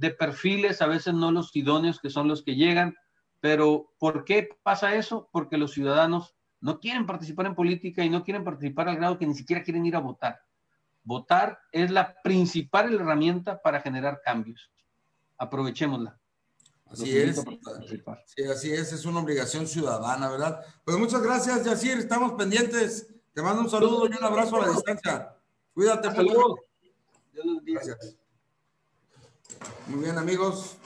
de 0.00 0.10
perfiles, 0.10 0.80
a 0.80 0.86
veces 0.86 1.12
no 1.12 1.30
los 1.30 1.54
idóneos 1.54 2.00
que 2.00 2.08
son 2.08 2.26
los 2.26 2.42
que 2.42 2.56
llegan. 2.56 2.96
Pero 3.40 3.92
¿por 3.98 4.24
qué 4.24 4.48
pasa 4.62 4.94
eso? 4.94 5.28
Porque 5.30 5.58
los 5.58 5.72
ciudadanos 5.72 6.34
no 6.60 6.80
quieren 6.80 7.06
participar 7.06 7.46
en 7.46 7.54
política 7.54 8.02
y 8.02 8.08
no 8.08 8.24
quieren 8.24 8.42
participar 8.42 8.88
al 8.88 8.96
grado 8.96 9.18
que 9.18 9.26
ni 9.26 9.34
siquiera 9.34 9.62
quieren 9.62 9.84
ir 9.84 9.96
a 9.96 10.00
votar. 10.00 10.40
Votar 11.02 11.58
es 11.70 11.90
la 11.90 12.16
principal 12.22 12.94
herramienta 12.94 13.60
para 13.60 13.80
generar 13.80 14.22
cambios. 14.24 14.70
Aprovechémosla. 15.36 16.18
Así 16.86 17.16
es. 17.16 17.44
Sí, 18.24 18.44
así 18.44 18.72
es, 18.72 18.92
es 18.92 19.04
una 19.04 19.20
obligación 19.20 19.66
ciudadana, 19.66 20.30
¿verdad? 20.30 20.64
Pues 20.84 20.98
muchas 20.98 21.22
gracias, 21.22 21.64
Yacir, 21.64 21.98
estamos 21.98 22.32
pendientes. 22.32 23.06
Te 23.34 23.42
mando 23.42 23.62
un 23.62 23.70
saludo 23.70 24.06
y 24.06 24.16
un 24.16 24.24
abrazo 24.24 24.56
a 24.56 24.66
la 24.66 24.72
distancia. 24.72 25.36
Cuídate, 25.74 26.08
Hasta 26.08 26.22
Gracias. 27.64 28.16
Muy 29.86 30.04
bien, 30.04 30.18
amigos. 30.18 30.76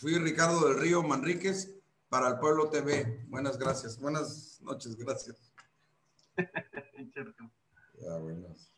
Fui 0.00 0.18
Ricardo 0.18 0.68
del 0.68 0.80
Río 0.80 1.02
Manríquez 1.02 1.74
para 2.08 2.28
el 2.28 2.38
Pueblo 2.38 2.70
TV. 2.70 3.24
Buenas 3.28 3.58
gracias. 3.58 3.98
Buenas 3.98 4.60
noches, 4.62 4.96
gracias. 4.96 5.52
ya, 8.00 8.18
buenas. 8.18 8.70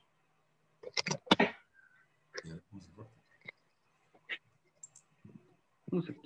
¿Cómo 5.88 6.03
se? 6.03 6.16